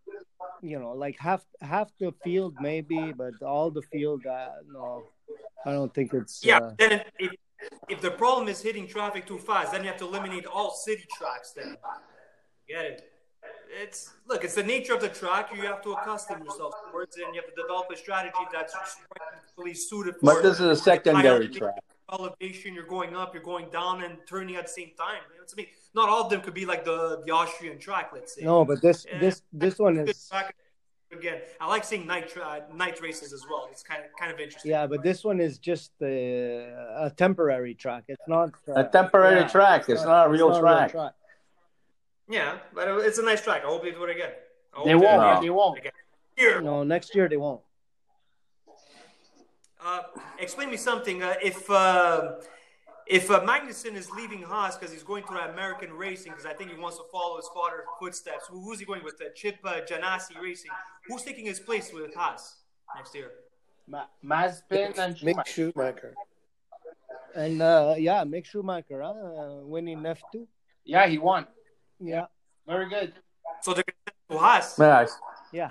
you 0.63 0.79
know 0.79 0.93
like 0.93 1.17
half 1.19 1.43
half 1.61 1.89
the 1.99 2.13
field 2.25 2.55
maybe, 2.61 3.13
but 3.13 3.35
all 3.43 3.71
the 3.71 3.83
field 3.83 4.27
uh, 4.27 4.49
no, 4.71 5.05
I 5.65 5.73
don't 5.73 5.93
think 5.93 6.13
it's 6.15 6.45
Yeah, 6.45 6.59
uh, 6.59 6.73
then 6.79 7.03
if, 7.19 7.33
if 7.89 8.01
the 8.01 8.11
problem 8.11 8.49
is 8.49 8.61
hitting 8.61 8.87
traffic 8.87 9.27
too 9.27 9.39
fast, 9.39 9.73
then 9.73 9.83
you 9.83 9.89
have 9.89 9.99
to 9.99 10.07
eliminate 10.07 10.47
all 10.47 10.71
city 10.73 11.07
tracks. 11.19 11.53
Then 11.57 11.77
get 12.69 12.85
it? 12.85 13.13
It's 13.71 14.15
look, 14.27 14.45
it's 14.45 14.55
the 14.55 14.63
nature 14.63 14.95
of 14.95 15.01
the 15.01 15.09
track. 15.09 15.51
You 15.55 15.63
have 15.63 15.83
to 15.83 15.93
accustom 15.93 16.43
yourself 16.45 16.75
towards 16.91 17.17
it, 17.17 17.25
and 17.25 17.35
you 17.35 17.41
have 17.41 17.51
to 17.55 17.61
develop 17.61 17.87
a 17.93 17.97
strategy 17.97 18.39
that's 18.53 18.75
really 19.57 19.75
suited 19.75 20.15
for. 20.17 20.27
But 20.35 20.43
this 20.43 20.55
is 20.61 20.67
a 20.67 20.77
secondary 20.77 21.49
track. 21.49 21.75
elevation. 22.13 22.75
You're 22.75 22.87
going 22.87 23.15
up, 23.15 23.35
you're 23.35 23.43
going 23.43 23.69
down, 23.71 24.03
and 24.05 24.17
turning 24.27 24.57
at 24.57 24.67
the 24.67 24.73
same 24.73 24.91
time. 24.99 25.21
It's, 25.43 25.53
I 25.55 25.57
mean, 25.57 25.67
not 25.95 26.09
all 26.09 26.23
of 26.25 26.31
them 26.31 26.41
could 26.41 26.55
be 26.55 26.67
like 26.67 26.85
the 26.85 27.23
the 27.27 27.33
Austrian 27.33 27.79
track. 27.79 28.11
Let's 28.13 28.35
say. 28.35 28.43
no, 28.45 28.65
but 28.65 28.81
this 28.81 29.07
Yeah. 29.09 29.19
this 29.19 29.43
this 29.53 29.79
one 29.79 29.95
Good 29.97 30.09
is 30.11 30.29
track. 30.29 30.55
Again, 31.11 31.41
I 31.59 31.67
like 31.67 31.85
seeing 31.85 32.07
night 32.07 32.29
tra- 32.29 32.65
night 32.75 33.01
races 33.01 33.33
as 33.33 33.43
well. 33.49 33.67
It's 33.73 33.83
kind 33.83 34.03
of 34.05 34.11
kind 34.21 34.31
of 34.31 34.39
interesting. 34.41 34.71
yeah, 34.71 34.87
but 34.87 35.03
this 35.03 35.25
one 35.25 35.41
is 35.41 35.59
just 35.59 35.93
uh, 36.03 36.07
a 36.07 37.11
temporary 37.17 37.75
track. 37.75 38.05
It's 38.09 38.29
not 38.29 38.51
uh, 38.69 38.83
A 38.83 38.85
temporary 38.85 39.41
yeah, 39.41 39.49
track. 39.49 39.89
It's 39.89 40.05
not 40.05 40.27
a 40.27 40.31
real 40.31 40.51
it's 40.51 40.59
track. 40.59 40.95
Yeah, 42.29 42.59
but 42.75 42.89
it's 43.07 43.19
a 43.19 43.23
nice 43.25 43.43
track. 43.43 43.63
I 43.65 43.69
hope 43.69 43.83
they 43.83 43.91
do 43.91 44.05
it 44.05 44.11
again. 44.11 44.33
They 44.85 44.95
won't. 44.95 45.21
No. 45.23 45.41
They 45.41 45.51
won't. 45.51 45.81
Here, 46.37 46.61
No, 46.61 46.83
next 46.85 47.15
year 47.15 47.29
they 47.29 47.37
won't. 47.37 47.63
uh, 49.85 50.03
explain 50.39 50.71
me 50.71 50.77
something. 50.77 51.23
Uh, 51.23 51.35
if 51.43 51.69
uh, 51.71 52.33
if 53.07 53.31
uh, 53.31 53.41
Magnussen 53.41 53.95
is 53.97 54.11
leaving 54.11 54.43
Haas 54.43 54.77
because 54.77 54.93
he's 54.93 55.03
going 55.03 55.25
to 55.25 55.33
American 55.53 55.93
racing 55.93 56.33
because 56.33 56.47
I 56.47 56.53
think 56.53 56.71
he 56.71 56.79
wants 56.79 56.99
to 56.99 57.05
follow 57.11 57.37
his 57.39 57.49
father's 57.55 57.87
footsteps, 57.99 58.47
who, 58.49 58.61
who's 58.61 58.79
he 58.79 58.85
going 58.85 59.03
with? 59.03 59.15
Uh, 59.21 59.31
Chip 59.35 59.57
uh, 59.65 59.81
Ganassi 59.89 60.39
Racing. 60.41 60.71
Who's 61.09 61.23
taking 61.23 61.47
his 61.47 61.59
place 61.59 61.91
with 61.93 62.15
Haas 62.15 62.57
next 62.95 63.15
year? 63.15 63.31
Ma- 63.87 64.05
Mazepin 64.25 64.99
and 64.99 65.17
Mick 65.17 65.45
Schumacher. 65.47 65.73
Schumacher. 65.73 66.15
And 67.35 67.63
uh, 67.63 67.95
yeah, 67.99 68.23
Mick 68.25 68.45
Schumacher 68.45 69.01
huh? 69.03 69.11
uh, 69.11 69.55
winning 69.65 70.05
F 70.05 70.21
two. 70.31 70.47
Yeah, 70.85 71.07
he 71.07 71.19
won. 71.19 71.47
Yeah, 72.01 72.27
Very 72.67 72.89
good. 72.89 73.13
So 73.63 73.75
they're 73.75 73.85
to 74.31 74.39
Haas. 74.39 74.79
Yeah, 74.79 74.99
I, 74.99 75.07
yeah. 75.53 75.71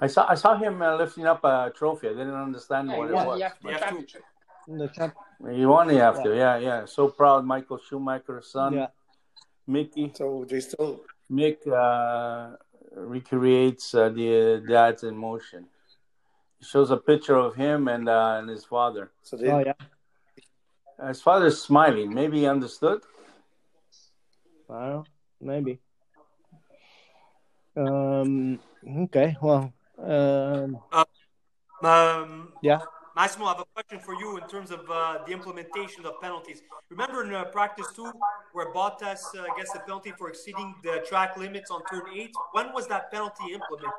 I 0.00 0.06
saw 0.06 0.26
I 0.28 0.34
saw 0.34 0.56
him 0.56 0.82
uh, 0.82 0.96
lifting 0.96 1.26
up 1.26 1.42
a 1.44 1.72
trophy. 1.74 2.08
I 2.08 2.12
didn't 2.12 2.34
understand 2.34 2.90
Yeah, 2.90 2.98
what 2.98 3.08
he 3.08 3.14
it 3.14 3.26
was. 3.26 3.38
the 3.38 3.44
F2 3.46 3.62
The 3.62 3.68
F2. 3.68 3.78
championship. 3.78 4.22
The 4.68 4.88
champ. 4.88 5.14
You 5.60 5.72
only 5.74 5.96
have 5.96 6.22
to, 6.22 6.36
yeah, 6.36 6.56
yeah. 6.58 6.84
So 6.84 7.08
proud, 7.08 7.44
Michael 7.44 7.78
Schumacher's 7.78 8.46
son, 8.52 8.74
Yeah. 8.74 8.86
Mickey. 9.66 10.12
So 10.14 10.44
they 10.48 10.60
still. 10.60 11.00
Mick 11.30 11.66
uh, 11.66 12.56
recreates 12.94 13.94
uh, 13.94 14.08
the 14.10 14.62
dad's 14.68 15.02
emotion. 15.04 15.66
He 16.58 16.64
shows 16.66 16.90
a 16.90 16.96
picture 16.98 17.36
of 17.36 17.54
him 17.54 17.88
and 17.88 18.08
uh, 18.08 18.36
and 18.38 18.48
his 18.50 18.64
father. 18.64 19.10
So 19.22 19.36
they. 19.36 19.48
Oh 19.50 19.58
yeah. 19.64 19.72
His 21.08 21.20
father's 21.22 21.60
smiling. 21.60 22.12
Maybe 22.14 22.40
he 22.40 22.46
understood. 22.46 23.00
I 24.70 24.80
don't 24.80 24.90
know. 24.90 25.04
Maybe. 25.42 25.80
Um. 27.76 28.60
Okay. 29.04 29.36
Well. 29.42 29.72
Um. 29.98 30.78
Um, 31.82 32.52
Yeah. 32.62 32.80
Massimo, 33.14 33.46
I 33.46 33.48
have 33.50 33.60
a 33.60 33.64
question 33.74 33.98
for 33.98 34.14
you 34.14 34.38
in 34.38 34.48
terms 34.48 34.70
of 34.70 34.88
uh, 34.88 35.18
the 35.26 35.32
implementation 35.32 36.06
of 36.06 36.18
penalties. 36.22 36.62
Remember 36.88 37.24
in 37.24 37.34
uh, 37.34 37.44
practice 37.44 37.88
two, 37.94 38.10
where 38.54 38.72
Bottas 38.72 39.22
uh, 39.36 39.44
gets 39.56 39.72
the 39.72 39.80
penalty 39.80 40.12
for 40.16 40.30
exceeding 40.30 40.74
the 40.82 41.04
track 41.06 41.36
limits 41.36 41.70
on 41.70 41.82
turn 41.90 42.04
eight? 42.14 42.32
When 42.52 42.72
was 42.72 42.86
that 42.88 43.10
penalty 43.10 43.52
implemented? 43.52 43.92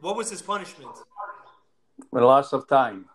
What 0.00 0.16
was 0.16 0.30
his 0.30 0.40
punishment? 0.40 0.94
The 2.12 2.20
loss 2.20 2.52
of 2.52 2.68
time. 2.68 3.06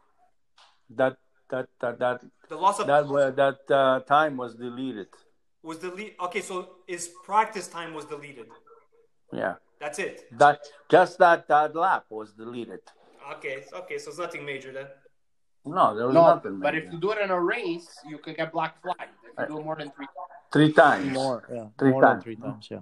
That 0.89 1.17
that 1.49 1.67
that 1.79 1.99
that 1.99 2.21
The 2.49 2.57
loss 2.57 2.79
of 2.79 2.87
that 2.87 3.07
wa- 3.07 3.31
that 3.31 3.59
uh, 3.71 3.99
time 4.01 4.35
was 4.35 4.55
deleted. 4.55 5.07
Was 5.63 5.77
deleted. 5.79 6.13
Okay, 6.21 6.41
so 6.41 6.69
his 6.87 7.09
practice 7.23 7.67
time 7.67 7.93
was 7.93 8.05
deleted. 8.05 8.47
Yeah, 9.31 9.55
That's 9.79 9.99
it. 9.99 10.25
that 10.39 10.59
just 10.89 11.17
that 11.19 11.47
that 11.47 11.75
lap 11.75 12.05
was 12.09 12.33
deleted. 12.33 12.79
Okay, 13.33 13.63
okay, 13.73 13.97
so 13.97 14.09
it's 14.09 14.17
nothing 14.19 14.45
major 14.45 14.71
then. 14.71 14.87
No, 15.65 15.95
there 15.95 16.07
was 16.07 16.15
No, 16.15 16.25
nothing. 16.33 16.59
but 16.59 16.73
man. 16.73 16.83
if 16.83 16.91
you 16.91 16.99
do 16.99 17.11
it 17.11 17.19
in 17.19 17.29
a 17.29 17.39
race, 17.39 17.87
you 18.07 18.17
could 18.17 18.35
get 18.37 18.51
black 18.51 18.81
flag 18.81 18.95
if 19.23 19.39
you 19.49 19.55
do 19.55 19.59
it 19.59 19.65
more 19.65 19.75
than 19.75 19.91
three 19.91 20.07
times. 20.07 20.51
three 20.51 20.73
times 20.73 21.11
More. 21.13 21.47
Yeah. 21.53 21.65
Three 21.77 21.91
more 21.91 22.01
times. 22.01 22.23
than 22.23 22.23
three 22.23 22.35
times. 22.37 22.67
Yeah. 22.71 22.79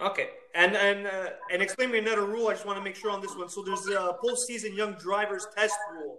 Okay, 0.00 0.28
and 0.54 0.76
and 0.76 1.06
uh, 1.06 1.30
and 1.52 1.62
explain 1.62 1.90
me 1.90 1.98
another 1.98 2.24
rule. 2.24 2.48
I 2.48 2.52
just 2.52 2.66
want 2.66 2.78
to 2.78 2.84
make 2.84 2.96
sure 2.96 3.10
on 3.10 3.20
this 3.20 3.34
one. 3.36 3.48
So 3.48 3.62
there's 3.62 3.86
a 3.86 4.16
postseason 4.24 4.76
young 4.76 4.94
drivers 4.94 5.46
test 5.56 5.74
rule. 5.92 6.18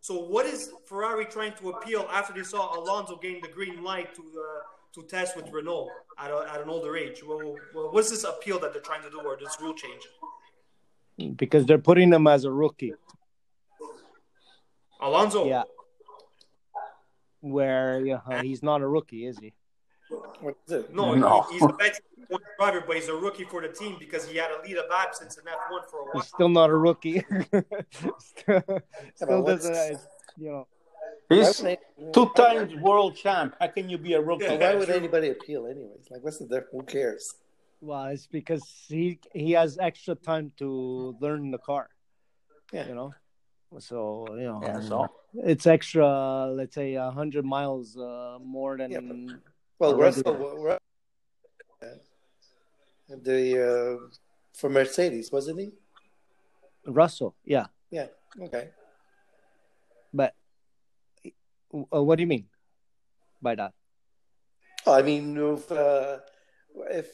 So 0.00 0.24
what 0.24 0.46
is 0.46 0.72
Ferrari 0.86 1.26
trying 1.26 1.52
to 1.54 1.70
appeal 1.70 2.06
after 2.10 2.32
they 2.32 2.42
saw 2.42 2.78
Alonso 2.78 3.16
getting 3.16 3.42
the 3.42 3.48
green 3.48 3.82
light 3.84 4.14
to 4.14 4.22
uh, 4.22 4.60
to 4.94 5.02
test 5.06 5.36
with 5.36 5.48
Renault 5.52 5.88
at, 6.18 6.30
a, 6.30 6.46
at 6.52 6.60
an 6.60 6.68
older 6.68 6.96
age? 6.96 7.22
Well, 7.26 7.54
well, 7.74 7.92
what's 7.92 8.10
this 8.10 8.24
appeal 8.24 8.58
that 8.60 8.72
they're 8.72 8.82
trying 8.82 9.02
to 9.02 9.10
do, 9.10 9.20
or 9.20 9.36
this 9.38 9.56
rule 9.60 9.74
change? 9.74 10.02
Because 11.36 11.66
they're 11.66 11.78
putting 11.78 12.12
him 12.12 12.26
as 12.26 12.44
a 12.44 12.50
rookie, 12.50 12.94
Alonso, 15.00 15.46
Yeah. 15.46 15.64
where 17.40 18.22
uh, 18.26 18.42
he's 18.42 18.62
not 18.62 18.80
a 18.80 18.88
rookie, 18.88 19.26
is 19.26 19.38
he? 19.38 19.52
What 20.40 20.56
is 20.66 20.72
it? 20.72 20.94
no, 20.94 21.14
No. 21.14 21.42
He, 21.42 21.54
he's 21.54 21.62
a 21.62 21.66
veteran 21.68 22.02
F1 22.30 22.38
driver, 22.58 22.84
but 22.86 22.96
he's 22.96 23.08
a 23.08 23.14
rookie 23.14 23.44
for 23.44 23.60
the 23.60 23.68
team 23.68 23.96
because 23.98 24.26
he 24.28 24.36
had 24.36 24.50
a 24.50 24.62
lead 24.62 24.76
of 24.76 24.84
absence 24.90 25.38
in 25.38 25.44
F1 25.44 25.90
for 25.90 26.00
a 26.00 26.04
while. 26.04 26.12
He's 26.14 26.26
still 26.26 26.48
not 26.48 26.70
a 26.70 26.76
rookie. 26.76 27.24
still 28.18 28.62
still 29.14 29.42
doesn't, 29.42 29.74
uh, 29.74 29.98
you 30.36 30.50
know. 30.50 30.66
He's 31.28 31.62
two 32.12 32.30
times 32.34 32.74
world 32.76 33.16
champ. 33.16 33.54
How 33.60 33.68
can 33.68 33.88
you 33.88 33.98
be 33.98 34.14
a 34.14 34.20
rookie? 34.20 34.44
Yeah. 34.44 34.56
why 34.56 34.74
would 34.74 34.90
anybody 34.90 35.30
appeal, 35.30 35.66
anyways? 35.66 36.08
Like, 36.10 36.24
what's 36.24 36.38
the 36.38 36.44
difference? 36.44 36.68
Who 36.72 36.82
cares? 36.82 37.34
Well, 37.80 38.06
it's 38.06 38.26
because 38.26 38.64
he 38.88 39.20
he 39.32 39.52
has 39.52 39.78
extra 39.78 40.14
time 40.14 40.52
to 40.58 41.16
learn 41.20 41.50
the 41.50 41.58
car. 41.58 41.88
Yeah. 42.72 42.88
You 42.88 42.94
know. 42.94 43.14
So 43.78 44.26
you 44.30 44.42
know, 44.42 44.60
Yeah, 44.62 44.80
so 44.80 45.08
it's 45.34 45.66
extra. 45.66 46.50
Let's 46.52 46.74
say 46.74 46.94
a 46.94 47.10
hundred 47.10 47.44
miles 47.44 47.96
uh, 47.96 48.38
more 48.42 48.76
than. 48.76 48.90
Yeah, 48.90 49.36
Well. 49.80 49.96
Russell, 49.96 50.78
the 53.08 53.40
uh, 53.58 54.14
for 54.52 54.68
Mercedes, 54.68 55.32
wasn't 55.32 55.60
he? 55.60 55.72
Russell, 56.86 57.34
yeah, 57.44 57.66
Yeah. 57.90 58.06
Okay. 58.40 58.68
but 60.12 60.34
uh, 61.74 62.02
what 62.02 62.16
do 62.16 62.22
you 62.22 62.26
mean 62.26 62.46
by 63.40 63.54
that? 63.54 63.72
Oh, 64.86 64.92
I 64.92 65.02
mean, 65.02 65.36
if 65.36 65.72
uh, 65.72 66.18
if 66.90 67.08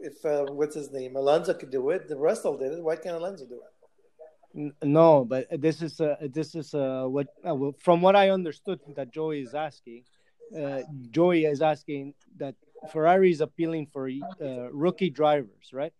if 0.00 0.24
uh, 0.24 0.46
what's 0.52 0.74
his 0.74 0.90
name, 0.90 1.14
Alonso 1.14 1.54
could 1.54 1.70
do 1.70 1.90
it, 1.90 2.08
the 2.08 2.16
Russell 2.16 2.58
did 2.58 2.72
it. 2.72 2.82
Why 2.82 2.96
can't 2.96 3.16
Alonso 3.16 3.46
do 3.46 3.60
it? 3.62 4.74
No, 4.82 5.24
but 5.24 5.46
this 5.60 5.82
is 5.82 6.00
uh, 6.00 6.16
this 6.20 6.56
is 6.56 6.74
uh, 6.74 7.04
what 7.06 7.28
uh, 7.44 7.70
from 7.78 8.02
what 8.02 8.16
I 8.16 8.30
understood 8.30 8.80
that 8.96 9.12
Joey 9.12 9.40
is 9.42 9.54
asking. 9.54 10.02
Uh, 10.50 10.82
Joey 11.10 11.44
is 11.44 11.62
asking 11.62 12.14
that 12.36 12.54
Ferrari 12.88 13.30
is 13.30 13.40
appealing 13.40 13.86
for 13.86 14.08
uh, 14.08 14.70
rookie 14.72 15.10
drivers, 15.10 15.72
right? 15.72 15.92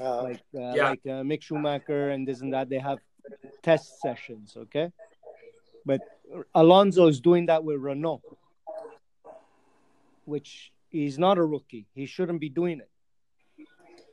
Uh, 0.00 0.22
Like 0.22 0.42
uh, 0.54 0.74
Yeah. 0.74 0.88
like 0.90 1.06
uh, 1.06 1.22
Mick 1.22 1.42
Schumacher 1.42 2.10
and 2.10 2.26
this 2.26 2.40
and 2.42 2.52
that. 2.52 2.68
They 2.68 2.78
have 2.80 2.98
test 3.62 4.00
sessions, 4.00 4.56
okay? 4.56 4.90
But 5.86 6.00
Alonso 6.54 7.06
is 7.06 7.20
doing 7.20 7.46
that 7.46 7.62
with 7.64 7.78
Renault, 7.80 8.22
which 10.24 10.72
he's 10.90 11.18
not 11.18 11.38
a 11.38 11.44
rookie. 11.44 11.86
He 11.94 12.06
shouldn't 12.06 12.40
be 12.40 12.48
doing 12.48 12.80
it. 12.80 12.90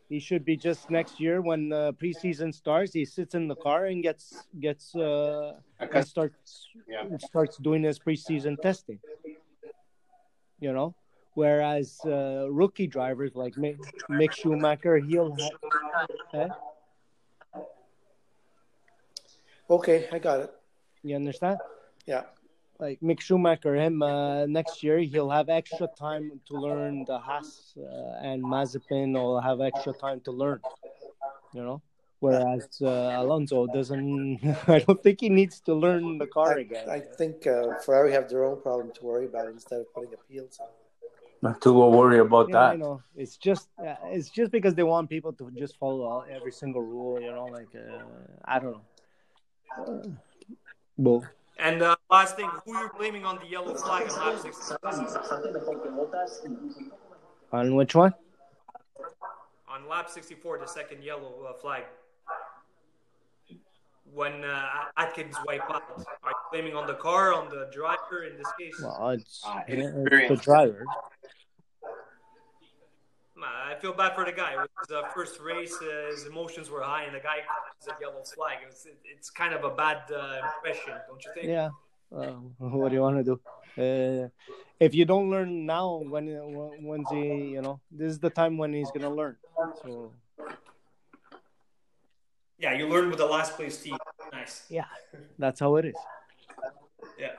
He 0.09 0.19
should 0.19 0.43
be 0.43 0.57
just 0.57 0.89
next 0.89 1.19
year 1.21 1.41
when 1.41 1.71
uh, 1.71 1.93
preseason 1.93 2.53
starts. 2.53 2.91
He 2.93 3.05
sits 3.05 3.33
in 3.33 3.47
the 3.47 3.55
car 3.55 3.85
and 3.85 4.03
gets 4.03 4.45
gets 4.59 4.93
uh, 4.95 5.55
and 5.79 6.05
starts 6.05 6.67
Yeah. 6.87 7.07
starts 7.17 7.55
doing 7.57 7.83
his 7.83 7.97
preseason 7.99 8.59
testing. 8.61 8.99
You 10.61 10.71
know, 10.73 10.95
whereas 11.33 11.99
uh, 12.05 12.47
rookie 12.49 12.87
drivers 12.87 13.31
like 13.35 13.55
Mick, 13.55 13.77
Mick 14.09 14.31
Schumacher, 14.31 14.97
he'll 14.97 15.35
have. 15.35 15.51
Eh? 16.35 16.47
okay, 19.69 20.07
I 20.11 20.19
got 20.19 20.41
it. 20.41 20.53
You 21.03 21.15
understand? 21.15 21.57
Yeah. 22.05 22.23
Like 22.79 22.99
Mick 23.01 23.19
Schumacher, 23.21 23.75
him 23.75 24.03
uh, 24.03 24.45
next 24.45 24.83
year 24.83 24.99
he'll 24.99 25.31
have 25.31 25.49
extra 25.49 25.87
time 25.97 26.39
to 26.47 26.53
learn 26.53 27.05
the 27.05 27.17
Haas 27.17 27.73
uh, 27.77 28.21
and 28.21 28.43
Mazepin 28.43 29.13
will 29.13 29.41
have 29.41 29.61
extra 29.61 29.93
time 29.93 30.21
to 30.21 30.31
learn. 30.31 30.59
You 31.53 31.63
know, 31.63 31.81
whereas 32.21 32.67
uh, 32.81 33.19
Alonso 33.21 33.67
doesn't. 33.67 34.39
I 34.67 34.79
don't 34.79 35.01
think 35.03 35.19
he 35.19 35.29
needs 35.29 35.59
to 35.67 35.73
learn 35.75 36.17
the 36.17 36.27
car 36.27 36.57
I, 36.57 36.61
again. 36.61 36.89
I 36.89 36.99
think 37.19 37.45
uh, 37.45 37.75
Ferrari 37.83 38.11
have 38.13 38.29
their 38.29 38.43
own 38.45 38.61
problem 38.61 38.91
to 38.97 39.01
worry 39.03 39.25
about 39.25 39.47
instead 39.49 39.79
of 39.81 39.93
putting 39.93 40.13
appeals 40.13 40.59
on. 40.61 40.69
not 41.41 41.59
to 41.65 41.73
worry 41.73 42.19
about 42.19 42.49
Yeah, 42.49 42.57
I 42.59 42.69
that. 42.71 42.79
know. 42.79 43.01
It's 43.15 43.35
just 43.47 43.67
uh, 43.85 43.95
it's 44.15 44.29
just 44.29 44.51
because 44.57 44.73
they 44.75 44.83
want 44.93 45.09
people 45.09 45.33
to 45.33 45.51
just 45.63 45.73
follow 45.77 46.03
all- 46.11 46.25
every 46.37 46.53
single 46.61 46.83
rule. 46.95 47.19
You 47.25 47.31
know, 47.37 47.47
like 47.57 47.73
uh, 47.75 48.05
I 48.45 48.55
don't 48.59 48.73
know. 48.77 48.85
Uh, 49.77 50.09
well, 50.97 51.21
And 51.57 51.81
uh, 51.81 51.95
last 52.09 52.35
thing, 52.37 52.49
who 52.65 52.77
you're 52.77 52.93
blaming 52.97 53.23
on 53.25 53.35
the 53.41 53.47
yellow 53.55 53.73
flag 53.73 54.03
in 54.09 54.13
lap 54.21 54.37
60? 54.39 54.75
on 57.53 57.75
which 57.75 57.95
one? 57.95 58.13
On 59.73 59.87
lap 59.87 60.09
64, 60.09 60.59
the 60.59 60.67
second 60.67 61.03
yellow 61.03 61.33
uh, 61.49 61.53
flag. 61.53 61.83
When 64.13 64.43
uh, 64.43 64.67
Aitken's 64.97 65.37
wipe 65.45 65.61
out, 65.69 65.83
are 65.97 66.29
you 66.29 66.35
blaming 66.51 66.75
on 66.75 66.85
the 66.85 66.95
car, 66.95 67.33
on 67.33 67.49
the 67.49 67.69
driver 67.73 68.25
in 68.25 68.37
this 68.37 68.51
case? 68.59 68.75
Well, 68.83 69.09
it's, 69.09 69.41
Uh, 69.45 69.61
it's 69.67 70.29
the 70.29 70.35
driver. 70.35 70.85
I 73.71 73.75
feel 73.79 73.93
bad 73.93 74.15
for 74.15 74.25
the 74.25 74.33
guy. 74.33 74.51
It 74.53 74.57
was 74.57 74.69
his 74.87 74.95
uh, 74.95 75.07
first 75.15 75.39
race. 75.39 75.75
Uh, 75.81 76.11
his 76.11 76.25
emotions 76.25 76.69
were 76.69 76.83
high, 76.83 77.03
and 77.03 77.15
the 77.15 77.19
guy 77.19 77.37
has 77.47 77.87
a 77.87 77.95
yellow 78.01 78.21
flag. 78.35 78.57
It's, 78.67 78.85
it's 79.05 79.29
kind 79.29 79.53
of 79.53 79.63
a 79.63 79.69
bad 79.69 80.01
uh, 80.11 80.41
impression, 80.45 80.93
don't 81.07 81.23
you 81.23 81.31
think? 81.33 81.47
Yeah. 81.47 81.69
Uh, 82.13 82.33
what 82.57 82.89
do 82.89 82.95
you 82.95 83.01
want 83.01 83.17
to 83.17 83.23
do? 83.23 83.39
Uh, 83.81 84.27
if 84.79 84.93
you 84.93 85.05
don't 85.05 85.29
learn 85.29 85.65
now, 85.65 86.01
when 86.03 86.27
when's 86.83 87.09
he? 87.09 87.55
You 87.55 87.61
know, 87.61 87.79
this 87.89 88.11
is 88.11 88.19
the 88.19 88.29
time 88.29 88.57
when 88.57 88.73
he's 88.73 88.91
gonna 88.91 89.09
learn. 89.09 89.37
So 89.81 90.11
Yeah, 92.61 92.73
you 92.73 92.87
learned 92.87 93.09
with 93.09 93.17
the 93.17 93.25
last 93.25 93.55
place 93.55 93.81
team. 93.81 93.97
Nice. 94.31 94.65
yeah, 94.69 94.85
that's 95.39 95.59
how 95.59 95.75
it 95.77 95.85
is. 95.85 95.95
Yeah. 97.17 97.33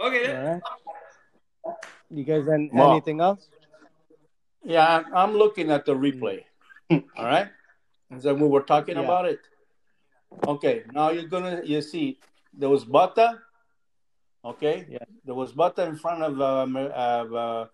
Okay. 0.00 0.26
All 0.26 0.32
then. 0.32 0.62
right. 1.66 1.74
You 2.10 2.24
guys, 2.24 2.46
an- 2.46 2.70
Well- 2.72 2.92
anything 2.92 3.20
else? 3.20 3.48
Yeah, 4.62 5.02
I'm 5.12 5.32
looking 5.34 5.70
at 5.70 5.84
the 5.86 5.94
replay. 5.94 6.44
All 6.90 7.24
right, 7.24 7.48
and 8.10 8.22
so 8.22 8.32
we 8.34 8.46
were 8.46 8.62
talking 8.62 8.96
Yeah. 8.96 9.02
about 9.04 9.26
it. 9.26 9.40
Okay, 10.46 10.84
now 10.92 11.10
you're 11.10 11.28
gonna 11.28 11.62
you 11.64 11.82
see 11.82 12.18
there 12.54 12.68
was 12.68 12.84
Butta. 12.84 13.40
Okay, 14.44 14.86
Yeah. 14.88 15.04
there 15.24 15.34
was 15.34 15.52
Butta 15.52 15.86
in 15.88 15.96
front 15.96 16.22
of, 16.22 16.40
uh, 16.40 16.66
of 16.94 17.34
uh, 17.34 17.66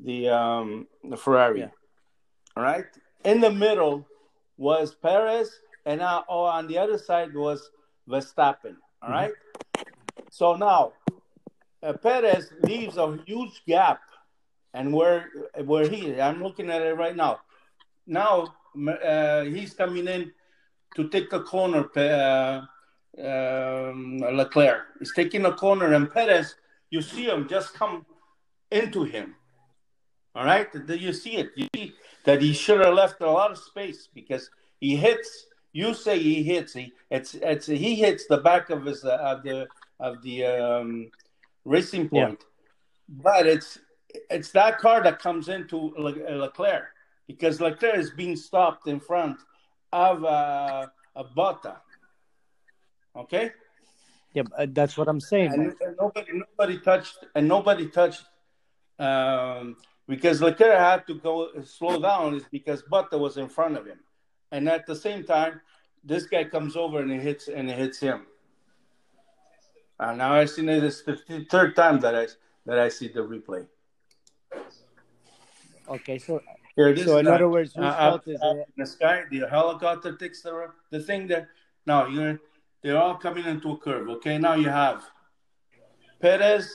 the 0.00 0.28
um, 0.28 0.88
the 1.04 1.16
Ferrari. 1.16 1.60
Yeah. 1.60 1.70
All 2.56 2.62
right, 2.62 2.86
in 3.24 3.40
the 3.40 3.50
middle 3.50 4.06
was 4.56 4.94
Perez, 4.94 5.50
and 5.86 6.00
now 6.00 6.24
oh, 6.28 6.44
on 6.44 6.66
the 6.66 6.78
other 6.78 6.98
side 6.98 7.34
was 7.34 7.70
Verstappen. 8.08 8.76
All 9.02 9.10
right. 9.10 9.32
So 10.30 10.56
now 10.56 10.92
uh, 11.82 11.92
Perez 11.94 12.52
leaves 12.62 12.96
a 12.96 13.18
huge 13.26 13.62
gap, 13.66 14.00
and 14.72 14.92
where 14.92 15.28
where 15.64 15.88
he 15.88 16.20
I'm 16.20 16.42
looking 16.42 16.70
at 16.70 16.82
it 16.82 16.94
right 16.96 17.16
now. 17.16 17.40
Now 18.06 18.54
uh, 18.88 19.44
he's 19.44 19.74
coming 19.74 20.08
in 20.08 20.32
to 20.96 21.08
take 21.08 21.32
a 21.32 21.40
corner. 21.40 21.88
Uh, 21.96 22.66
um, 23.16 24.18
Leclerc 24.18 24.86
he's 24.98 25.14
taking 25.14 25.44
a 25.44 25.52
corner, 25.52 25.92
and 25.92 26.12
Perez, 26.12 26.56
you 26.90 27.00
see 27.00 27.26
him 27.26 27.46
just 27.48 27.72
come 27.74 28.04
into 28.72 29.04
him. 29.04 29.36
All 30.34 30.44
right, 30.44 30.66
do 30.86 30.96
you 30.96 31.12
see 31.12 31.36
it? 31.36 31.50
You 31.54 31.68
see 31.76 31.94
that 32.24 32.42
he 32.42 32.52
should 32.52 32.80
have 32.80 32.94
left 32.94 33.20
a 33.20 33.30
lot 33.30 33.50
of 33.50 33.58
space 33.58 34.08
because 34.12 34.50
he 34.80 34.96
hits. 34.96 35.46
You 35.72 35.94
say 35.94 36.18
he 36.18 36.42
hits. 36.42 36.72
He 36.72 36.92
it's 37.10 37.34
it's 37.34 37.66
he 37.66 37.96
hits 37.96 38.26
the 38.26 38.38
back 38.38 38.70
of 38.70 38.84
his 38.84 39.04
uh, 39.04 39.16
of 39.16 39.42
the 39.42 39.66
of 40.00 40.22
the 40.22 40.44
um, 40.44 41.10
racing 41.64 42.08
point, 42.08 42.40
yeah. 42.40 43.14
but 43.22 43.46
it's 43.46 43.78
it's 44.30 44.50
that 44.52 44.78
car 44.78 45.02
that 45.02 45.18
comes 45.18 45.48
into 45.48 45.92
Le- 45.98 46.36
Leclerc 46.36 46.84
because 47.26 47.60
Leclerc 47.60 47.96
is 47.96 48.10
being 48.10 48.36
stopped 48.36 48.86
in 48.86 49.00
front 49.00 49.38
of 49.92 50.24
uh, 50.24 50.86
a 51.16 51.24
Botta. 51.24 51.76
Okay. 53.16 53.52
Yeah, 54.32 54.42
that's 54.68 54.96
what 54.96 55.08
I'm 55.08 55.20
saying. 55.20 55.52
And, 55.52 55.74
and 55.80 55.96
nobody, 56.00 56.32
nobody 56.32 56.78
touched, 56.80 57.18
and 57.36 57.46
nobody 57.46 57.88
touched, 57.88 58.24
um, 58.98 59.76
because 60.06 60.42
Leclerc 60.42 60.76
had 60.76 61.06
to 61.06 61.14
go 61.14 61.50
slow 61.62 62.00
down. 62.00 62.34
Is 62.34 62.44
because 62.50 62.82
Botta 62.82 63.18
was 63.18 63.36
in 63.36 63.48
front 63.48 63.76
of 63.76 63.86
him, 63.86 64.00
and 64.52 64.68
at 64.68 64.86
the 64.86 64.96
same 64.96 65.24
time, 65.24 65.60
this 66.02 66.26
guy 66.26 66.44
comes 66.44 66.76
over 66.76 67.00
and 67.00 67.10
he 67.10 67.18
hits 67.18 67.48
and 67.48 67.68
he 67.68 67.74
hits 67.74 67.98
him. 67.98 68.26
And 69.98 70.18
now 70.18 70.34
I 70.34 70.44
seen 70.44 70.68
it. 70.68 70.82
It's 70.82 71.02
the 71.02 71.46
third 71.50 71.76
time 71.76 72.00
that 72.00 72.14
I 72.14 72.26
that 72.66 72.78
I 72.78 72.88
see 72.88 73.08
the 73.08 73.20
replay. 73.20 73.66
Okay, 75.88 76.18
so 76.18 76.40
Here, 76.76 76.96
so 76.96 77.18
in 77.18 77.26
other 77.26 77.48
words, 77.48 77.74
whose 77.74 77.84
uh, 77.84 78.10
fault 78.10 78.22
is 78.26 78.40
it? 78.42 78.68
The 78.76 78.86
sky, 78.86 79.24
the 79.30 79.46
helicopter 79.48 80.16
takes 80.16 80.42
the 80.42 80.70
the 80.90 81.00
thing 81.00 81.26
that 81.28 81.48
Now 81.86 82.06
you're 82.06 82.40
they're 82.82 82.98
all 82.98 83.16
coming 83.16 83.44
into 83.44 83.72
a 83.72 83.78
curve. 83.78 84.08
Okay, 84.08 84.38
now 84.38 84.54
you 84.54 84.68
have 84.68 85.04
Perez 86.20 86.72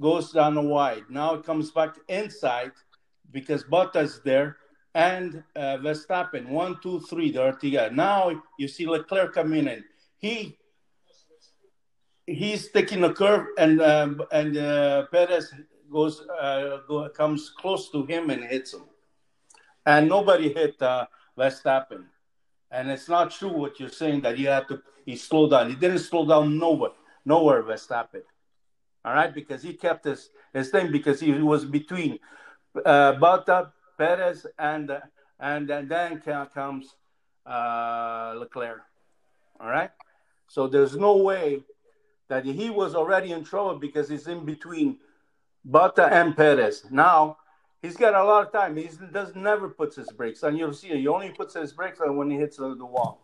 goes 0.00 0.32
down 0.32 0.54
the 0.54 0.62
wide. 0.62 1.04
Now 1.08 1.34
it 1.34 1.44
comes 1.44 1.70
back 1.70 1.96
inside 2.08 2.72
because 3.30 3.64
Bottas 3.64 4.22
there 4.22 4.56
and 4.94 5.42
uh, 5.56 5.78
Verstappen. 5.78 6.48
One, 6.48 6.78
two, 6.82 7.00
three, 7.00 7.30
they're 7.30 7.52
together. 7.52 7.94
Now 7.94 8.42
you 8.58 8.68
see 8.68 8.86
Leclerc 8.86 9.34
coming 9.34 9.66
in. 9.66 9.84
He 10.18 10.58
he's 12.26 12.70
taking 12.70 13.04
a 13.04 13.12
curve, 13.12 13.46
and 13.58 13.80
um, 13.82 14.22
and 14.32 14.56
uh, 14.56 15.06
Perez 15.06 15.52
goes 15.90 16.20
uh, 16.40 16.78
go, 16.88 17.08
comes 17.10 17.50
close 17.50 17.90
to 17.90 18.04
him 18.04 18.30
and 18.30 18.44
hits 18.44 18.74
him. 18.74 18.84
And 19.84 20.08
nobody 20.08 20.52
hit 20.52 20.80
uh, 20.80 21.06
Verstappen. 21.36 22.04
And 22.70 22.90
it's 22.90 23.08
not 23.08 23.30
true 23.30 23.52
what 23.52 23.78
you're 23.78 23.88
saying 23.88 24.22
that 24.22 24.38
he 24.38 24.44
had 24.44 24.68
to 24.68 24.82
he 25.04 25.16
slowed 25.16 25.50
down. 25.50 25.70
He 25.70 25.76
didn't 25.76 25.98
slow 25.98 26.26
down 26.26 26.58
nowhere, 26.58 26.92
nowhere 27.24 27.62
Verstappen. 27.62 28.22
All 29.04 29.14
right, 29.14 29.34
because 29.34 29.62
he 29.62 29.74
kept 29.74 30.04
his 30.04 30.30
his 30.52 30.70
thing 30.70 30.92
because 30.92 31.20
he 31.20 31.32
was 31.32 31.64
between 31.64 32.18
uh, 32.84 33.12
Bota, 33.14 33.72
Perez, 33.98 34.46
and 34.58 34.90
and, 35.40 35.70
and 35.70 35.88
then 35.88 36.20
comes 36.20 36.94
uh, 37.44 38.34
Leclerc. 38.38 38.82
All 39.60 39.68
right, 39.68 39.90
so 40.48 40.68
there's 40.68 40.96
no 40.96 41.16
way 41.16 41.62
that 42.28 42.44
he 42.44 42.70
was 42.70 42.94
already 42.94 43.32
in 43.32 43.44
trouble 43.44 43.78
because 43.78 44.08
he's 44.08 44.26
in 44.26 44.44
between 44.44 44.98
Bota 45.64 46.06
and 46.06 46.36
Perez. 46.36 46.86
Now 46.90 47.38
He's 47.82 47.96
got 47.96 48.14
a 48.14 48.22
lot 48.22 48.46
of 48.46 48.52
time. 48.52 48.76
He 48.76 48.88
does 49.12 49.34
never 49.34 49.68
puts 49.68 49.96
his 49.96 50.08
brakes 50.10 50.44
on. 50.44 50.56
You'll 50.56 50.72
see. 50.72 50.88
He 50.88 51.08
only 51.08 51.30
puts 51.30 51.54
his 51.54 51.72
brakes 51.72 52.00
on 52.00 52.16
when 52.16 52.30
he 52.30 52.36
hits 52.36 52.56
the, 52.56 52.76
the 52.76 52.86
wall. 52.86 53.20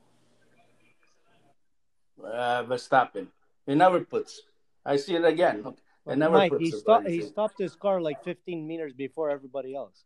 Uh, 2.23 2.65
Verstappen. 2.65 3.29
He 3.67 3.77
never 3.77 4.01
puts. 4.01 4.43
I 4.89 4.97
see 4.97 5.15
it 5.15 5.25
again. 5.25 5.65
He 6.09 6.17
never 6.17 6.35
Mike, 6.35 6.53
he, 6.59 6.71
stopped, 6.71 7.09
he 7.09 7.23
stopped 7.23 7.59
his 7.59 7.75
car 7.77 8.01
like 8.01 8.25
15 8.25 8.67
meters 8.67 8.95
before 8.95 9.31
everybody 9.31 9.75
else. 9.75 10.05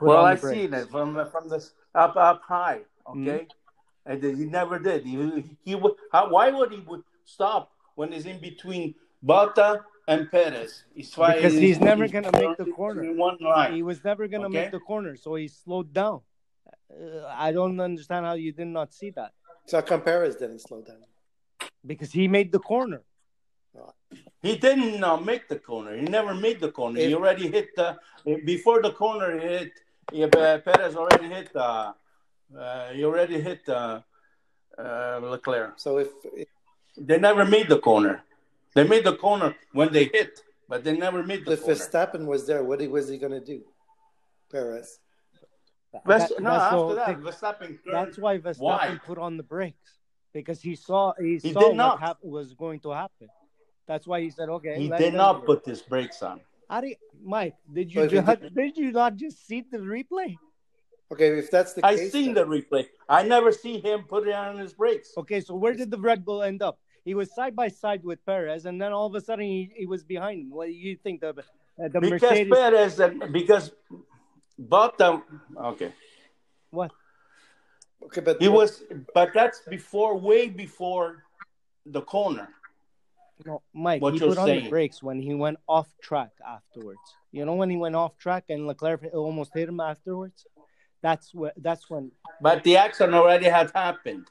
well, 0.00 0.24
I've 0.24 0.40
seen 0.40 0.72
it 0.72 0.90
from 0.90 1.08
from 1.30 1.48
this 1.48 1.72
up 1.94 2.16
up 2.16 2.42
high. 2.42 2.80
Mm-hmm. 3.06 3.28
Okay, 3.28 3.46
mm-hmm. 4.06 4.24
and 4.24 4.38
he 4.38 4.44
never 4.46 4.78
did. 4.78 5.04
He, 5.04 5.44
he 5.64 5.74
would. 5.74 5.92
How, 6.10 6.30
why 6.30 6.50
would 6.50 6.72
he 6.72 6.80
would 6.80 7.04
stop 7.24 7.72
when 7.94 8.12
he's 8.12 8.26
in 8.26 8.40
between 8.40 8.94
Bota 9.22 9.84
and 10.06 10.30
Perez. 10.30 10.84
He's 10.94 11.10
because 11.10 11.54
he's, 11.54 11.80
never 11.80 12.06
going 12.08 12.24
to 12.24 12.32
make 12.32 12.56
the 12.58 12.66
corner. 12.72 13.12
One 13.14 13.38
line. 13.40 13.74
He 13.74 13.82
was 13.82 14.04
never 14.04 14.28
going 14.28 14.42
to 14.42 14.48
okay? 14.48 14.62
make 14.64 14.70
the 14.70 14.80
corner, 14.80 15.16
so 15.16 15.34
he 15.34 15.48
slowed 15.48 15.92
down. 15.92 16.20
Uh, 16.90 17.26
I 17.28 17.52
don't 17.52 17.80
understand 17.80 18.26
how 18.26 18.34
you 18.34 18.52
did 18.52 18.68
not 18.68 18.92
see 18.92 19.10
that. 19.10 19.32
So 19.66 19.80
come 19.80 20.02
Perez 20.02 20.36
didn't 20.36 20.60
slow 20.60 20.82
down? 20.82 20.98
Because 21.86 22.12
he 22.12 22.28
made 22.28 22.52
the 22.52 22.58
corner. 22.58 23.02
He 24.42 24.56
didn't 24.56 25.02
uh, 25.02 25.16
make 25.16 25.48
the 25.48 25.58
corner. 25.58 25.96
He 25.96 26.02
never 26.02 26.34
made 26.34 26.60
the 26.60 26.70
corner. 26.70 27.00
If, 27.00 27.08
he 27.08 27.14
already 27.14 27.48
hit 27.48 27.74
the 27.76 27.96
before 28.44 28.82
the 28.82 28.92
corner. 28.92 29.38
He 29.38 29.46
hit. 29.46 29.72
He, 30.12 30.22
uh, 30.22 30.58
Perez 30.58 30.96
already 30.96 31.28
hit. 31.28 31.54
Uh, 31.56 31.92
uh, 32.56 32.88
he 32.90 33.04
already 33.04 33.40
hit 33.40 33.68
uh, 33.68 34.00
uh, 34.78 35.20
Leclerc. 35.22 35.80
So 35.80 35.98
if, 35.98 36.08
if 36.34 36.48
they 36.96 37.18
never 37.18 37.44
made 37.44 37.68
the 37.68 37.78
corner. 37.78 38.22
They 38.74 38.84
made 38.84 39.04
the 39.04 39.16
corner 39.16 39.54
when 39.72 39.92
they 39.92 40.04
hit, 40.04 40.42
but 40.68 40.82
they 40.82 40.96
never 40.96 41.22
made 41.22 41.44
the 41.44 41.52
if 41.52 41.62
corner. 41.62 41.76
Verstappen 41.76 42.26
was 42.26 42.46
there, 42.46 42.64
what 42.64 42.80
was 42.90 43.08
he 43.08 43.18
going 43.18 43.32
to 43.32 43.40
do? 43.40 43.62
Perez. 44.50 44.98
Vest, 46.04 46.34
that, 46.34 46.42
no, 46.42 46.50
after 46.50 46.94
that, 46.96 47.20
Verstappen. 47.20 47.78
That's 47.86 48.18
why 48.18 48.38
Verstappen 48.38 48.58
why? 48.58 49.00
put 49.06 49.16
on 49.16 49.36
the 49.36 49.44
brakes 49.44 49.98
because 50.32 50.60
he 50.60 50.74
saw 50.74 51.12
he, 51.20 51.38
he 51.38 51.52
saw 51.52 51.72
what 51.72 52.00
hap- 52.00 52.18
was 52.22 52.52
going 52.52 52.80
to 52.80 52.90
happen. 52.90 53.28
That's 53.86 54.06
why 54.06 54.20
he 54.20 54.30
said, 54.30 54.48
"Okay." 54.48 54.78
He 54.78 54.88
did 54.88 55.14
not 55.14 55.44
put 55.44 55.64
his 55.64 55.82
brakes 55.82 56.22
on. 56.22 56.40
How 56.70 56.80
do 56.80 56.88
you, 56.88 56.96
Mike? 57.22 57.54
Did 57.72 57.94
you 57.94 58.08
just, 58.08 58.40
did, 58.40 58.54
did 58.62 58.76
you 58.76 58.92
not 58.92 59.16
just 59.16 59.46
see 59.46 59.64
the 59.70 59.78
replay? 59.78 60.36
Okay, 61.12 61.38
if 61.38 61.50
that's 61.50 61.74
the 61.74 61.84
I 61.84 61.96
case, 61.96 62.08
I 62.08 62.10
seen 62.10 62.34
then. 62.34 62.48
the 62.48 62.56
replay. 62.62 62.86
I 63.08 63.22
never 63.22 63.52
see 63.52 63.78
him 63.78 64.04
put 64.04 64.26
it 64.26 64.34
on 64.34 64.58
his 64.58 64.72
brakes. 64.72 65.12
Okay, 65.18 65.40
so 65.40 65.54
where 65.54 65.74
did 65.74 65.90
the 65.90 65.98
Red 65.98 66.24
Bull 66.24 66.42
end 66.42 66.62
up? 66.62 66.78
he 67.04 67.14
was 67.14 67.34
side 67.34 67.54
by 67.54 67.68
side 67.68 68.02
with 68.02 68.24
Perez, 68.24 68.64
and 68.64 68.80
then 68.80 68.92
all 68.92 69.06
of 69.06 69.14
a 69.14 69.20
sudden 69.20 69.44
he, 69.44 69.70
he 69.76 69.86
was 69.86 70.02
behind 70.02 70.40
him. 70.40 70.50
What 70.50 70.66
do 70.66 70.72
you 70.72 70.96
think 70.96 71.20
the 71.20 71.28
uh, 71.28 71.88
the 71.88 72.00
because 72.00 72.22
Mercedes? 72.22 72.52
Perez 72.52 73.00
and 73.00 73.32
because 73.32 73.72
Bottom 74.58 75.22
okay. 75.56 75.92
What? 76.70 76.92
Okay, 78.04 78.20
but 78.20 78.40
he 78.40 78.48
was, 78.48 78.82
but 79.14 79.32
that's 79.34 79.60
before, 79.68 80.16
way 80.16 80.48
before 80.48 81.24
the 81.86 82.02
corner. 82.02 82.48
No, 83.44 83.62
Mike, 83.72 84.00
what 84.00 84.14
he 84.14 84.20
put 84.20 84.38
on 84.38 84.46
the 84.46 84.68
brakes 84.68 85.02
when 85.02 85.20
he 85.20 85.34
went 85.34 85.58
off 85.68 85.88
track 86.00 86.30
afterwards. 86.46 87.00
You 87.32 87.44
know 87.44 87.54
when 87.54 87.68
he 87.68 87.76
went 87.76 87.96
off 87.96 88.16
track 88.16 88.44
and 88.48 88.66
Leclerc 88.66 89.02
almost 89.12 89.52
hit 89.54 89.68
him 89.68 89.80
afterwards. 89.80 90.46
That's 91.02 91.34
what. 91.34 91.52
That's 91.56 91.90
when. 91.90 92.12
But 92.40 92.62
the 92.64 92.76
accident 92.76 93.14
already 93.14 93.46
had 93.46 93.70
happened. 93.74 94.26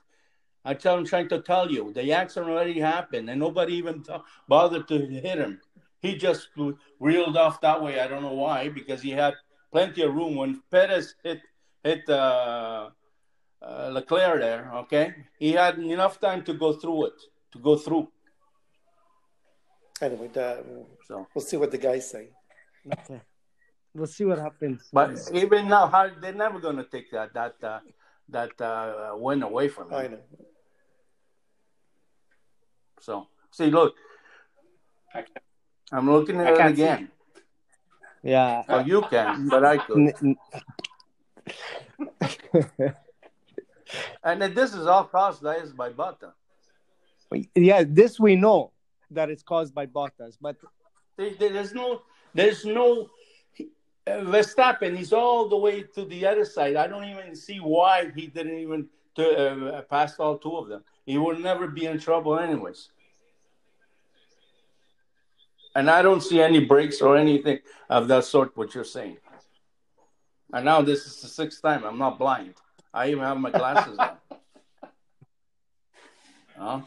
I 0.66 0.74
tell 0.74 0.98
him, 0.98 1.06
trying 1.06 1.28
to 1.28 1.42
tell 1.42 1.70
you, 1.70 1.92
the 1.94 2.14
accident 2.14 2.52
already 2.52 2.80
happened, 2.80 3.30
and 3.30 3.40
nobody 3.40 3.74
even 3.74 4.02
t- 4.02 4.16
bothered 4.48 4.88
to 4.88 5.06
hit 5.06 5.38
him. 5.38 5.60
He 6.00 6.18
just 6.18 6.50
reeled 7.00 7.36
off 7.36 7.60
that 7.62 7.82
way. 7.84 8.00
I 8.00 8.08
don't 8.08 8.22
know 8.22 8.34
why, 8.34 8.70
because 8.70 9.02
he 9.02 9.12
had 9.12 9.34
plenty 9.72 10.04
of 10.04 10.16
room. 10.16 10.36
When 10.36 10.62
Perez 10.72 11.16
hit 11.24 11.42
hit 11.84 12.08
uh, 12.08 12.90
uh, 13.62 13.90
Leclerc 13.92 14.40
there, 14.40 14.72
okay, 14.84 15.14
he 15.38 15.52
had 15.52 15.78
enough 15.78 16.22
time 16.22 16.44
to 16.46 16.54
go 16.54 16.74
through 16.74 17.08
it, 17.08 17.22
to 17.52 17.60
go 17.60 17.76
through. 17.76 18.08
Anyway, 20.04 20.30
uh, 20.36 20.58
so 21.08 21.26
we'll 21.34 21.46
see 21.46 21.56
what 21.56 21.72
the 21.72 21.78
guys 21.78 22.10
say. 22.10 22.28
Okay, 22.92 23.22
we'll 23.96 24.06
see 24.06 24.26
what 24.26 24.38
happens. 24.38 24.90
But 24.92 25.18
even 25.34 25.70
now, 25.70 25.88
how, 25.88 26.10
they're 26.22 26.34
never 26.34 26.60
going 26.60 26.76
to 26.76 26.84
take 26.84 27.10
that 27.12 27.34
that 27.34 27.56
uh, 27.64 27.80
that 28.28 28.60
uh, 28.60 29.14
win 29.16 29.44
away 29.44 29.70
from 29.70 29.92
him. 29.92 29.96
I 29.96 30.08
know. 30.08 30.20
So 33.00 33.28
see, 33.52 33.72
look, 33.72 33.96
I'm 35.94 36.12
looking 36.12 36.36
at 36.42 36.54
it 36.54 36.72
again. 36.74 37.08
See. 37.08 37.08
Yeah. 38.24 38.64
Oh, 38.68 38.80
you 38.80 39.04
can, 39.04 39.48
but 39.48 39.64
I 39.64 39.78
could. 39.78 40.16
and 44.22 44.42
then 44.42 44.54
this 44.54 44.74
is 44.74 44.86
all 44.86 45.06
caused 45.06 45.44
by 45.44 45.92
Bottas. 45.92 46.34
Yeah, 47.56 47.84
this 47.88 48.20
we 48.20 48.36
know 48.36 48.74
that 49.14 49.30
it's 49.30 49.44
caused 49.44 49.74
by 49.74 49.86
Bottas, 49.86 50.38
but 50.40 50.58
there's 51.18 51.74
no, 51.74 52.02
there's 52.34 52.66
no. 52.66 53.10
Uh, 54.06 54.20
Verstappen, 54.26 54.98
he's 54.98 55.14
all 55.14 55.48
the 55.48 55.56
way 55.56 55.82
to 55.82 56.04
the 56.04 56.26
other 56.26 56.44
side. 56.44 56.76
I 56.76 56.88
don't 56.88 57.06
even 57.06 57.34
see 57.36 57.60
why 57.60 58.12
he 58.14 58.28
didn't 58.28 58.60
even 58.60 58.90
uh, 59.18 59.82
pass 59.90 60.20
all 60.20 60.38
two 60.38 60.58
of 60.58 60.68
them. 60.68 60.84
he 61.06 61.18
would 61.18 61.40
never 61.40 61.68
be 61.70 61.86
in 61.86 61.98
trouble, 62.00 62.38
anyways. 62.38 62.90
And 65.76 65.90
I 65.90 66.02
don't 66.02 66.22
see 66.22 66.42
any 66.42 66.66
breaks 66.66 67.02
or 67.02 67.16
anything 67.16 67.60
of 67.90 68.10
that 68.10 68.26
sort. 68.26 68.56
What 68.58 68.76
you're 68.76 68.84
saying. 68.84 69.18
And 70.52 70.66
now 70.66 70.82
this 70.82 71.06
is 71.06 71.22
the 71.22 71.28
sixth 71.28 71.62
time. 71.62 71.84
I'm 71.84 71.98
not 71.98 72.20
blind. 72.20 72.56
I 72.94 73.10
even 73.10 73.24
have 73.24 73.38
my 73.38 73.52
glasses 73.52 73.98
on. 73.98 74.18
Huh? 76.56 76.82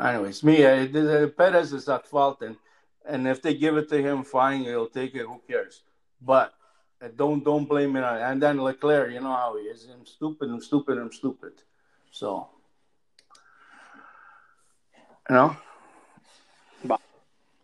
Anyways, 0.00 0.44
me, 0.44 0.64
uh, 0.64 0.86
the- 0.86 1.00
the 1.00 1.34
Perez 1.36 1.72
is 1.72 1.88
at 1.88 2.06
fault, 2.06 2.42
and 2.42 2.56
and 3.04 3.26
if 3.26 3.40
they 3.40 3.54
give 3.54 3.76
it 3.78 3.88
to 3.88 4.00
him, 4.02 4.22
fine, 4.22 4.60
he'll 4.64 4.88
take 4.88 5.14
it. 5.14 5.24
Who 5.26 5.40
cares? 5.48 5.82
But 6.20 6.54
uh, 7.02 7.08
don't 7.16 7.42
don't 7.42 7.64
blame 7.64 7.96
it 7.96 8.04
on. 8.04 8.18
And 8.18 8.42
then 8.42 8.60
Leclerc, 8.62 9.10
you 9.12 9.20
know 9.20 9.32
how 9.32 9.56
he 9.56 9.64
is. 9.64 9.88
I'm 9.92 10.04
stupid. 10.06 10.50
I'm 10.50 10.60
stupid. 10.60 10.98
I'm 10.98 11.12
stupid. 11.12 11.52
So, 12.10 12.48
you 15.28 15.34
know. 15.34 15.56
But- 16.84 17.00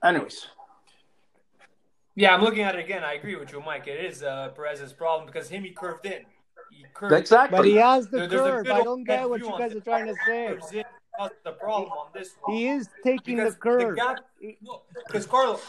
anyways, 0.02 0.46
Yeah, 2.16 2.32
I'm 2.34 2.42
looking 2.42 2.62
at 2.62 2.74
it 2.76 2.84
again. 2.84 3.02
I 3.04 3.14
agree 3.14 3.34
with 3.36 3.52
you, 3.52 3.60
Mike. 3.60 3.86
It 3.88 4.04
is 4.04 4.22
uh, 4.22 4.48
Perez's 4.56 4.92
problem 4.92 5.26
because 5.26 5.48
him 5.48 5.62
he 5.64 5.70
curved 5.70 6.06
in. 6.06 6.24
He 6.70 6.84
curved 6.94 7.12
exactly. 7.14 7.56
But 7.58 7.66
he 7.66 7.74
has 7.76 8.08
the 8.08 8.26
There- 8.28 8.38
curve. 8.38 8.70
I 8.70 8.82
don't 8.82 9.04
get 9.04 9.28
what 9.28 9.40
you 9.40 9.50
guys 9.58 9.74
are 9.74 9.80
trying 9.80 10.06
to 10.06 10.16
say. 10.26 10.84
Curves 11.18 11.30
in. 11.32 11.36
That's 11.42 11.42
the 11.44 11.52
problem 11.52 11.90
on 11.90 12.06
this 12.14 12.30
one. 12.40 12.56
He 12.56 12.68
is 12.68 12.88
taking 13.02 13.36
because 13.36 13.54
the 13.54 13.60
curve. 13.60 13.96
gap, 13.96 14.20
no, 14.62 14.82
because 15.06 15.26
Carlo, 15.26 15.60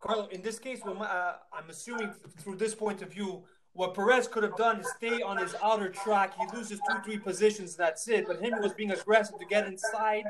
Carlo, 0.00 0.26
in 0.28 0.42
this 0.42 0.58
case, 0.58 0.80
when 0.82 0.96
uh, 0.96 1.34
I'm 1.52 1.68
assuming 1.68 2.12
through 2.38 2.56
this 2.56 2.74
point 2.74 3.02
of 3.02 3.12
view, 3.12 3.42
what 3.74 3.94
Perez 3.94 4.28
could 4.28 4.42
have 4.42 4.56
done 4.56 4.80
is 4.80 4.86
stay 4.98 5.22
on 5.22 5.38
his 5.38 5.54
outer 5.62 5.88
track. 5.88 6.34
He 6.38 6.56
loses 6.56 6.78
two, 6.90 6.98
three 7.04 7.18
positions. 7.18 7.74
That's 7.74 8.06
it. 8.08 8.26
But 8.26 8.40
him 8.40 8.60
was 8.60 8.74
being 8.74 8.90
aggressive 8.90 9.38
to 9.38 9.46
get 9.46 9.66
inside 9.66 10.24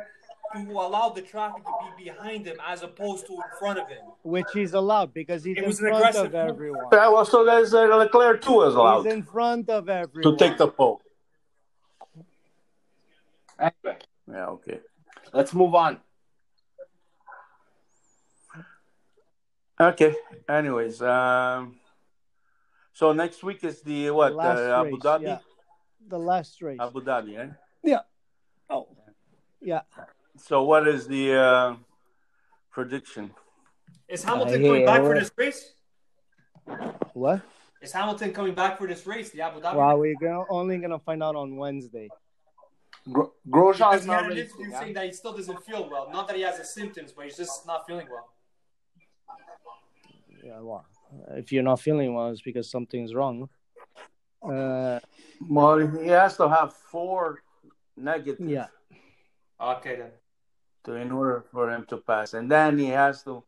to 0.55 0.71
allow 0.73 1.09
the 1.09 1.23
traffic 1.23 1.65
to 1.65 1.73
be 1.97 2.05
behind 2.05 2.47
him 2.47 2.59
as 2.67 2.83
opposed 2.83 3.27
to 3.27 3.33
in 3.33 3.41
front 3.59 3.79
of 3.79 3.89
him. 3.89 4.05
which 4.23 4.47
he's 4.53 4.75
allowed 4.75 5.15
because 5.15 5.43
he's 5.43 5.57
It 5.57 5.63
in 5.63 5.67
was 5.67 5.81
front 5.81 5.97
aggressive 5.97 6.27
of 6.27 6.35
everyone. 6.35 6.85
Yeah, 6.93 7.09
well, 7.09 7.25
so 7.25 7.43
there's 7.45 7.73
uh, 7.73 7.85
Leclerc 7.97 8.43
too 8.43 8.63
is 8.63 8.75
allowed 8.75 9.05
He's 9.05 9.15
in 9.15 9.23
front 9.23 9.71
of 9.71 9.89
everyone 9.89 10.37
to 10.37 10.45
take 10.45 10.59
the 10.59 10.69
pole. 10.69 11.01
Anyway, 13.59 13.99
Yeah, 14.31 14.47
okay. 14.47 14.81
let's 15.33 15.53
move 15.53 15.75
on. 15.75 15.99
Okay. 19.81 20.15
Anyways, 20.49 21.03
um, 21.03 21.77
so 22.93 23.13
next 23.13 23.43
week 23.43 23.65
is 23.65 23.83
the 23.83 24.11
what? 24.11 24.35
last 24.35 24.59
uh, 24.59 24.81
Abu 24.81 24.91
race, 24.91 25.03
Dhabi. 25.03 25.23
yeah. 25.23 25.39
The 26.09 26.19
last 26.19 26.63
race. 26.63 26.79
Abu 26.81 27.01
Dhabi, 27.01 27.39
eh? 27.39 27.49
Yeah. 27.83 28.01
Oh. 28.71 28.89
Yeah. 29.61 29.81
So 30.37 30.63
what 30.63 30.87
is 30.87 31.07
the 31.07 31.35
uh, 31.35 31.77
prediction? 32.71 33.31
Is 34.09 34.23
Hamilton 34.25 34.63
Uh, 34.63 34.67
coming 34.69 34.81
yeah, 34.83 34.87
back 34.87 35.01
for 35.03 35.15
this 35.19 35.31
race? 35.37 35.75
What? 37.15 37.41
Is 37.81 37.93
Hamilton 37.93 38.33
coming 38.33 38.55
back 38.55 38.79
for 38.79 38.87
this 38.87 39.07
race, 39.07 39.31
the 39.31 39.41
Abu 39.41 39.61
Dhabi? 39.61 39.75
Well, 39.75 39.99
we're 39.99 40.15
gonna, 40.21 40.45
only 40.51 40.79
gonna 40.79 40.99
find 40.99 41.23
out 41.23 41.35
on 41.35 41.57
Wednesday. 41.57 42.09
Gro- 43.11 43.33
Because 43.45 43.79
Grosjean's 43.79 44.07
not 44.07 44.25
an 44.25 44.29
racing. 44.31 44.45
interview 44.45 44.71
yeah? 44.71 44.81
saying 44.81 44.95
that 44.95 45.05
he 45.07 45.13
still 45.13 45.33
doesn't 45.35 45.65
feel 45.65 45.89
well. 45.91 46.09
Not 46.13 46.29
that 46.29 46.37
he 46.37 46.43
has 46.43 46.59
the 46.59 46.65
symptoms, 46.65 47.13
but 47.13 47.25
he's 47.25 47.37
just 47.37 47.67
not 47.67 47.87
feeling 47.87 48.07
well. 48.11 48.29
Yeah. 50.45 50.61
Well, 50.61 50.85
if 51.31 51.53
you're 51.53 51.63
not 51.63 51.81
feeling 51.81 52.15
well, 52.15 52.29
it's 52.31 52.43
because 52.43 52.71
something's 52.71 53.15
wrong. 53.15 53.49
Uh. 54.43 55.01
Well, 55.49 55.79
he 55.79 56.09
has 56.09 56.37
to 56.37 56.49
have 56.49 56.73
four 56.75 57.43
negative 57.97 58.49
Yeah. 58.49 58.67
Okay 59.61 59.97
then. 59.97 60.11
to, 60.85 60.95
in 60.95 61.13
order 61.13 61.45
for 61.53 61.71
him 61.71 61.85
to 61.87 61.97
pass, 61.99 62.35
and 62.35 62.51
then 62.51 62.79
he 62.79 62.87
has 62.89 63.23
to 63.25 63.45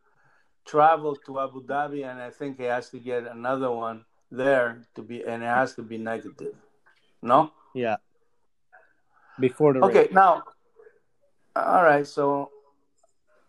travel 0.64 1.16
to 1.26 1.40
Abu 1.40 1.64
Dhabi, 1.64 2.08
and 2.08 2.20
I 2.20 2.30
think 2.30 2.58
he 2.58 2.64
has 2.64 2.90
to 2.90 2.98
get 2.98 3.26
another 3.26 3.70
one 3.70 4.04
there 4.30 4.82
to 4.94 5.02
be, 5.02 5.22
and 5.24 5.42
it 5.42 5.46
has 5.46 5.74
to 5.74 5.82
be 5.82 5.98
negative. 5.98 6.54
No. 7.22 7.50
Yeah. 7.74 7.96
Before 9.40 9.72
the 9.72 9.80
Okay, 9.80 9.98
race. 10.04 10.12
now, 10.12 10.44
all 11.56 11.82
right. 11.82 12.06
So, 12.06 12.50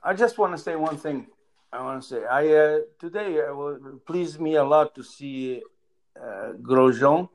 I 0.04 0.14
just 0.14 0.38
want 0.38 0.54
to 0.56 0.58
say 0.58 0.76
one 0.76 0.98
thing. 0.98 1.28
I 1.72 1.82
want 1.84 2.02
to 2.02 2.08
say, 2.08 2.26
I 2.26 2.48
uh, 2.54 2.80
today 3.00 3.40
uh, 3.42 3.66
it 3.68 4.06
pleased 4.06 4.40
me 4.40 4.56
a 4.56 4.64
lot 4.64 4.96
to 4.96 5.04
see 5.04 5.62
uh, 6.20 6.54
Grosjean 6.62 7.30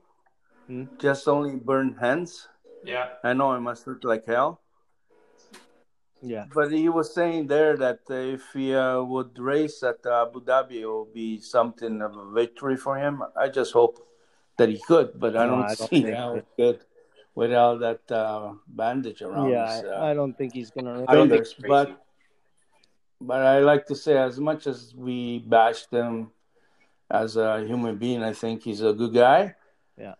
Hmm. 0.67 0.83
just 0.99 1.27
only 1.27 1.55
burn 1.55 1.95
hands. 1.99 2.47
Yeah. 2.83 3.09
I 3.23 3.33
know 3.33 3.53
it 3.53 3.59
must 3.61 3.85
look 3.87 4.03
like 4.03 4.25
hell, 4.25 4.61
Yeah. 6.21 6.45
but 6.53 6.71
he 6.71 6.89
was 6.89 7.13
saying 7.13 7.47
there 7.47 7.77
that 7.77 7.99
uh, 8.09 8.13
if 8.13 8.43
he 8.53 8.73
uh, 8.73 9.01
would 9.01 9.37
race 9.37 9.83
at 9.83 10.05
Abu 10.05 10.41
Dhabi, 10.41 10.81
it 10.81 10.85
will 10.85 11.05
be 11.13 11.39
something 11.39 12.01
of 12.01 12.15
a 12.17 12.31
victory 12.31 12.77
for 12.77 12.97
him. 12.97 13.23
I 13.35 13.49
just 13.49 13.73
hope 13.73 14.07
that 14.57 14.69
he 14.69 14.79
could, 14.79 15.19
but 15.19 15.35
I 15.35 15.45
No, 15.45 15.55
don't 15.55 15.63
I 15.63 15.75
don't 15.75 15.89
see 15.89 16.01
think 16.01 16.15
how 16.17 16.35
it 16.35 16.45
could 16.57 16.79
without 17.35 17.79
that 17.79 18.11
uh, 18.11 18.53
bandage 18.67 19.21
around. 19.21 19.49
Yeah. 19.49 19.75
his, 19.75 19.83
uh, 19.85 19.99
I, 20.01 20.13
don't 20.13 20.37
think 20.37 20.53
he's 20.53 20.71
gonna. 20.71 21.05
I 21.07 21.15
don't 21.15 21.29
think 21.29 21.45
but 21.67 22.03
but 23.19 23.41
I 23.41 23.59
like 23.59 23.85
to 23.87 23.95
say, 23.95 24.17
as 24.17 24.39
much 24.39 24.67
as 24.67 24.93
we 24.95 25.39
bash 25.39 25.87
him 25.89 26.31
as 27.09 27.37
a 27.37 27.63
human 27.65 27.97
being, 27.97 28.23
I 28.23 28.33
think 28.33 28.63
he's 28.63 28.81
a 28.81 28.93
good 28.93 29.13
guy. 29.13 29.55
Yeah. 29.97 30.15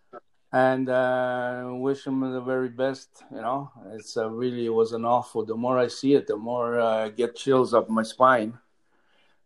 And 0.54 0.90
uh, 0.90 1.70
wish 1.72 2.06
him 2.06 2.20
the 2.20 2.42
very 2.42 2.70
best. 2.70 3.24
You 3.32 3.42
know, 3.42 3.72
it's 3.94 4.18
uh, 4.18 4.30
really 4.30 4.66
it 4.66 4.74
was 4.74 4.92
an 4.92 5.06
awful. 5.06 5.46
The 5.46 5.56
more 5.56 5.80
I 5.80 5.88
see 5.88 6.14
it, 6.14 6.28
the 6.28 6.38
more 6.38 6.80
uh, 6.80 7.06
I 7.06 7.10
get 7.10 7.36
chills 7.36 7.74
up 7.74 7.90
my 7.90 8.04
spine. 8.04 8.58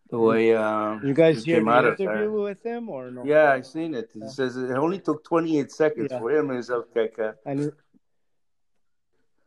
The 0.09 0.19
way 0.19 0.55
uh, 0.55 0.99
You 1.01 1.13
guys 1.13 1.43
hear 1.43 1.63
the 1.63 1.69
out 1.69 1.99
interview 1.99 2.31
with 2.31 2.63
him 2.63 2.89
or 2.89 3.09
no? 3.09 3.25
Yeah, 3.25 3.51
I 3.53 3.61
seen 3.61 3.95
it. 3.95 4.11
He 4.13 4.27
says 4.27 4.55
it 4.55 4.69
only 4.71 4.99
took 4.99 5.23
28 5.23 5.71
seconds 5.71 6.07
Yeah. 6.11 6.19
for 6.19 6.31
him. 6.31 6.55
He's 6.55 6.69
okay. 6.69 7.09
okay. 7.11 7.31
And 7.45 7.59
he, 7.59 7.69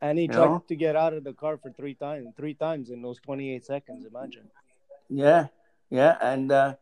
and 0.00 0.18
he 0.18 0.24
You 0.24 0.32
tried 0.32 0.46
know? 0.46 0.64
to 0.66 0.76
get 0.76 0.96
out 0.96 1.12
of 1.14 1.22
the 1.22 1.32
car 1.32 1.58
for 1.58 1.70
three 1.70 1.94
times, 1.94 2.34
three 2.36 2.54
times 2.54 2.90
in 2.90 3.02
those 3.02 3.20
28 3.20 3.64
seconds. 3.64 4.04
Imagine. 4.04 4.48
Yeah, 5.08 5.46
yeah, 5.90 6.18
and 6.20 6.50
uh, 6.52 6.74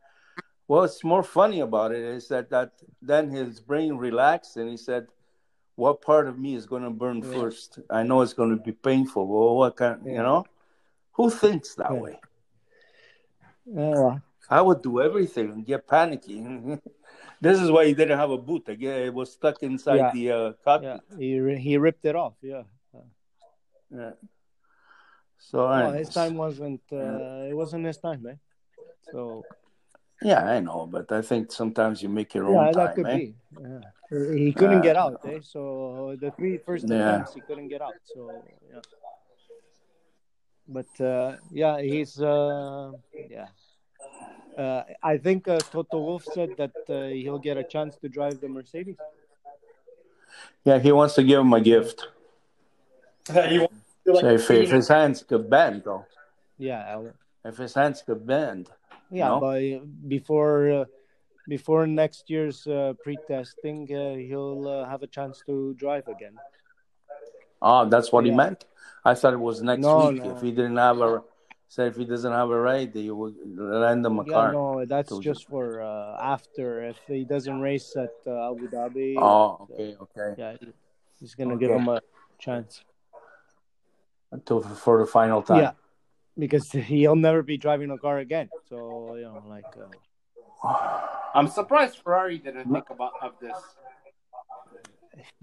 what's 0.67 1.05
more 1.05 1.23
funny 1.23 1.61
about 1.61 1.93
it 1.93 2.03
is 2.03 2.29
that 2.29 2.51
that 2.51 2.73
then 3.01 3.31
his 3.31 3.61
brain 3.61 3.97
relaxed 3.97 4.57
and 4.57 4.69
he 4.69 4.77
said, 4.77 5.07
"What 5.77 6.03
part 6.03 6.27
of 6.27 6.39
me 6.39 6.55
is 6.57 6.67
going 6.67 6.83
to 6.83 6.91
burn 6.91 7.23
Yeah. 7.23 7.33
first? 7.41 7.79
I 7.89 8.03
know 8.03 8.23
it's 8.23 8.33
going 8.33 8.51
to 8.51 8.63
be 8.63 8.73
painful. 8.73 9.27
Well, 9.29 9.55
what 9.57 9.77
kind? 9.77 10.01
You 10.05 10.15
know, 10.15 10.45
who 11.13 11.31
thinks 11.31 11.75
that 11.77 11.93
Yeah. 11.93 12.01
way? 12.01 12.21
Yeah. 13.67 14.19
I 14.49 14.63
would 14.63 14.83
do 14.83 15.01
everything 15.03 15.51
and 15.51 15.67
get 15.67 15.87
panicky. 15.89 16.41
this 17.41 17.61
is 17.61 17.71
why 17.71 17.87
he 17.87 17.95
didn't 17.95 18.19
have 18.19 18.31
a 18.31 18.39
boot. 18.39 18.67
Guess 18.67 19.07
it 19.09 19.15
was 19.15 19.33
stuck 19.33 19.63
inside 19.63 19.97
Yeah. 19.97 20.11
the 20.15 20.31
uh, 20.31 20.81
Yeah. 20.81 20.99
He 21.19 21.57
he 21.59 21.77
ripped 21.79 22.05
it 22.05 22.15
off. 22.17 22.35
Yeah. 22.43 22.63
Yeah. 23.91 24.13
So, 25.39 25.69
his 25.93 26.09
time 26.11 26.37
wasn't. 26.37 26.81
Uh, 26.91 27.47
it 27.51 27.55
wasn't 27.55 27.87
his 27.87 27.99
time, 27.99 28.23
man. 28.23 28.39
So 29.13 29.45
yeah, 30.23 30.45
I 30.45 30.61
know, 30.61 30.89
but 30.91 31.13
I 31.13 31.23
think 31.23 31.53
sometimes 31.53 32.03
you 32.03 32.09
make 32.09 32.35
your 32.35 32.47
own 32.47 32.55
yeah, 32.55 32.73
time. 32.73 32.87
that 32.87 32.95
could 32.97 33.07
eh? 33.07 33.17
be. 33.17 33.35
Yeah. 33.61 33.81
He 34.35 34.53
couldn't 34.53 34.79
Uh, 34.79 34.89
get 34.89 34.97
out. 34.97 35.21
Eh? 35.25 35.39
So 35.43 36.17
the 36.21 36.31
three 36.33 36.59
first 36.59 36.89
Yeah. 36.89 37.25
he 37.35 37.41
couldn't 37.41 37.69
get 37.69 37.83
out. 37.83 37.95
So 38.05 38.31
yeah. 38.71 38.81
But 40.69 41.01
uh, 41.01 41.37
yeah, 41.53 41.81
he's 41.81 42.21
uh, 42.21 42.93
yeah. 43.31 43.49
Uh, 44.57 44.83
I 45.03 45.19
think 45.19 45.49
uh, 45.49 45.59
Toto 45.59 45.99
Wolff 46.01 46.25
said 46.25 46.51
that 46.57 46.73
uh, 46.89 47.09
he'll 47.09 47.39
get 47.39 47.57
a 47.57 47.65
chance 47.65 47.97
to 47.97 48.09
drive 48.09 48.41
the 48.41 48.49
Mercedes. 48.49 48.97
Yeah, 50.65 50.79
he 50.79 50.93
wants 50.93 51.15
to 51.15 51.23
give 51.23 51.41
him 51.41 51.53
a 51.53 51.61
gift. 51.61 52.09
you 53.51 53.69
So 54.05 54.29
if, 54.29 54.51
if 54.51 54.71
his 54.71 54.89
hands 54.89 55.23
could 55.23 55.49
bend, 55.51 55.83
though, 55.85 56.05
Yeah, 56.59 56.83
I'll- 56.91 57.13
if 57.45 57.57
his 57.59 57.75
hands 57.75 58.03
could 58.03 58.27
bend, 58.27 58.71
yeah. 59.11 59.29
No? 59.29 59.41
But 59.41 60.09
before 60.09 60.71
uh, 60.73 60.85
before 61.49 61.87
next 61.87 62.29
year's 62.29 62.67
uh, 62.67 62.95
pre-testing, 63.05 63.87
uh, 63.95 64.17
he'll 64.17 64.67
uh, 64.67 64.89
have 64.89 65.03
a 65.05 65.07
chance 65.07 65.43
to 65.47 65.75
drive 65.75 66.09
again. 66.09 66.35
oh, 67.63 67.89
that's 67.89 68.11
what 68.11 68.25
he 68.25 68.33
meant. 68.33 68.65
I 69.07 69.15
thought 69.15 69.35
it 69.35 69.39
was 69.39 69.63
next 69.63 69.83
No, 69.83 70.11
week. 70.11 70.25
no. 70.25 70.33
If 70.33 70.41
he 70.43 70.51
didn't 70.51 70.79
have 70.79 70.99
a, 71.01 71.23
said 71.69 71.87
if 71.93 71.97
he 71.97 72.05
doesn't 72.05 72.33
have 72.33 72.51
a 72.51 72.59
ride, 72.59 72.93
they 72.93 73.09
would 73.09 73.37
lend 73.47 74.05
him 74.05 74.19
a 74.19 74.25
Yeah, 74.25 74.33
car. 74.33 74.53
no, 74.53 74.85
that's 74.85 75.11
Told 75.11 75.25
you. 75.25 75.31
just 75.31 75.47
for 75.47 75.81
uh, 75.81 76.17
after. 76.21 76.83
If 76.83 76.99
he 77.07 77.25
doesn't 77.25 77.61
race 77.61 77.95
at 77.97 78.11
uh, 78.27 78.51
Abu 78.51 78.67
Dhabi, 78.69 79.15
Oh, 79.19 79.69
okay, 79.71 79.95
okay. 80.05 80.35
yeah, 80.37 80.57
he's 81.21 81.37
gonna 81.37 81.57
give 81.57 81.71
him 81.71 81.87
a 81.87 82.01
chance. 82.41 82.83
Until 84.33 84.61
for 84.61 84.99
the 84.99 85.07
final 85.07 85.41
time. 85.41 85.59
Yeah, 85.63 85.73
because 86.37 86.69
he'll 86.91 87.15
never 87.15 87.45
be 87.45 87.57
driving 87.57 87.93
a 87.93 87.99
car 87.99 88.19
again. 88.19 88.51
So 88.69 89.15
you 89.15 89.23
know, 89.23 89.45
like, 89.49 89.71
uh, 90.67 91.07
I'm 91.33 91.47
surprised 91.47 91.99
Ferrari 92.03 92.39
didn't 92.39 92.73
think 92.73 92.91
about 92.91 93.13
of 93.23 93.39
this. 93.41 93.57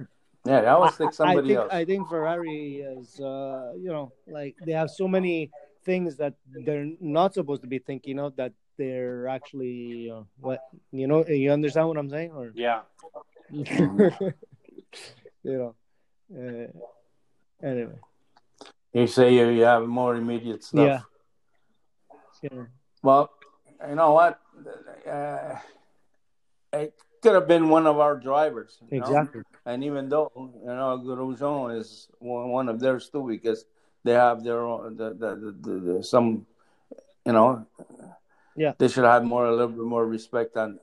Yeah, 0.46 0.76
I 0.76 0.78
would 0.78 0.94
think 0.94 1.12
I 1.12 1.14
somebody 1.14 1.48
think 1.50 1.60
else. 1.60 1.72
I 1.74 1.86
think 1.86 2.10
Ferrari 2.10 2.82
is, 2.82 3.20
uh, 3.20 3.74
you 3.78 3.89
know, 3.89 4.12
like 4.28 4.56
they 4.66 4.74
have 4.74 4.89
so 4.89 5.08
many 5.08 5.52
things 5.86 6.18
that 6.18 6.34
they're 6.66 6.89
not 7.00 7.34
supposed 7.34 7.62
to 7.62 7.68
be 7.68 7.80
thinking 7.80 8.20
of 8.20 8.36
that 8.36 8.52
they're 8.78 9.28
actually 9.28 10.12
uh, 10.14 10.24
what 10.39 10.60
you 10.91 11.08
know. 11.08 11.26
You 11.26 11.52
understand 11.52 11.88
what 11.88 11.98
I'm 11.98 12.10
saying, 12.10 12.32
or 12.32 12.52
Yeah. 12.56 12.82
you 13.50 14.34
know? 15.44 15.76
Uh, 16.34 16.68
anyway, 17.66 18.00
You 18.94 19.08
say 19.08 19.34
you, 19.36 19.50
you 19.50 19.64
have 19.64 19.86
more 19.86 20.16
immediate 20.16 20.64
stuff. 20.64 20.80
yeah, 20.82 21.02
yeah, 22.41 22.64
Well, 23.02 23.30
you 23.88 23.96
know 23.96 24.14
what? 24.14 24.39
Uh, 25.08 25.56
it 26.74 26.94
could 27.22 27.36
have 27.36 27.48
been 27.48 27.70
one 27.70 27.86
of 27.86 28.00
our 28.00 28.16
drivers. 28.16 28.80
Exactly. 28.89 29.41
know? 29.41 29.53
And 29.66 29.84
even 29.84 30.09
though 30.09 30.32
you 30.36 30.66
know 30.66 30.99
Grosjean 31.03 31.80
is 31.80 32.09
one, 32.20 32.49
one 32.49 32.70
of 32.70 32.80
theirs 32.80 33.09
too, 33.09 33.26
because 33.28 33.66
they 34.03 34.14
have 34.14 34.43
their 34.43 34.59
own 34.61 34.97
the, 34.97 35.14
the, 35.14 35.30
the, 35.36 35.51
the, 35.61 35.80
the 35.80 36.03
some, 36.03 36.45
you 37.26 37.32
know, 37.32 37.66
Yeah. 38.55 38.74
they 38.78 38.88
should 38.89 39.05
have 39.05 39.24
more 39.24 39.45
a 39.45 39.51
little 39.51 39.70
bit 39.70 39.86
more 39.86 40.05
respect 40.05 40.57
on 40.57 40.80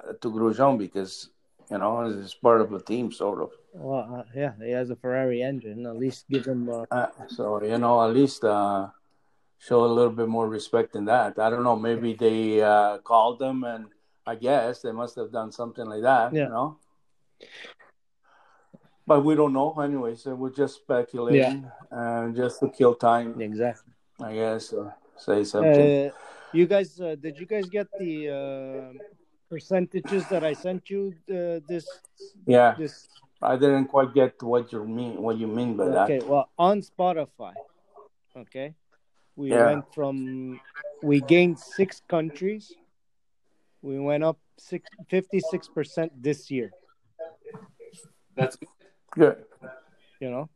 uh, 0.00 0.14
to 0.20 0.30
Grosjean 0.30 0.78
because 0.78 1.28
you 1.70 1.78
know 1.78 2.08
he's 2.08 2.34
part 2.34 2.60
of 2.60 2.72
a 2.72 2.80
team 2.80 3.12
sort 3.12 3.42
of. 3.42 3.50
Well, 3.74 4.08
uh, 4.08 4.22
yeah, 4.34 4.52
he 4.62 4.70
has 4.70 4.88
a 4.90 4.96
Ferrari 4.96 5.42
engine. 5.42 5.84
At 5.86 5.98
least 5.98 6.24
give 6.30 6.46
him. 6.46 6.68
Uh, 6.70 6.86
Uh, 6.90 7.08
so 7.28 7.62
you 7.62 7.76
know 7.76 8.00
at 8.02 8.14
least 8.14 8.44
uh, 8.44 8.88
show 9.58 9.84
a 9.84 9.92
little 9.96 10.12
bit 10.12 10.28
more 10.28 10.48
respect 10.48 10.96
in 10.96 11.04
that. 11.06 11.38
I 11.38 11.50
don't 11.50 11.62
know. 11.64 11.76
Maybe 11.76 12.14
they 12.14 12.62
uh, 12.62 12.98
called 13.04 13.38
them 13.38 13.64
and 13.64 13.86
I 14.26 14.34
guess 14.36 14.80
they 14.80 14.92
must 14.92 15.16
have 15.16 15.30
done 15.30 15.52
something 15.52 15.84
like 15.84 16.02
that. 16.02 16.32
Yeah. 16.32 16.44
You 16.44 16.48
know. 16.48 16.78
But 19.06 19.24
we 19.24 19.34
don't 19.34 19.52
know. 19.52 19.74
Anyway, 19.80 20.14
so 20.16 20.34
we're 20.34 20.50
just 20.50 20.76
speculating, 20.76 21.70
and 21.90 22.34
just 22.34 22.60
to 22.60 22.68
kill 22.68 22.94
time, 22.94 23.38
exactly. 23.40 23.92
I 24.20 24.34
guess. 24.34 24.72
Or 24.72 24.94
say 25.16 25.44
something. 25.44 26.06
Uh, 26.06 26.10
you 26.52 26.66
guys, 26.66 27.00
uh, 27.00 27.14
did 27.20 27.38
you 27.38 27.46
guys 27.46 27.68
get 27.68 27.86
the 27.98 28.30
uh, 28.30 28.98
percentages 29.50 30.24
that 30.30 30.42
I 30.42 30.54
sent 30.54 30.88
you 30.88 31.14
uh, 31.28 31.60
this 31.68 31.86
yeah, 32.46 32.74
this? 32.78 33.08
I 33.42 33.56
didn't 33.56 33.86
quite 33.86 34.14
get 34.14 34.42
what 34.42 34.72
you 34.72 34.84
mean. 34.84 35.20
What 35.20 35.36
you 35.36 35.46
mean 35.48 35.76
by 35.76 35.88
that? 35.88 36.10
Okay, 36.10 36.20
well, 36.26 36.48
on 36.58 36.80
Spotify, 36.80 37.52
okay, 38.36 38.74
we 39.36 39.50
Yeah. 39.50 39.66
went 39.66 39.84
from 39.94 40.60
we 41.02 41.20
gained 41.20 41.58
six 41.58 42.00
countries. 42.08 42.74
We 43.82 43.98
went 43.98 44.24
up 44.24 44.38
six, 44.56 44.88
56% 45.12 46.10
this 46.16 46.50
year, 46.50 46.72
That's 48.34 48.56
Good. 49.14 49.44
you 50.20 50.30
know, 50.30 50.48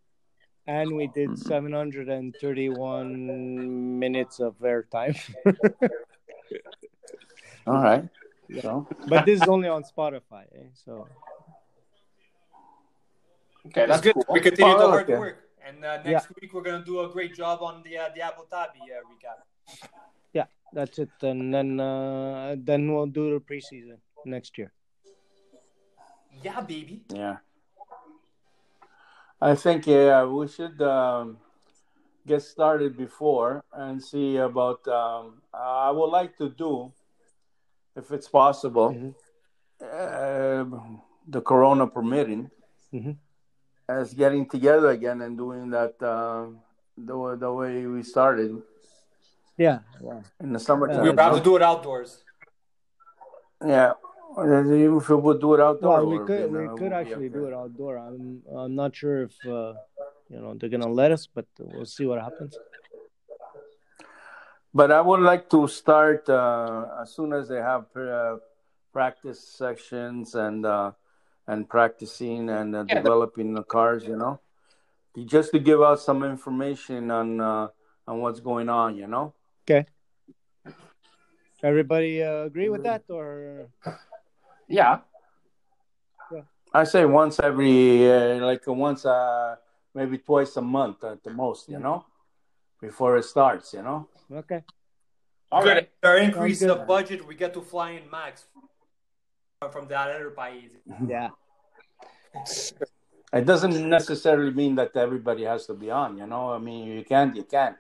and 0.67 0.95
we 0.97 1.07
did 1.07 1.31
Mm-hmm. 1.31 1.49
731 1.49 3.99
minutes 3.99 4.41
of 4.41 4.59
airtime. 4.59 5.17
All 7.67 7.83
right. 7.83 8.09
So 8.63 8.87
but 9.07 9.27
this 9.27 9.43
is 9.43 9.49
only 9.49 9.69
on 9.69 9.83
Spotify, 9.85 10.45
eh? 10.55 10.69
so 10.73 11.07
okay. 13.67 13.87
That's 13.87 13.89
That's 13.89 14.03
good. 14.03 14.15
cool. 14.15 14.25
We 14.31 14.41
continue 14.41 14.73
Oh, 14.75 14.79
the 14.79 14.89
hard 14.89 15.03
okay. 15.05 15.19
work, 15.19 15.39
and 15.67 15.85
uh, 15.85 16.03
next 16.03 16.29
week 16.41 16.55
we're 16.55 16.63
gonna 16.63 16.83
do 16.85 17.01
a 17.01 17.09
great 17.09 17.35
job 17.35 17.61
on 17.63 17.83
the 17.85 17.99
uh, 17.99 18.09
the 18.15 18.23
Abu 18.23 18.43
Dhabi 18.51 18.81
uh, 18.89 19.05
recap. 19.05 19.43
Yeah, 20.33 20.47
that's 20.73 20.99
it. 20.99 21.11
And 21.21 21.53
then 21.53 21.79
uh, 21.79 22.57
then 22.59 22.91
we'll 22.95 23.07
do 23.07 23.35
the 23.35 23.41
preseason 23.45 23.99
next 24.25 24.57
year. 24.57 24.73
Yeah, 26.43 26.61
baby. 26.63 27.03
yeah, 27.13 27.37
I 29.41 29.55
think 29.55 29.87
yeah 29.87 30.25
we 30.25 30.49
should 30.49 30.81
um, 30.83 31.39
get 32.27 32.43
started 32.43 32.97
before 32.97 33.65
and 33.73 34.03
see 34.03 34.37
about. 34.37 34.87
Um, 34.89 35.43
I 35.55 35.91
would 35.91 36.11
like 36.11 36.37
to 36.39 36.49
do, 36.49 36.93
if 37.97 38.11
it's 38.11 38.29
possible, 38.29 38.91
Mhm. 38.91 39.15
uh, 39.81 40.65
the 41.29 41.41
Corona 41.41 41.87
permitting, 41.87 42.51
Mhm. 42.93 43.17
as 43.89 44.13
getting 44.15 44.49
together 44.49 44.91
again 44.91 45.21
and 45.23 45.37
doing 45.37 45.71
that 45.71 45.95
uh, 46.03 46.47
the 46.97 47.17
way- 47.17 47.37
the 47.37 47.53
way 47.53 47.87
we 47.87 48.03
started 48.03 48.61
Yeah, 49.57 49.79
wow. 50.01 50.23
in 50.41 50.53
the 50.53 50.59
summertime. 50.59 51.03
We're 51.03 51.11
about 51.11 51.35
to 51.37 51.41
do 51.43 51.55
it 51.57 51.63
outdoors. 51.63 52.25
Yeah. 53.65 53.93
If 54.41 55.09
we 55.09 55.17
would 55.17 55.41
do 55.41 55.55
it 55.55 55.61
outdoor, 55.61 56.05
Well, 56.05 56.07
we 56.07 56.27
could 56.27 56.53
we 56.53 56.69
could 56.79 56.93
actually 56.93 57.29
do 57.29 57.47
it 57.47 57.55
outdoor. 57.55 57.99
I'm 57.99 58.43
I'm 58.55 58.75
not 58.75 58.95
sure 58.95 59.25
if 59.25 59.35
uh, 59.45 59.75
you 60.31 60.39
know 60.39 60.55
they're 60.55 60.69
gonna 60.69 60.89
let 60.89 61.11
us, 61.11 61.27
but 61.27 61.47
we'll 61.59 61.87
see 61.87 62.07
what 62.07 62.21
happens. 62.23 62.57
But 64.73 64.93
I 64.93 65.01
would 65.01 65.21
like 65.21 65.51
to 65.51 65.67
start 65.67 66.29
uh, 66.29 66.87
as 67.03 67.15
soon 67.15 67.33
as 67.33 67.49
they 67.49 67.57
have 67.57 67.87
uh, 67.97 68.37
practice 68.93 69.41
sections 69.41 70.37
and 70.37 70.65
uh, 70.65 70.93
and 71.49 71.69
practicing 71.69 72.49
and 72.51 72.77
uh, 72.77 72.85
Yeah, 72.87 72.95
developing 72.95 73.55
the 73.55 73.65
cars. 73.65 74.07
You 74.07 74.17
know, 74.17 74.41
just 75.25 75.51
to 75.51 75.59
give 75.59 75.83
out 75.83 75.99
some 75.99 76.23
information 76.23 77.11
on 77.11 77.41
uh, 77.41 77.69
on 78.07 78.21
what's 78.21 78.39
going 78.39 78.69
on. 78.69 78.97
You 78.97 79.09
know. 79.09 79.35
Okay. 79.67 79.87
Everybody 81.61 82.23
uh, 82.23 82.45
agree 82.45 82.69
with 82.69 82.85
that, 82.85 83.03
or 83.09 83.67
Yeah. 84.69 84.99
I 86.73 86.85
say 86.85 87.05
once 87.07 87.41
every 87.41 88.11
uh, 88.13 88.45
like 88.45 88.67
once 88.67 89.07
uh, 89.07 89.57
maybe 89.95 90.19
twice 90.19 90.55
a 90.57 90.63
month 90.63 91.03
at 91.03 91.25
the 91.25 91.31
most. 91.31 91.69
You 91.69 91.79
know, 91.79 92.05
before 92.81 93.17
it 93.17 93.25
starts. 93.25 93.73
You 93.73 93.83
know. 93.83 94.09
okay? 94.31 94.63
All 95.51 95.63
Good. 95.63 95.75
right. 95.75 95.91
Our 96.03 96.19
increase 96.19 96.61
Sounds 96.61 96.73
the 96.73 96.79
good. 96.79 96.87
budget, 96.87 97.27
we 97.27 97.35
get 97.35 97.55
to 97.55 97.63
fly 97.63 97.93
in 97.93 98.11
Max 98.11 98.45
from 99.73 99.89
that 99.89 100.11
other 100.11 100.31
país. 100.37 100.71
Yeah, 101.09 101.31
It 103.33 103.45
doesn't 103.47 103.89
necessarily 103.89 104.53
mean 104.53 104.75
that 104.77 104.95
everybody 104.95 105.45
has 105.45 105.67
to 105.67 105.75
be 105.75 105.91
on. 105.91 106.19
You 106.19 106.27
know, 106.27 106.53
I 106.53 106.59
mean, 106.59 106.87
you 106.87 107.03
can, 107.05 107.35
you 107.35 107.45
can, 107.45 107.77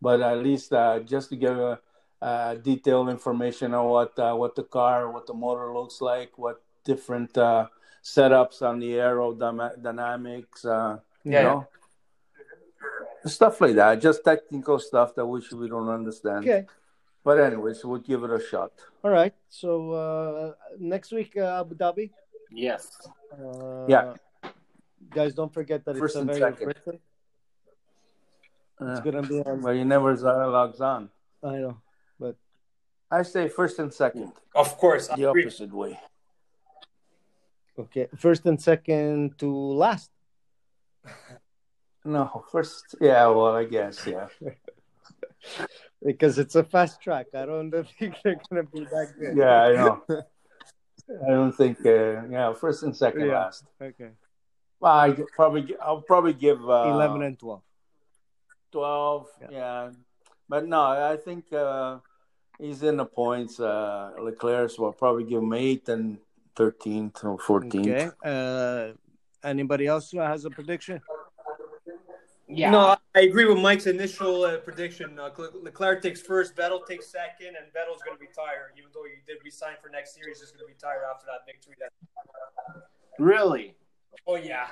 but 0.00 0.20
at 0.20 0.38
least 0.38 0.72
uh, 0.72 1.00
just 1.00 1.30
to 1.30 1.36
give 1.36 1.58
a, 1.58 1.80
uh, 2.22 2.54
detailed 2.54 3.08
information 3.08 3.74
on 3.74 3.86
what 3.88 4.18
uh, 4.18 4.34
what 4.34 4.54
the 4.54 4.62
car, 4.64 5.10
what 5.10 5.26
the 5.26 5.34
motor 5.34 5.72
looks 5.72 6.00
like, 6.00 6.36
what 6.38 6.62
different 6.84 7.36
uh, 7.36 7.66
setups 8.02 8.62
on 8.62 8.78
the 8.80 8.92
aerodynamics, 8.94 10.64
uh, 10.64 10.98
you 11.24 11.32
Yeah. 11.32 11.42
know, 11.42 11.68
stuff 13.26 13.60
like 13.60 13.74
that. 13.74 14.00
Just 14.00 14.24
technical 14.24 14.78
stuff 14.78 15.14
that 15.16 15.26
we 15.26 15.40
should, 15.42 15.58
we 15.58 15.68
don't 15.68 15.88
understand. 15.88 16.44
okay. 16.44 16.66
But 17.24 17.40
anyways, 17.40 17.84
we'll 17.84 17.98
give 17.98 18.22
it 18.22 18.30
a 18.30 18.38
shot. 18.40 18.70
All 19.02 19.10
right. 19.10 19.34
So 19.48 19.90
uh, 19.92 20.54
next 20.78 21.10
week, 21.12 21.36
uh, 21.36 21.60
Abu 21.60 21.74
Dhabi. 21.74 22.10
Yes. 22.50 22.86
Uh, 23.32 23.86
Yeah. 23.88 24.14
Guys, 25.10 25.34
don't 25.34 25.52
forget 25.52 25.84
that 25.84 25.96
First 25.96 26.16
it's 26.16 26.22
a 26.22 26.26
very 26.26 26.40
second. 26.40 26.70
It's 26.70 26.88
Uh, 28.80 29.00
gonna 29.00 29.22
be 29.22 29.40
on. 29.42 29.60
but 29.60 29.74
he 29.74 29.84
never 29.84 30.14
logs 30.16 30.80
on. 30.80 31.10
I 31.42 31.56
know, 31.58 31.76
but 31.78 31.85
I 33.10 33.22
say 33.22 33.48
first 33.48 33.78
and 33.78 33.92
second, 33.92 34.32
Of 34.54 34.76
course, 34.78 35.08
I 35.10 35.16
the 35.16 35.28
agree. 35.30 35.42
opposite 35.44 35.72
way. 35.72 35.98
okay. 37.78 38.08
First 38.16 38.46
and 38.46 38.60
second 38.60 39.38
to 39.38 39.48
last. 39.54 40.10
No, 42.04 42.44
first, 42.52 42.94
yeah, 43.00 43.26
well, 43.26 43.54
I 43.56 43.64
guess, 43.64 44.06
yeah. 44.06 44.28
Because 46.04 46.38
it's 46.38 46.54
a 46.56 46.62
fast 46.64 47.00
track. 47.00 47.26
I 47.34 47.46
don't 47.46 47.70
think 47.98 48.16
they're 48.22 48.40
gonna 48.50 48.64
be 48.64 48.84
that 48.84 49.08
good. 49.18 49.36
Yeah, 49.36 49.62
I 49.62 49.72
know. 49.72 50.02
I 50.10 51.30
don't 51.30 51.52
think, 51.52 51.78
uh, 51.86 52.26
yeah, 52.28 52.52
first 52.52 52.82
and 52.82 52.94
second 52.96 53.26
Yeah. 53.26 53.38
last. 53.38 53.64
Okay. 53.80 54.10
Well, 54.80 54.92
I 54.92 55.10
g- 55.12 55.22
probably, 55.34 55.74
I'll 55.80 56.02
probably 56.02 56.34
give 56.34 56.60
uh, 56.68 56.90
Eleven 56.92 57.22
and 57.22 57.38
twelve. 57.38 57.62
12, 58.72 59.26
Yeah. 59.42 59.48
yeah. 59.50 59.90
But 60.48 60.66
no, 60.66 60.80
I 60.82 61.16
think 61.16 61.52
uh, 61.52 61.98
he's 62.58 62.82
in 62.82 62.96
the 62.96 63.04
points. 63.04 63.60
Uh, 63.60 64.12
Leclerc's 64.20 64.78
will 64.78 64.92
probably 64.92 65.24
give 65.24 65.42
him 65.42 65.52
8 65.52 65.88
and 65.88 66.18
13th 66.56 67.24
or 67.24 67.38
14th. 67.38 67.80
Okay. 67.80 68.10
Uh, 68.24 68.92
anybody 69.46 69.86
else 69.86 70.10
who 70.10 70.18
has 70.18 70.44
a 70.44 70.50
prediction? 70.50 71.00
Yeah. 72.48 72.70
No, 72.70 72.78
I- 72.78 72.96
I 73.16 73.20
agree 73.20 73.44
with 73.46 73.58
Mike's 73.58 73.86
initial 73.86 74.44
uh, 74.44 74.58
prediction. 74.58 75.18
Uh, 75.18 75.30
Leclerc 75.62 76.02
takes 76.02 76.20
first, 76.20 76.54
Vettel 76.54 76.86
takes 76.86 77.06
second, 77.08 77.56
and 77.56 77.66
Vettel's 77.74 78.02
going 78.02 78.16
to 78.16 78.20
retire. 78.20 78.72
Even 78.76 78.90
though 78.94 79.04
he 79.04 79.14
did 79.26 79.42
resign 79.44 79.72
for 79.82 79.88
next 79.88 80.16
year, 80.18 80.26
he's 80.28 80.40
just 80.40 80.54
going 80.56 80.66
to 80.66 80.72
retire 80.72 81.02
after 81.12 81.26
that 81.26 81.44
victory. 81.46 81.74
That 81.80 81.90
Really? 83.18 83.74
oh 84.26 84.36
yeah, 84.36 84.66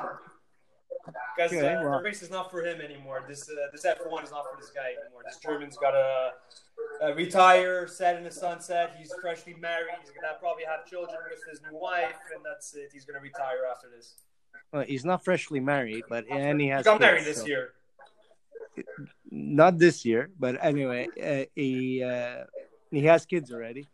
because 1.37 1.53
uh, 1.53 1.81
well. 1.85 1.99
the 1.99 2.05
race 2.05 2.23
is 2.23 2.31
not 2.31 2.51
for 2.51 2.65
him 2.65 2.81
anymore. 2.81 3.25
This 3.29 3.49
uh, 3.49 3.55
this 3.73 3.85
F1 3.85 4.25
is 4.25 4.31
not 4.31 4.45
for 4.51 4.57
this 4.59 4.71
guy 4.71 4.93
anymore. 5.05 5.23
This 5.25 5.39
German's 5.39 5.77
got 5.77 5.93
to 5.93 6.31
uh, 7.03 7.15
retire, 7.15 7.87
set 7.87 8.17
in 8.17 8.25
the 8.25 8.31
sunset. 8.31 8.95
He's 8.99 9.13
freshly 9.21 9.55
married. 9.55 9.95
He's 10.01 10.11
going 10.11 10.23
to 10.23 10.39
probably 10.41 10.65
have 10.65 10.87
children 10.87 11.19
with 11.31 11.41
his 11.51 11.61
new 11.63 11.79
wife, 11.79 12.19
and 12.35 12.45
that's 12.45 12.75
it. 12.75 12.91
He's 12.93 13.05
going 13.05 13.19
to 13.19 13.23
retire 13.23 13.61
after 13.71 13.89
this. 13.95 14.15
Well, 14.73 14.83
he's 14.83 15.05
not 15.05 15.25
freshly 15.25 15.61
married, 15.61 16.05
but 16.09 16.25
and 16.31 16.61
he 16.61 16.67
He 16.67 16.73
has 16.73 16.85
got 16.85 16.95
kids, 16.95 17.01
married 17.01 17.25
this 17.25 17.39
so- 17.39 17.47
year. 17.47 17.73
Not 19.31 19.79
this 19.79 20.05
year, 20.05 20.31
but 20.39 20.57
anyway, 20.61 21.07
uh, 21.23 21.45
he 21.55 22.03
uh, 22.03 22.45
he 22.91 23.05
has 23.05 23.25
kids 23.25 23.53
already. 23.53 23.87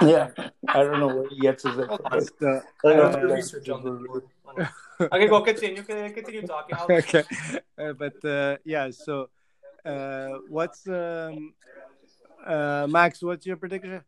Yeah, 0.00 0.30
I 0.68 0.82
don't 0.82 0.98
know 1.00 1.08
where 1.08 1.28
he 1.28 1.38
gets 1.38 1.62
his 1.64 1.78
information. 1.78 2.28
So, 2.40 2.62
I 2.84 2.88
uh, 2.88 2.96
don't 2.96 3.20
Do 3.20 3.28
know. 3.28 3.34
research 3.34 3.68
on 3.68 3.84
the 3.84 4.22
Okay, 5.00 5.26
go 5.26 5.40
continue. 5.40 5.82
Continue 5.82 6.42
talking. 6.46 6.76
I'll- 6.78 6.86
okay, 6.90 7.24
uh, 7.78 7.92
but 7.92 8.24
uh, 8.24 8.56
yeah. 8.64 8.90
So, 8.90 9.28
uh, 9.84 10.38
what's 10.48 10.86
um, 10.86 11.54
uh, 12.46 12.86
Max? 12.88 13.22
What's 13.22 13.46
your 13.46 13.56
prediction? 13.56 14.02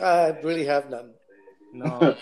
I 0.00 0.28
really 0.42 0.64
have 0.66 0.88
none. 0.88 1.14
No, 1.72 2.16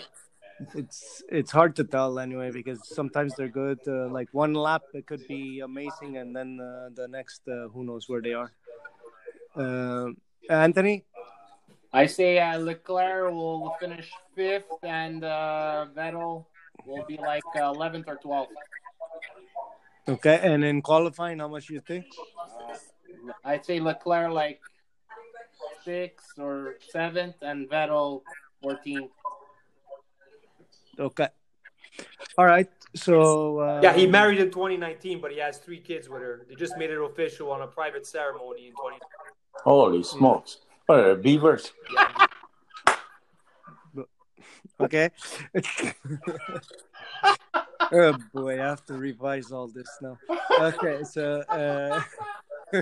it's 0.75 1.23
it's 1.29 1.51
hard 1.51 1.75
to 1.77 1.83
tell 1.83 2.19
anyway 2.19 2.51
because 2.51 2.79
sometimes 2.87 3.35
they're 3.35 3.47
good. 3.47 3.79
Uh, 3.87 4.07
like 4.09 4.29
one 4.31 4.53
lap, 4.53 4.83
it 4.93 5.05
could 5.05 5.25
be 5.27 5.59
amazing, 5.59 6.17
and 6.17 6.35
then 6.35 6.59
uh, 6.59 6.89
the 6.93 7.07
next, 7.07 7.41
uh, 7.47 7.67
who 7.69 7.83
knows 7.83 8.09
where 8.09 8.21
they 8.21 8.33
are. 8.33 8.51
Uh, 9.55 10.11
Anthony, 10.49 11.05
I 11.93 12.05
say 12.05 12.39
uh, 12.39 12.57
Leclerc 12.57 13.31
will 13.31 13.75
finish 13.79 14.11
fifth, 14.35 14.71
and 14.83 15.23
uh, 15.23 15.87
Vettel 15.95 16.45
will 16.85 17.05
be 17.07 17.17
like 17.17 17.43
uh, 17.55 17.71
eleventh 17.71 18.07
or 18.07 18.15
twelfth. 18.15 18.51
okay, 20.07 20.39
and 20.43 20.63
in 20.63 20.81
qualifying, 20.81 21.39
how 21.39 21.47
much 21.47 21.69
you 21.69 21.79
think? 21.79 22.05
Uh, 22.39 22.75
I'd 23.43 23.65
say 23.65 23.79
Leclerc 23.79 24.31
like 24.31 24.61
sixth 25.83 26.39
or 26.39 26.75
seventh, 26.91 27.35
and 27.41 27.69
Vettel 27.69 28.21
fourteenth. 28.61 29.11
Okay, 30.99 31.27
all 32.37 32.45
right. 32.45 32.69
So 32.95 33.59
uh, 33.59 33.81
Yeah, 33.83 33.93
he 33.93 34.07
married 34.07 34.39
in 34.39 34.47
2019, 34.51 35.21
but 35.21 35.31
he 35.31 35.37
has 35.37 35.57
three 35.59 35.79
kids 35.79 36.09
with 36.09 36.21
her. 36.21 36.45
They 36.49 36.55
just 36.55 36.75
made 36.75 36.89
it 36.89 36.99
official 36.99 37.51
on 37.51 37.61
a 37.61 37.67
private 37.67 38.05
ceremony 38.05 38.67
in 38.67 38.73
20. 38.73 38.97
Holy 39.63 40.03
smokes! 40.03 40.57
What 40.87 40.99
are 40.99 41.15
they, 41.15 41.21
beavers? 41.21 41.71
Okay. 44.79 45.09
oh 47.91 48.13
boy, 48.33 48.61
I 48.61 48.65
have 48.67 48.85
to 48.85 48.93
revise 48.93 49.51
all 49.51 49.67
this 49.67 49.97
now. 50.01 50.17
Okay, 50.59 51.03
so 51.03 51.41
uh, 51.51 52.01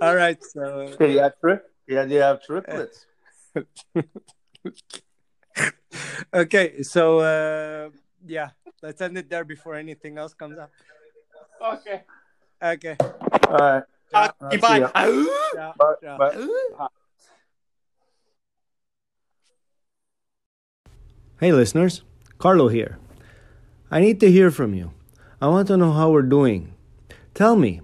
all 0.00 0.16
right, 0.16 0.42
so 0.42 0.96
Yeah, 1.00 1.06
you 1.06 1.18
have 1.20 1.34
tri- 1.40 1.60
yeah, 1.86 2.04
you 2.04 2.20
have 2.20 2.42
triplets. 2.42 3.06
okay, 6.34 6.82
so 6.82 7.20
uh, 7.20 7.90
yeah, 8.26 8.50
let's 8.82 9.00
end 9.00 9.16
it 9.18 9.28
there 9.28 9.44
before 9.44 9.74
anything 9.74 10.18
else 10.18 10.34
comes 10.34 10.58
up. 10.58 10.70
Okay. 11.60 12.02
Okay, 12.62 12.96
All 13.48 13.58
right. 13.58 13.82
Uh, 14.14 14.28
I'll 14.40 14.50
goodbye. 14.50 14.76
see 14.76 14.80
ya. 14.80 14.90
ciao, 15.54 15.74
Bye. 15.76 15.94
ciao. 16.00 16.16
Bye. 16.16 16.86
Hey, 21.38 21.52
listeners, 21.52 22.00
Carlo 22.38 22.68
here. 22.68 22.96
I 23.90 24.00
need 24.00 24.20
to 24.20 24.32
hear 24.32 24.50
from 24.50 24.72
you. 24.72 24.92
I 25.38 25.48
want 25.48 25.68
to 25.68 25.76
know 25.76 25.92
how 25.92 26.08
we're 26.08 26.22
doing. 26.22 26.72
Tell 27.34 27.56
me 27.56 27.82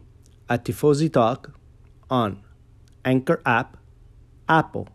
at 0.48 0.64
Tifosi 0.64 1.12
Talk 1.12 1.52
on 2.08 2.42
Anchor 3.04 3.42
app, 3.44 3.76
Apple, 4.48 4.88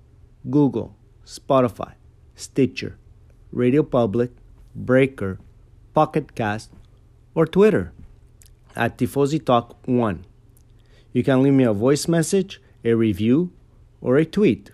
Google, 0.50 0.96
Spotify, 1.24 1.94
Stitcher, 2.34 2.98
Radio 3.52 3.84
Public, 3.84 4.32
Breaker, 4.74 5.38
Pocket 5.94 6.34
Cast, 6.34 6.72
or 7.36 7.46
Twitter 7.46 7.94
at 8.76 8.98
Tifosi 8.98 9.38
Talk 9.46 9.78
1. 9.86 10.26
You 11.14 11.24
can 11.24 11.44
leave 11.44 11.54
me 11.54 11.64
a 11.64 11.74
voice 11.74 12.08
message, 12.08 12.60
a 12.84 12.96
review, 12.96 13.52
or 14.02 14.18
a 14.18 14.26
tweet. 14.26 14.72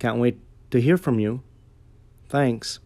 Can't 0.00 0.18
wait 0.18 0.40
to 0.72 0.80
hear 0.80 0.96
from 0.96 1.20
you. 1.20 1.44
Thanks. 2.28 2.80